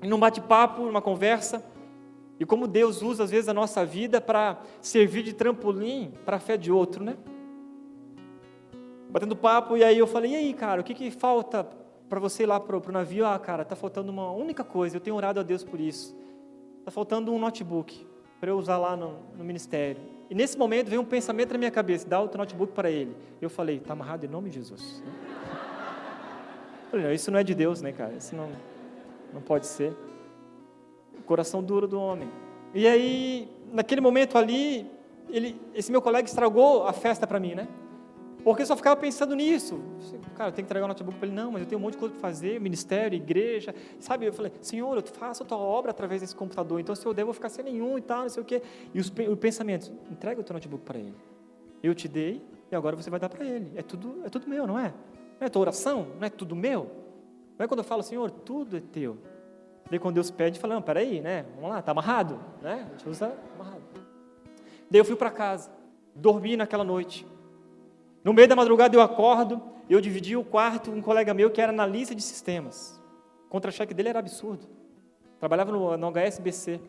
E 0.00 0.06
num 0.06 0.20
bate-papo, 0.20 0.82
numa 0.82 1.02
conversa, 1.02 1.64
e 2.38 2.46
como 2.46 2.68
Deus 2.68 3.02
usa 3.02 3.24
às 3.24 3.30
vezes 3.32 3.48
a 3.48 3.52
nossa 3.52 3.84
vida 3.84 4.20
para 4.20 4.60
servir 4.80 5.24
de 5.24 5.32
trampolim 5.32 6.12
para 6.24 6.36
a 6.36 6.40
fé 6.40 6.56
de 6.56 6.70
outro, 6.70 7.02
né? 7.02 7.16
Batendo 9.10 9.34
papo, 9.34 9.76
e 9.76 9.82
aí 9.82 9.98
eu 9.98 10.06
falei, 10.06 10.30
e 10.30 10.36
aí, 10.36 10.54
cara, 10.54 10.80
o 10.80 10.84
que, 10.84 10.94
que 10.94 11.10
falta 11.10 11.68
para 12.08 12.20
você 12.20 12.44
ir 12.44 12.46
lá 12.46 12.60
para 12.60 12.76
o 12.76 12.92
navio? 12.92 13.26
Ah, 13.26 13.36
cara, 13.36 13.64
está 13.64 13.74
faltando 13.74 14.12
uma 14.12 14.30
única 14.30 14.62
coisa, 14.62 14.96
eu 14.96 15.00
tenho 15.00 15.16
orado 15.16 15.40
a 15.40 15.42
Deus 15.42 15.64
por 15.64 15.80
isso. 15.80 16.16
Está 16.78 16.92
faltando 16.92 17.32
um 17.32 17.38
notebook 17.40 18.08
para 18.40 18.50
eu 18.50 18.58
usar 18.58 18.78
lá 18.78 18.96
no, 18.96 19.16
no, 19.36 19.44
ministério. 19.44 20.00
E 20.30 20.34
nesse 20.34 20.56
momento 20.56 20.88
veio 20.88 21.02
um 21.02 21.04
pensamento 21.04 21.52
na 21.52 21.58
minha 21.58 21.70
cabeça, 21.70 22.08
dá 22.08 22.18
outro 22.18 22.38
notebook 22.38 22.72
para 22.72 22.90
ele. 22.90 23.14
Eu 23.40 23.50
falei, 23.50 23.76
está 23.76 23.92
amarrado 23.92 24.24
em 24.24 24.28
nome 24.28 24.48
de 24.48 24.56
Jesus. 24.56 25.02
Eu 26.84 26.90
falei, 26.90 27.06
não, 27.06 27.12
isso 27.12 27.30
não 27.30 27.38
é 27.38 27.44
de 27.44 27.54
Deus, 27.54 27.82
né, 27.82 27.92
cara? 27.92 28.14
Isso 28.14 28.34
não, 28.34 28.50
não 29.34 29.42
pode 29.42 29.66
ser. 29.66 29.92
O 31.18 31.22
coração 31.22 31.62
duro 31.62 31.86
do 31.86 32.00
homem. 32.00 32.28
E 32.74 32.86
aí, 32.86 33.48
naquele 33.72 34.00
momento 34.00 34.38
ali, 34.38 34.90
ele, 35.28 35.60
esse 35.74 35.92
meu 35.92 36.00
colega 36.00 36.26
estragou 36.26 36.86
a 36.86 36.92
festa 36.92 37.26
para 37.26 37.38
mim, 37.38 37.54
né? 37.54 37.68
Porque 38.44 38.64
só 38.64 38.76
ficava 38.76 38.96
pensando 38.98 39.34
nisso. 39.34 39.80
Cara, 40.34 40.50
eu 40.50 40.54
tenho 40.54 40.66
que 40.66 40.70
entregar 40.70 40.84
o 40.84 40.88
notebook 40.88 41.18
para 41.18 41.26
ele. 41.26 41.36
Não, 41.36 41.52
mas 41.52 41.62
eu 41.62 41.68
tenho 41.68 41.78
um 41.78 41.82
monte 41.82 41.92
de 41.92 41.98
coisa 41.98 42.14
para 42.14 42.20
fazer, 42.20 42.60
ministério, 42.60 43.16
igreja. 43.16 43.74
Sabe, 43.98 44.26
eu 44.26 44.32
falei, 44.32 44.52
Senhor, 44.60 44.96
eu 44.96 45.02
faço 45.02 45.42
a 45.42 45.46
tua 45.46 45.58
obra 45.58 45.90
através 45.90 46.20
desse 46.20 46.34
computador. 46.34 46.80
Então, 46.80 46.94
se 46.94 47.04
eu 47.04 47.12
der, 47.12 47.22
eu 47.22 47.26
vou 47.26 47.34
ficar 47.34 47.48
sem 47.48 47.64
nenhum 47.64 47.98
e 47.98 48.00
tal, 48.00 48.22
não 48.22 48.28
sei 48.28 48.42
o 48.42 48.46
quê. 48.46 48.62
E 48.94 48.98
os 49.00 49.10
pensamentos, 49.38 49.92
entrega 50.10 50.40
o 50.40 50.44
teu 50.44 50.54
notebook 50.54 50.84
para 50.84 50.98
ele. 50.98 51.14
Eu 51.82 51.94
te 51.94 52.08
dei 52.08 52.42
e 52.70 52.74
agora 52.74 52.96
você 52.96 53.10
vai 53.10 53.20
dar 53.20 53.28
para 53.28 53.44
ele. 53.44 53.72
É 53.74 53.82
tudo, 53.82 54.22
é 54.24 54.28
tudo 54.28 54.48
meu, 54.48 54.66
não 54.66 54.78
é? 54.78 54.94
Não 55.38 55.46
é 55.46 55.48
tua 55.48 55.62
oração? 55.62 56.06
Não 56.18 56.26
é 56.26 56.30
tudo 56.30 56.54
meu? 56.54 56.90
Não 57.58 57.64
é 57.64 57.68
quando 57.68 57.80
eu 57.80 57.84
falo, 57.84 58.02
Senhor, 58.02 58.30
tudo 58.30 58.76
é 58.76 58.80
teu. 58.80 59.18
Daí 59.90 59.98
quando 59.98 60.14
Deus 60.14 60.30
pede, 60.30 60.58
fala, 60.58 60.74
não, 60.74 60.82
peraí, 60.82 61.20
né? 61.20 61.44
Vamos 61.56 61.70
lá, 61.70 61.82
tá 61.82 61.90
amarrado, 61.90 62.38
né? 62.62 62.86
A 62.86 62.90
gente 62.92 63.08
usa 63.08 63.34
amarrado. 63.54 63.82
Daí 64.88 65.00
eu 65.00 65.04
fui 65.04 65.16
para 65.16 65.30
casa, 65.30 65.70
dormi 66.14 66.56
naquela 66.56 66.84
noite. 66.84 67.26
No 68.22 68.32
meio 68.32 68.48
da 68.48 68.56
madrugada 68.56 68.94
eu 68.94 69.00
acordo, 69.00 69.62
eu 69.88 70.00
dividi 70.00 70.36
o 70.36 70.44
quarto 70.44 70.90
com 70.90 70.98
um 70.98 71.02
colega 71.02 71.32
meu 71.32 71.50
que 71.50 71.60
era 71.60 71.72
analista 71.72 72.14
de 72.14 72.22
sistemas. 72.22 73.00
O 73.46 73.48
contra-cheque 73.48 73.94
dele 73.94 74.10
era 74.10 74.18
absurdo. 74.18 74.66
Trabalhava 75.38 75.72
no, 75.72 75.96
no 75.96 76.06
HSBC. 76.10 76.80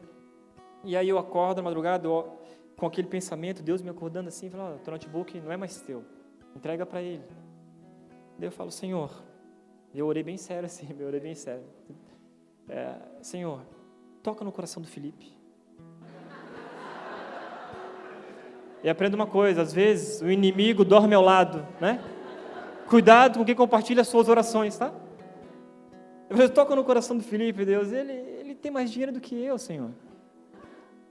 E 0.84 0.95
aí 0.97 1.07
eu 1.07 1.17
acordo 1.17 1.57
na 1.57 1.63
madrugada 1.63 2.07
eu, 2.07 2.38
com 2.75 2.86
aquele 2.86 3.07
pensamento, 3.07 3.61
Deus 3.61 3.82
me 3.82 3.89
acordando 3.89 4.27
assim, 4.27 4.49
falando, 4.49 4.75
oh, 4.75 4.79
teu 4.79 4.91
notebook 4.91 5.39
não 5.39 5.51
é 5.51 5.57
mais 5.57 5.79
teu, 5.82 6.03
entrega 6.55 6.86
para 6.86 7.01
ele. 7.01 7.23
Daí 8.38 8.47
eu 8.47 8.51
falo, 8.51 8.71
Senhor, 8.71 9.23
eu 9.93 10.07
orei 10.07 10.23
bem 10.23 10.38
sério 10.38 10.65
assim, 10.67 10.88
eu 10.99 11.07
orei 11.07 11.19
bem 11.19 11.36
sério. 11.36 11.63
É, 12.67 12.95
Senhor, 13.21 13.61
toca 14.23 14.43
no 14.43 14.51
coração 14.51 14.82
do 14.82 14.88
Felipe. 14.88 15.41
E 18.84 18.89
aprenda 18.89 19.15
uma 19.15 19.27
coisa: 19.27 19.61
às 19.61 19.73
vezes 19.73 20.21
o 20.21 20.29
inimigo 20.29 20.84
dorme 20.84 21.15
ao 21.15 21.21
lado, 21.21 21.65
né? 21.79 22.01
Cuidado 22.88 23.39
com 23.39 23.45
quem 23.45 23.55
compartilha 23.55 24.01
as 24.01 24.07
suas 24.07 24.27
orações, 24.27 24.77
tá? 24.77 24.91
Eu 26.29 26.49
toco 26.49 26.75
no 26.75 26.84
coração 26.84 27.17
do 27.17 27.23
Felipe, 27.23 27.65
Deus, 27.65 27.91
ele, 27.91 28.13
ele 28.13 28.55
tem 28.55 28.71
mais 28.71 28.89
dinheiro 28.89 29.11
do 29.11 29.19
que 29.19 29.36
eu, 29.36 29.57
Senhor. 29.57 29.91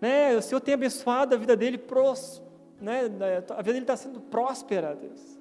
Né? 0.00 0.34
O 0.36 0.42
Senhor 0.42 0.60
tem 0.60 0.72
abençoado 0.72 1.34
a 1.34 1.38
vida 1.38 1.54
dele, 1.54 1.76
pros, 1.76 2.42
né? 2.80 3.02
a 3.50 3.62
vida 3.62 3.72
dele 3.74 3.80
está 3.80 3.96
sendo 3.96 4.18
próspera, 4.18 4.94
Deus. 4.94 5.38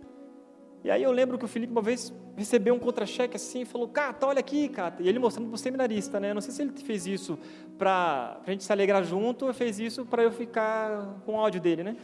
E 0.83 0.89
aí 0.89 1.03
eu 1.03 1.11
lembro 1.11 1.37
que 1.37 1.45
o 1.45 1.47
Felipe 1.47 1.71
uma 1.71 1.81
vez 1.81 2.13
recebeu 2.37 2.73
um 2.73 2.79
contra-cheque 2.79 3.35
assim 3.35 3.61
e 3.61 3.65
falou, 3.65 3.87
Cata, 3.87 4.25
olha 4.25 4.39
aqui, 4.39 4.69
Cata. 4.69 5.03
E 5.03 5.09
ele 5.09 5.19
mostrando 5.19 5.47
para 5.47 5.55
o 5.55 5.57
seminarista, 5.57 6.19
né? 6.19 6.33
Não 6.33 6.39
sei 6.39 6.53
se 6.53 6.61
ele 6.61 6.71
fez 6.71 7.05
isso 7.05 7.37
para 7.77 8.39
a 8.45 8.49
gente 8.49 8.63
se 8.63 8.71
alegrar 8.71 9.03
junto 9.03 9.45
ou 9.45 9.53
fez 9.53 9.79
isso 9.79 10.05
para 10.05 10.23
eu 10.23 10.31
ficar 10.31 11.21
com 11.25 11.33
o 11.33 11.37
áudio 11.37 11.59
dele, 11.59 11.83
né? 11.83 11.97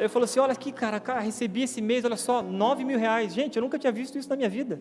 Ele 0.00 0.08
falou 0.08 0.24
assim: 0.24 0.40
Olha 0.40 0.52
aqui, 0.52 0.72
cara, 0.72 0.98
cara, 0.98 1.20
recebi 1.20 1.64
esse 1.64 1.82
mês, 1.82 2.06
olha 2.06 2.16
só, 2.16 2.40
9 2.42 2.84
mil 2.84 2.98
reais. 2.98 3.34
Gente, 3.34 3.56
eu 3.56 3.62
nunca 3.62 3.78
tinha 3.78 3.92
visto 3.92 4.16
isso 4.16 4.30
na 4.30 4.34
minha 4.34 4.48
vida. 4.48 4.80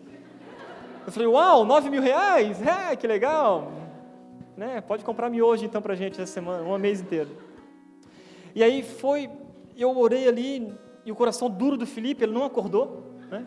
Eu 1.06 1.12
falei: 1.12 1.28
Uau, 1.28 1.66
9 1.66 1.90
mil 1.90 2.02
reais? 2.02 2.62
É, 2.66 2.96
que 2.96 3.06
legal. 3.06 3.70
Né? 4.56 4.80
Pode 4.80 5.04
comprar 5.04 5.30
miojo 5.30 5.66
então 5.66 5.82
para 5.82 5.94
gente 5.94 6.22
essa 6.22 6.32
semana, 6.32 6.64
um 6.64 6.78
mês 6.78 7.02
inteiro. 7.02 7.30
E 8.56 8.64
aí 8.64 8.82
foi, 8.82 9.30
eu 9.78 9.96
orei 9.98 10.26
ali, 10.26 10.74
e 11.06 11.12
o 11.12 11.16
coração 11.16 11.50
duro 11.50 11.76
do 11.76 11.86
Felipe, 11.86 12.24
ele 12.24 12.34
não 12.34 12.46
acordou. 12.46 13.04
Né? 13.30 13.46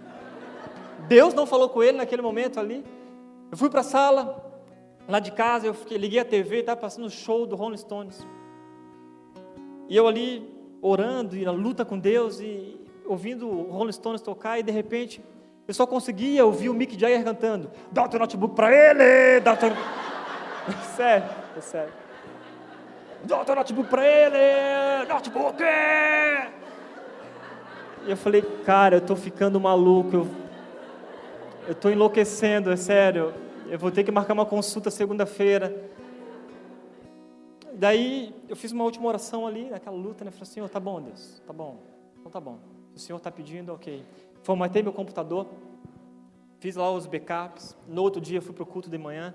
Deus 1.08 1.32
não 1.32 1.46
falou 1.46 1.70
com 1.70 1.82
ele 1.82 1.96
naquele 1.96 2.20
momento 2.20 2.60
ali. 2.60 2.84
Eu 3.50 3.56
fui 3.56 3.70
para 3.70 3.80
a 3.80 3.84
sala, 3.84 4.44
lá 5.08 5.18
de 5.18 5.32
casa, 5.32 5.66
eu 5.66 5.74
fiquei, 5.74 5.96
liguei 5.96 6.20
a 6.20 6.24
TV, 6.24 6.60
estava 6.60 6.80
passando 6.80 7.06
o 7.06 7.10
show 7.10 7.46
do 7.46 7.56
Rolling 7.56 7.78
Stones. 7.78 8.26
E 9.88 9.96
eu 9.96 10.06
ali 10.06 10.61
orando 10.82 11.36
e 11.36 11.44
na 11.44 11.52
luta 11.52 11.84
com 11.84 11.98
Deus 11.98 12.40
e 12.40 12.78
ouvindo 13.06 13.48
Rolling 13.48 13.92
Stones 13.92 14.20
tocar 14.20 14.58
e 14.58 14.62
de 14.62 14.72
repente 14.72 15.22
eu 15.66 15.72
só 15.72 15.86
conseguia 15.86 16.44
ouvir 16.44 16.68
o 16.68 16.74
Mick 16.74 16.98
Jagger 16.98 17.22
cantando: 17.22 17.70
Dá 17.90 18.02
o 18.02 18.08
teu 18.08 18.18
notebook 18.18 18.56
para 18.56 18.70
ele! 18.74 19.40
Dá 19.40 19.56
teu... 19.56 19.70
sério, 20.96 21.30
é 21.56 21.60
sério. 21.60 21.92
Dá 23.24 23.40
o 23.40 23.44
teu 23.44 23.54
notebook 23.54 23.88
para 23.88 24.04
ele! 24.04 25.08
Notebook! 25.08 25.62
E 28.04 28.10
eu 28.10 28.16
falei, 28.16 28.42
cara, 28.64 28.96
eu 28.96 28.98
estou 28.98 29.14
ficando 29.14 29.60
maluco, 29.60 30.26
eu 31.68 31.72
estou 31.72 31.88
enlouquecendo, 31.92 32.72
é 32.72 32.76
sério. 32.76 33.32
Eu 33.70 33.78
vou 33.78 33.92
ter 33.92 34.02
que 34.02 34.10
marcar 34.10 34.32
uma 34.32 34.44
consulta 34.44 34.90
segunda-feira. 34.90 35.72
Daí 37.74 38.34
eu 38.48 38.56
fiz 38.56 38.72
uma 38.72 38.84
última 38.84 39.08
oração 39.08 39.46
ali, 39.46 39.70
naquela 39.70 39.96
luta, 39.96 40.24
né? 40.24 40.30
Falei, 40.30 40.46
Senhor, 40.46 40.68
tá 40.68 40.80
bom, 40.80 41.00
Deus, 41.00 41.40
tá 41.46 41.52
bom, 41.52 41.82
então 42.18 42.30
tá 42.30 42.40
bom. 42.40 42.58
O 42.94 42.98
Senhor 42.98 43.16
está 43.16 43.30
pedindo, 43.30 43.72
ok. 43.72 44.04
Formatei 44.42 44.82
meu 44.82 44.92
computador, 44.92 45.46
fiz 46.58 46.76
lá 46.76 46.90
os 46.90 47.06
backups. 47.06 47.76
No 47.88 48.02
outro 48.02 48.20
dia 48.20 48.42
fui 48.42 48.54
para 48.54 48.62
o 48.62 48.66
culto 48.66 48.90
de 48.90 48.98
manhã, 48.98 49.34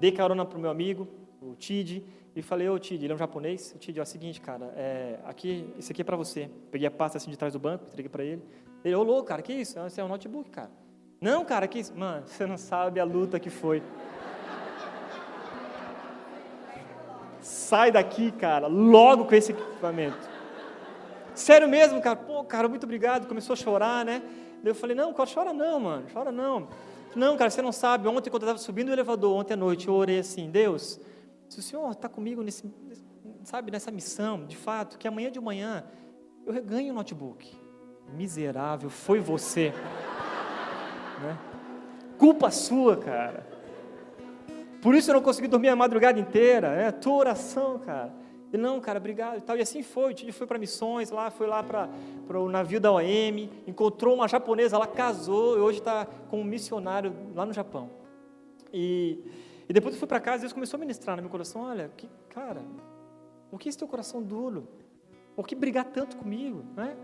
dei 0.00 0.12
carona 0.12 0.44
para 0.44 0.58
o 0.58 0.60
meu 0.60 0.70
amigo, 0.70 1.06
o 1.40 1.54
Tid, 1.54 2.02
e 2.34 2.42
falei, 2.42 2.68
ô 2.68 2.78
Tid, 2.78 3.04
ele 3.04 3.12
é 3.12 3.14
um 3.14 3.18
japonês. 3.18 3.72
O 3.76 3.78
Tid, 3.78 3.98
é 3.98 4.02
o 4.02 4.06
seguinte, 4.06 4.40
cara, 4.40 4.72
é, 4.76 5.20
aqui, 5.24 5.72
isso 5.78 5.92
aqui 5.92 6.02
é 6.02 6.04
para 6.04 6.16
você. 6.16 6.50
Peguei 6.70 6.86
a 6.86 6.90
pasta 6.90 7.18
assim 7.18 7.30
de 7.30 7.36
trás 7.36 7.52
do 7.52 7.58
banco, 7.58 7.84
entreguei 7.86 8.08
para 8.08 8.24
ele. 8.24 8.42
Ele, 8.84 8.94
ô 8.94 9.02
louco, 9.02 9.24
cara, 9.28 9.42
que 9.42 9.52
isso? 9.52 9.78
Esse 9.80 10.00
é 10.00 10.04
um 10.04 10.08
notebook, 10.08 10.50
cara. 10.50 10.70
Não, 11.20 11.44
cara, 11.44 11.68
que 11.68 11.78
isso? 11.78 11.94
Mano, 11.96 12.24
você 12.28 12.44
não 12.46 12.56
sabe 12.56 12.98
a 12.98 13.04
luta 13.04 13.38
que 13.38 13.50
foi. 13.50 13.82
Sai 17.64 17.90
daqui, 17.90 18.30
cara, 18.30 18.66
logo 18.66 19.24
com 19.24 19.34
esse 19.34 19.52
equipamento. 19.52 20.28
Sério 21.34 21.68
mesmo, 21.68 22.00
cara, 22.00 22.16
pô, 22.16 22.44
cara, 22.44 22.68
muito 22.68 22.84
obrigado. 22.84 23.26
Começou 23.26 23.54
a 23.54 23.56
chorar, 23.56 24.04
né? 24.04 24.22
Eu 24.62 24.74
falei, 24.74 24.94
não, 24.94 25.12
cara, 25.12 25.28
chora 25.32 25.52
não, 25.52 25.80
mano, 25.80 26.06
chora 26.12 26.30
não. 26.30 26.68
Não, 27.14 27.36
cara, 27.36 27.50
você 27.50 27.62
não 27.62 27.72
sabe, 27.72 28.08
ontem 28.08 28.30
quando 28.30 28.42
eu 28.42 28.46
estava 28.46 28.58
subindo 28.58 28.88
o 28.88 28.92
elevador, 28.92 29.36
ontem 29.36 29.54
à 29.54 29.56
noite, 29.56 29.88
eu 29.88 29.94
orei 29.94 30.18
assim, 30.18 30.50
Deus, 30.50 31.00
se 31.48 31.60
o 31.60 31.62
Senhor 31.62 31.90
está 31.92 32.08
comigo 32.08 32.42
nesse, 32.42 32.64
sabe, 33.44 33.70
nessa 33.70 33.90
missão, 33.90 34.44
de 34.46 34.56
fato, 34.56 34.98
que 34.98 35.06
amanhã 35.06 35.30
de 35.30 35.40
manhã 35.40 35.84
eu 36.44 36.52
reganho 36.52 36.92
o 36.92 36.96
notebook. 36.96 37.56
Miserável, 38.16 38.90
foi 38.90 39.20
você. 39.20 39.72
né? 41.22 41.38
Culpa 42.18 42.50
sua, 42.50 42.96
cara. 42.96 43.53
Por 44.84 44.94
isso 44.94 45.10
eu 45.10 45.14
não 45.14 45.22
consegui 45.22 45.48
dormir 45.48 45.70
a 45.70 45.76
madrugada 45.76 46.20
inteira. 46.20 46.66
É 46.74 46.88
a 46.88 46.92
tua 46.92 47.14
oração, 47.14 47.78
cara. 47.78 48.12
E 48.52 48.58
não, 48.58 48.78
cara, 48.82 48.98
obrigado 48.98 49.38
e 49.38 49.40
tal. 49.40 49.56
E 49.56 49.62
assim 49.62 49.82
foi. 49.82 50.12
Titi 50.12 50.30
foi 50.30 50.46
para 50.46 50.58
missões 50.58 51.10
lá, 51.10 51.30
foi 51.30 51.46
lá 51.46 51.62
para 51.62 51.88
o 52.38 52.50
navio 52.50 52.78
da 52.78 52.92
OM, 52.92 53.48
encontrou 53.66 54.14
uma 54.14 54.28
japonesa, 54.28 54.76
ela 54.76 54.86
casou 54.86 55.56
e 55.56 55.60
hoje 55.62 55.78
está 55.78 56.04
com 56.28 56.38
um 56.38 56.44
missionário 56.44 57.14
lá 57.34 57.46
no 57.46 57.54
Japão. 57.54 57.88
E, 58.70 59.24
e 59.66 59.72
depois 59.72 59.94
eu 59.94 59.98
fui 59.98 60.06
para 60.06 60.20
casa 60.20 60.36
e 60.36 60.40
Deus 60.40 60.52
começou 60.52 60.76
a 60.76 60.80
ministrar 60.82 61.16
no 61.16 61.22
meu 61.22 61.30
coração: 61.30 61.62
olha, 61.62 61.90
que, 61.96 62.06
cara, 62.28 62.60
por 63.50 63.58
que 63.58 63.70
esse 63.70 63.78
teu 63.78 63.88
coração 63.88 64.22
duro? 64.22 64.68
Por 65.34 65.46
que 65.46 65.54
brigar 65.54 65.86
tanto 65.86 66.18
comigo? 66.18 66.62
Né? 66.76 66.94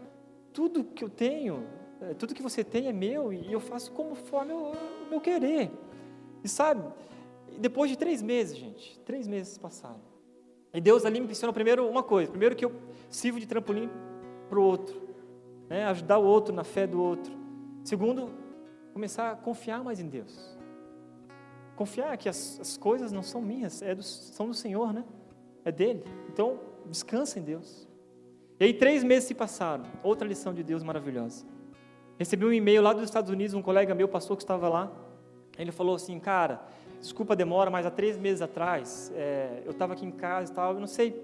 Tudo 0.53 0.85
que 0.85 1.03
eu 1.03 1.09
tenho, 1.09 1.67
é, 2.03 2.13
tudo 2.13 2.35
que 2.35 2.43
você 2.43 2.63
tem 2.63 2.89
é 2.89 2.93
meu 2.93 3.33
e 3.33 3.51
eu 3.51 3.59
faço 3.59 3.91
conforme 3.93 4.53
o 4.53 4.75
meu 5.09 5.19
querer. 5.19 5.71
E 6.45 6.49
sabe, 6.49 6.83
depois 7.61 7.91
de 7.91 7.97
três 7.97 8.23
meses, 8.23 8.57
gente, 8.57 8.99
três 9.01 9.29
meses 9.29 9.59
passaram. 9.59 10.01
E 10.73 10.81
Deus 10.81 11.05
ali 11.05 11.21
me 11.21 11.31
ensinou 11.31 11.53
primeiro 11.53 11.89
uma 11.89 12.03
coisa. 12.03 12.31
Primeiro 12.31 12.57
que 12.57 12.65
eu 12.65 12.73
sirvo 13.09 13.39
de 13.41 13.47
trampolim 13.47 13.91
para 14.49 14.59
o 14.59 14.63
outro, 14.63 15.01
né? 15.69 15.85
ajudar 15.87 16.19
o 16.19 16.25
outro 16.25 16.55
na 16.55 16.65
fé 16.65 16.87
do 16.87 17.03
outro. 17.03 17.33
Segundo, 17.85 18.31
começar 18.93 19.33
a 19.33 19.37
confiar 19.37 19.83
mais 19.83 20.01
em 20.01 20.09
Deus. 20.09 20.59
Confiar 21.77 22.17
que 22.17 22.29
as, 22.29 22.59
as 22.61 22.77
coisas 22.77 23.11
não 23.11 23.23
são 23.23 23.41
minhas, 23.41 23.83
é 23.83 23.95
do, 23.95 24.03
são 24.03 24.47
do 24.49 24.55
Senhor, 24.55 24.93
né? 24.93 25.05
É 25.65 25.73
dele. 25.73 26.05
Então, 26.29 26.61
descansa 26.87 27.39
em 27.39 27.43
Deus. 27.43 27.89
E 28.59 28.65
aí, 28.65 28.75
três 28.75 29.03
meses 29.03 29.25
se 29.25 29.35
passaram. 29.35 29.85
Outra 30.03 30.29
lição 30.29 30.53
de 30.53 30.63
Deus 30.63 30.83
maravilhosa. 30.83 31.47
Recebi 32.19 32.45
um 32.45 32.53
e-mail 32.53 32.83
lá 32.83 32.93
dos 32.93 33.05
Estados 33.05 33.31
Unidos, 33.31 33.55
um 33.55 33.63
colega 33.63 33.95
meu, 33.95 34.07
pastor 34.07 34.37
que 34.37 34.43
estava 34.43 34.69
lá. 34.69 34.93
Ele 35.59 35.73
falou 35.73 35.95
assim, 35.95 36.19
cara, 36.21 36.63
desculpa 37.01 37.33
a 37.33 37.37
demora, 37.37 37.71
mas 37.71 37.87
há 37.87 37.91
três 37.91 38.17
meses 38.17 38.43
atrás, 38.43 39.11
é, 39.15 39.63
eu 39.65 39.73
estava 39.73 39.95
aqui 39.95 40.05
em 40.05 40.11
casa 40.11 40.53
e 40.53 40.55
tal, 40.55 40.75
eu 40.75 40.81
não 40.81 40.87
sei, 40.87 41.21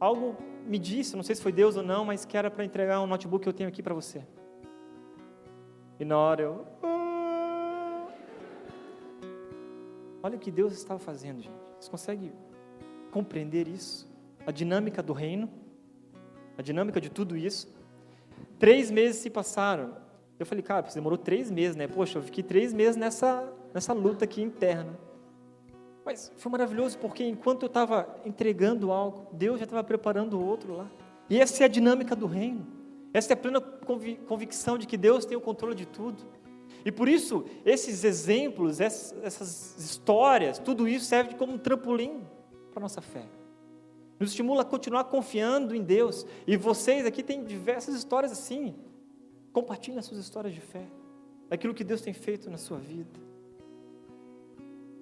algo 0.00 0.36
me 0.66 0.78
disse, 0.78 1.14
não 1.14 1.22
sei 1.22 1.34
se 1.34 1.42
foi 1.42 1.52
Deus 1.52 1.76
ou 1.76 1.82
não, 1.82 2.04
mas 2.04 2.24
que 2.24 2.36
era 2.36 2.50
para 2.50 2.64
entregar 2.64 3.00
um 3.00 3.06
notebook 3.06 3.42
que 3.42 3.48
eu 3.48 3.52
tenho 3.52 3.68
aqui 3.68 3.82
para 3.82 3.94
você. 3.94 4.22
E 6.00 6.04
na 6.04 6.18
hora 6.18 6.42
eu. 6.42 6.66
Ah. 6.82 8.06
Olha 10.22 10.36
o 10.36 10.40
que 10.40 10.50
Deus 10.50 10.72
estava 10.72 10.98
fazendo, 10.98 11.42
gente. 11.42 11.54
Você 11.78 11.90
consegue 11.90 12.32
compreender 13.10 13.68
isso? 13.68 14.10
A 14.46 14.50
dinâmica 14.50 15.02
do 15.02 15.12
reino, 15.12 15.48
a 16.56 16.62
dinâmica 16.62 17.00
de 17.00 17.10
tudo 17.10 17.36
isso. 17.36 17.72
Três 18.58 18.90
meses 18.90 19.20
se 19.20 19.30
passaram. 19.30 19.96
Eu 20.38 20.46
falei, 20.46 20.62
cara, 20.62 20.82
demorou 20.94 21.18
três 21.18 21.50
meses, 21.50 21.76
né? 21.76 21.86
Poxa, 21.86 22.18
eu 22.18 22.22
fiquei 22.22 22.42
três 22.42 22.72
meses 22.72 22.96
nessa, 22.96 23.46
nessa 23.74 23.92
luta 23.92 24.24
aqui 24.24 24.40
interna. 24.40 24.96
Mas 26.04 26.30
foi 26.36 26.52
maravilhoso 26.52 26.96
porque 26.98 27.24
enquanto 27.24 27.62
eu 27.62 27.66
estava 27.66 28.08
entregando 28.24 28.92
algo, 28.92 29.26
Deus 29.32 29.58
já 29.58 29.64
estava 29.64 29.82
preparando 29.82 30.38
o 30.38 30.46
outro 30.46 30.76
lá. 30.76 30.90
E 31.28 31.40
essa 31.40 31.64
é 31.64 31.66
a 31.66 31.68
dinâmica 31.68 32.14
do 32.14 32.26
reino. 32.26 32.64
Essa 33.12 33.32
é 33.32 33.34
a 33.34 33.36
plena 33.36 33.60
convicção 33.60 34.78
de 34.78 34.86
que 34.86 34.96
Deus 34.96 35.24
tem 35.24 35.36
o 35.36 35.40
controle 35.40 35.74
de 35.74 35.86
tudo. 35.86 36.22
E 36.84 36.92
por 36.92 37.08
isso, 37.08 37.46
esses 37.64 38.04
exemplos, 38.04 38.80
essas 38.80 39.76
histórias, 39.78 40.58
tudo 40.58 40.86
isso 40.86 41.06
serve 41.06 41.34
como 41.34 41.54
um 41.54 41.58
trampolim 41.58 42.22
para 42.70 42.80
a 42.80 42.82
nossa 42.82 43.00
fé. 43.00 43.24
Nos 44.20 44.30
estimula 44.30 44.62
a 44.62 44.64
continuar 44.64 45.04
confiando 45.04 45.74
em 45.74 45.82
Deus. 45.82 46.26
E 46.46 46.56
vocês 46.56 47.06
aqui 47.06 47.22
têm 47.22 47.42
diversas 47.44 47.94
histórias 47.94 48.30
assim. 48.30 48.74
Compartilhem 49.52 49.98
as 49.98 50.04
suas 50.04 50.20
histórias 50.20 50.52
de 50.52 50.60
fé, 50.60 50.86
daquilo 51.48 51.72
que 51.72 51.84
Deus 51.84 52.02
tem 52.02 52.12
feito 52.12 52.50
na 52.50 52.58
sua 52.58 52.78
vida 52.78 53.33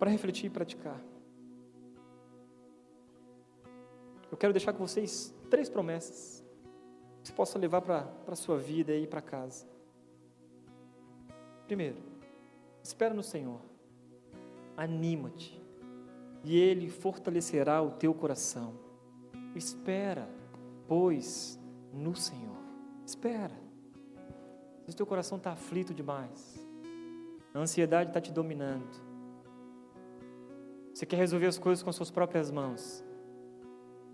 para 0.03 0.11
refletir 0.11 0.47
e 0.47 0.51
praticar. 0.51 1.01
Eu 4.29 4.37
quero 4.37 4.53
deixar 4.53 4.73
com 4.73 4.85
vocês 4.85 5.33
três 5.49 5.69
promessas 5.69 6.45
que 7.23 7.29
você 7.29 7.33
possa 7.33 7.57
levar 7.57 7.81
para 7.83 8.11
a 8.27 8.35
sua 8.35 8.59
vida 8.59 8.93
e 8.97 9.07
para 9.07 9.21
casa. 9.23 9.65
Primeiro, 11.69 11.99
espera 12.83 13.15
no 13.15 13.23
Senhor, 13.23 13.61
anima-te, 14.77 15.63
e 16.43 16.59
Ele 16.59 16.91
fortalecerá 16.91 17.81
o 17.81 17.93
teu 17.93 18.13
coração. 18.13 18.75
Espera, 19.55 20.29
pois, 20.89 21.61
no 21.93 22.17
Senhor. 22.17 22.59
Espera. 23.07 23.55
Se 24.85 24.95
o 24.95 24.97
teu 24.97 25.07
coração 25.07 25.39
está 25.39 25.53
aflito 25.53 25.95
demais, 25.95 26.59
a 27.55 27.61
ansiedade 27.61 28.11
está 28.11 28.21
te 28.21 28.33
dominando, 28.33 28.91
você 30.93 31.07
quer 31.07 31.17
resolver 31.17 31.47
as 31.47 31.59
coisas 31.59 31.83
com 31.83 31.91
suas 31.93 32.11
próprias 32.11 32.51
mãos. 32.51 33.03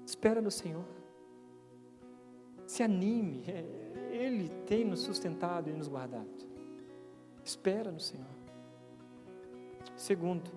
Espera 0.07 0.41
no 0.41 0.51
Senhor. 0.51 0.85
Se 2.67 2.83
anime. 2.83 3.43
É, 3.47 3.65
Ele 4.15 4.49
tem 4.67 4.85
nos 4.85 5.01
sustentado 5.01 5.69
e 5.69 5.73
nos 5.73 5.89
guardado. 5.89 6.29
Espera 7.45 7.91
no 7.91 8.01
Senhor. 8.01 8.27
Segundo, 9.97 10.51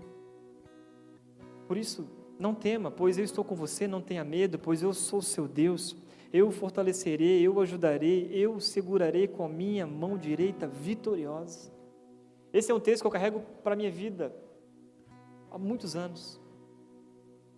por 1.67 1.75
isso, 1.77 2.07
não 2.37 2.53
tema, 2.53 2.91
pois 2.91 3.17
eu 3.17 3.23
estou 3.23 3.43
com 3.43 3.55
você, 3.55 3.87
não 3.87 4.01
tenha 4.01 4.23
medo, 4.23 4.59
pois 4.59 4.83
eu 4.83 4.93
sou 4.93 5.21
seu 5.21 5.47
Deus. 5.47 5.95
Eu 6.31 6.47
o 6.47 6.51
fortalecerei, 6.51 7.41
eu 7.41 7.55
o 7.55 7.59
ajudarei, 7.59 8.29
eu 8.31 8.53
o 8.53 8.61
segurarei 8.61 9.27
com 9.27 9.43
a 9.43 9.49
minha 9.49 9.85
mão 9.85 10.17
direita 10.17 10.67
vitoriosa. 10.67 11.71
Esse 12.53 12.71
é 12.71 12.75
um 12.75 12.79
texto 12.79 13.01
que 13.01 13.07
eu 13.07 13.11
carrego 13.11 13.41
para 13.63 13.73
a 13.73 13.75
minha 13.75 13.91
vida 13.91 14.33
há 15.51 15.57
muitos 15.57 15.95
anos. 15.95 16.39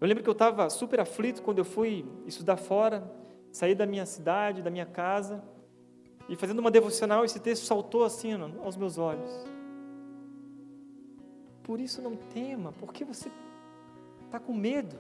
Eu 0.01 0.07
lembro 0.07 0.23
que 0.23 0.29
eu 0.29 0.33
estava 0.33 0.69
super 0.69 0.99
aflito 0.99 1.41
quando 1.41 1.59
eu 1.59 1.65
fui 1.65 2.05
estudar 2.25 2.57
fora, 2.57 3.09
saí 3.51 3.73
da 3.73 3.85
minha 3.85 4.05
cidade, 4.05 4.61
da 4.61 4.69
minha 4.69 4.85
casa, 4.85 5.41
e 6.27 6.35
fazendo 6.35 6.59
uma 6.59 6.71
devocional, 6.71 7.23
esse 7.23 7.39
texto 7.39 7.63
saltou 7.65 8.03
assim 8.03 8.33
aos 8.63 8.75
meus 8.75 8.97
olhos. 8.97 9.31
Por 11.63 11.79
isso 11.79 12.01
não 12.01 12.15
tema, 12.15 12.73
porque 12.73 13.05
você 13.05 13.31
está 14.25 14.39
com 14.39 14.53
medo. 14.53 14.97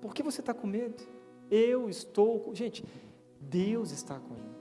Por 0.00 0.14
que 0.14 0.22
você 0.22 0.40
está 0.40 0.54
com 0.54 0.66
medo? 0.66 1.02
Eu 1.50 1.88
estou. 1.88 2.54
Gente, 2.54 2.84
Deus 3.40 3.90
está 3.90 4.18
comigo. 4.18 4.54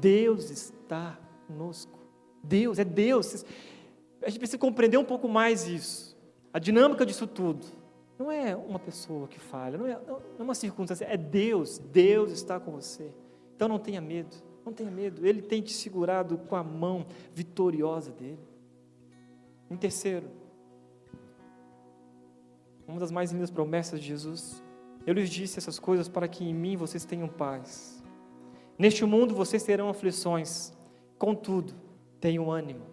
Deus 0.00 0.50
está 0.50 1.18
conosco. 1.46 1.98
Deus, 2.42 2.78
é 2.78 2.84
Deus. 2.84 3.44
A 4.22 4.28
gente 4.28 4.38
precisa 4.38 4.58
compreender 4.58 4.98
um 4.98 5.04
pouco 5.04 5.28
mais 5.28 5.66
isso. 5.66 6.05
A 6.56 6.58
dinâmica 6.58 7.04
disso 7.04 7.26
tudo 7.26 7.66
não 8.18 8.32
é 8.32 8.56
uma 8.56 8.78
pessoa 8.78 9.28
que 9.28 9.38
falha, 9.38 9.76
não 9.76 9.86
é, 9.86 10.00
não 10.06 10.22
é 10.38 10.42
uma 10.42 10.54
circunstância, 10.54 11.04
é 11.04 11.14
Deus. 11.14 11.76
Deus 11.76 12.32
está 12.32 12.58
com 12.58 12.72
você. 12.72 13.12
Então 13.54 13.68
não 13.68 13.78
tenha 13.78 14.00
medo, 14.00 14.34
não 14.64 14.72
tenha 14.72 14.90
medo. 14.90 15.26
Ele 15.26 15.42
tem 15.42 15.60
te 15.60 15.74
segurado 15.74 16.38
com 16.38 16.56
a 16.56 16.64
mão 16.64 17.04
vitoriosa 17.34 18.10
dele. 18.10 18.38
Em 19.70 19.76
terceiro, 19.76 20.30
uma 22.88 22.98
das 22.98 23.10
mais 23.10 23.32
lindas 23.32 23.50
promessas 23.50 24.00
de 24.00 24.06
Jesus, 24.06 24.64
eu 25.06 25.12
lhes 25.12 25.28
disse 25.28 25.58
essas 25.58 25.78
coisas 25.78 26.08
para 26.08 26.26
que 26.26 26.42
em 26.42 26.54
mim 26.54 26.74
vocês 26.74 27.04
tenham 27.04 27.28
paz. 27.28 28.02
Neste 28.78 29.04
mundo 29.04 29.34
vocês 29.34 29.62
terão 29.62 29.90
aflições, 29.90 30.72
contudo, 31.18 31.74
tenham 32.18 32.50
ânimo. 32.50 32.86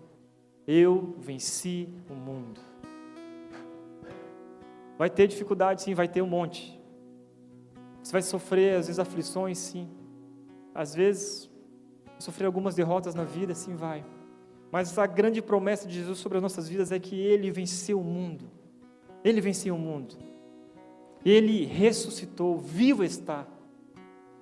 Eu 0.67 1.15
venci 1.17 1.87
o 2.09 2.13
mundo. 2.13 2.72
Vai 5.03 5.09
ter 5.09 5.27
dificuldade, 5.27 5.81
sim, 5.81 5.93
vai 5.93 6.07
ter 6.07 6.21
um 6.21 6.27
monte. 6.27 6.81
Você 8.01 8.13
vai 8.13 8.21
sofrer, 8.21 8.77
às 8.77 8.87
vezes, 8.87 8.99
aflições, 8.99 9.57
sim. 9.57 9.89
Às 10.73 10.95
vezes, 10.95 11.51
sofrer 12.17 12.45
algumas 12.45 12.73
derrotas 12.73 13.13
na 13.13 13.25
vida, 13.25 13.53
sim, 13.53 13.75
vai. 13.75 14.05
Mas 14.71 14.97
a 14.97 15.05
grande 15.05 15.41
promessa 15.41 15.85
de 15.85 15.93
Jesus 15.95 16.19
sobre 16.19 16.37
as 16.37 16.41
nossas 16.41 16.69
vidas 16.69 16.89
é 16.89 16.99
que 16.99 17.19
Ele 17.19 17.51
venceu 17.51 17.99
o 17.99 18.03
mundo. 18.03 18.49
Ele 19.25 19.41
venceu 19.41 19.75
o 19.75 19.77
mundo. 19.77 20.15
Ele 21.25 21.65
ressuscitou, 21.65 22.57
vivo 22.57 23.03
está. 23.03 23.45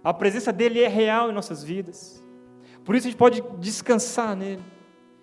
A 0.04 0.14
presença 0.14 0.54
dele 0.54 0.80
é 0.80 0.88
real 0.88 1.32
em 1.32 1.34
nossas 1.34 1.64
vidas. 1.64 2.24
Por 2.86 2.96
isso 2.96 3.08
a 3.08 3.10
gente 3.10 3.18
pode 3.18 3.42
descansar 3.58 4.36
nele. 4.36 4.62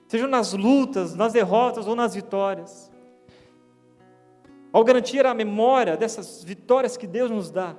Seja 0.09 0.27
nas 0.27 0.53
lutas, 0.53 1.15
nas 1.15 1.33
derrotas 1.33 1.87
ou 1.87 1.95
nas 1.95 2.13
vitórias. 2.13 2.91
Ao 4.73 4.85
garantir 4.85 5.25
a 5.25 5.33
memória 5.33 5.97
dessas 5.97 6.45
vitórias 6.45 6.97
que 6.97 7.07
Deus 7.07 7.31
nos 7.31 7.51
dá, 7.51 7.75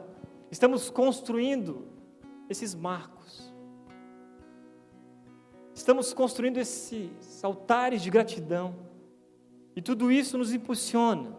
estamos 0.50 0.90
construindo 0.90 1.88
esses 2.50 2.74
marcos. 2.74 3.54
Estamos 5.74 6.14
construindo 6.14 6.58
esses 6.58 7.44
altares 7.44 8.02
de 8.02 8.10
gratidão. 8.10 8.76
E 9.76 9.82
tudo 9.82 10.12
isso 10.12 10.38
nos 10.38 10.52
impulsiona, 10.52 11.38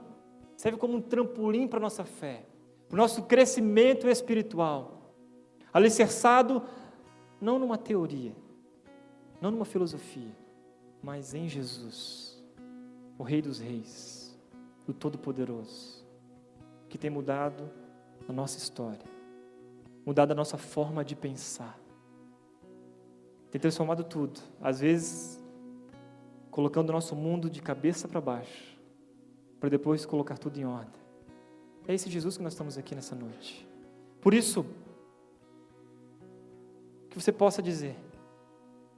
serve 0.56 0.78
como 0.78 0.96
um 0.96 1.00
trampolim 1.00 1.66
para 1.66 1.78
a 1.78 1.82
nossa 1.82 2.04
fé, 2.04 2.46
para 2.88 2.94
o 2.94 2.96
nosso 2.96 3.24
crescimento 3.24 4.08
espiritual, 4.08 5.14
alicerçado 5.72 6.62
não 7.40 7.58
numa 7.58 7.76
teoria, 7.76 8.34
não 9.42 9.50
numa 9.50 9.64
filosofia, 9.66 10.34
mas 11.02 11.34
em 11.34 11.48
Jesus, 11.48 12.42
o 13.18 13.22
Rei 13.22 13.42
dos 13.42 13.58
Reis 13.58 14.19
do 14.86 14.92
Todo-Poderoso, 14.92 16.04
que 16.88 16.98
tem 16.98 17.10
mudado 17.10 17.70
a 18.28 18.32
nossa 18.32 18.58
história, 18.58 19.04
mudado 20.04 20.32
a 20.32 20.34
nossa 20.34 20.56
forma 20.56 21.04
de 21.04 21.14
pensar, 21.14 21.78
tem 23.50 23.60
transformado 23.60 24.04
tudo, 24.04 24.40
às 24.60 24.80
vezes 24.80 25.40
colocando 26.50 26.90
o 26.90 26.92
nosso 26.92 27.14
mundo 27.14 27.48
de 27.48 27.62
cabeça 27.62 28.06
para 28.08 28.20
baixo, 28.20 28.78
para 29.58 29.68
depois 29.68 30.04
colocar 30.04 30.38
tudo 30.38 30.58
em 30.58 30.64
ordem. 30.64 31.00
É 31.86 31.94
esse 31.94 32.10
Jesus 32.10 32.36
que 32.36 32.42
nós 32.42 32.52
estamos 32.52 32.78
aqui 32.78 32.94
nessa 32.94 33.14
noite. 33.14 33.68
Por 34.20 34.34
isso, 34.34 34.64
que 37.08 37.20
você 37.20 37.32
possa 37.32 37.62
dizer: 37.62 37.96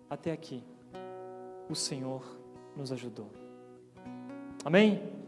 até 0.09 0.33
aqui, 0.33 0.62
o 1.68 1.74
Senhor 1.74 2.22
nos 2.76 2.93
ajudou. 2.93 3.30
Amém? 4.64 5.21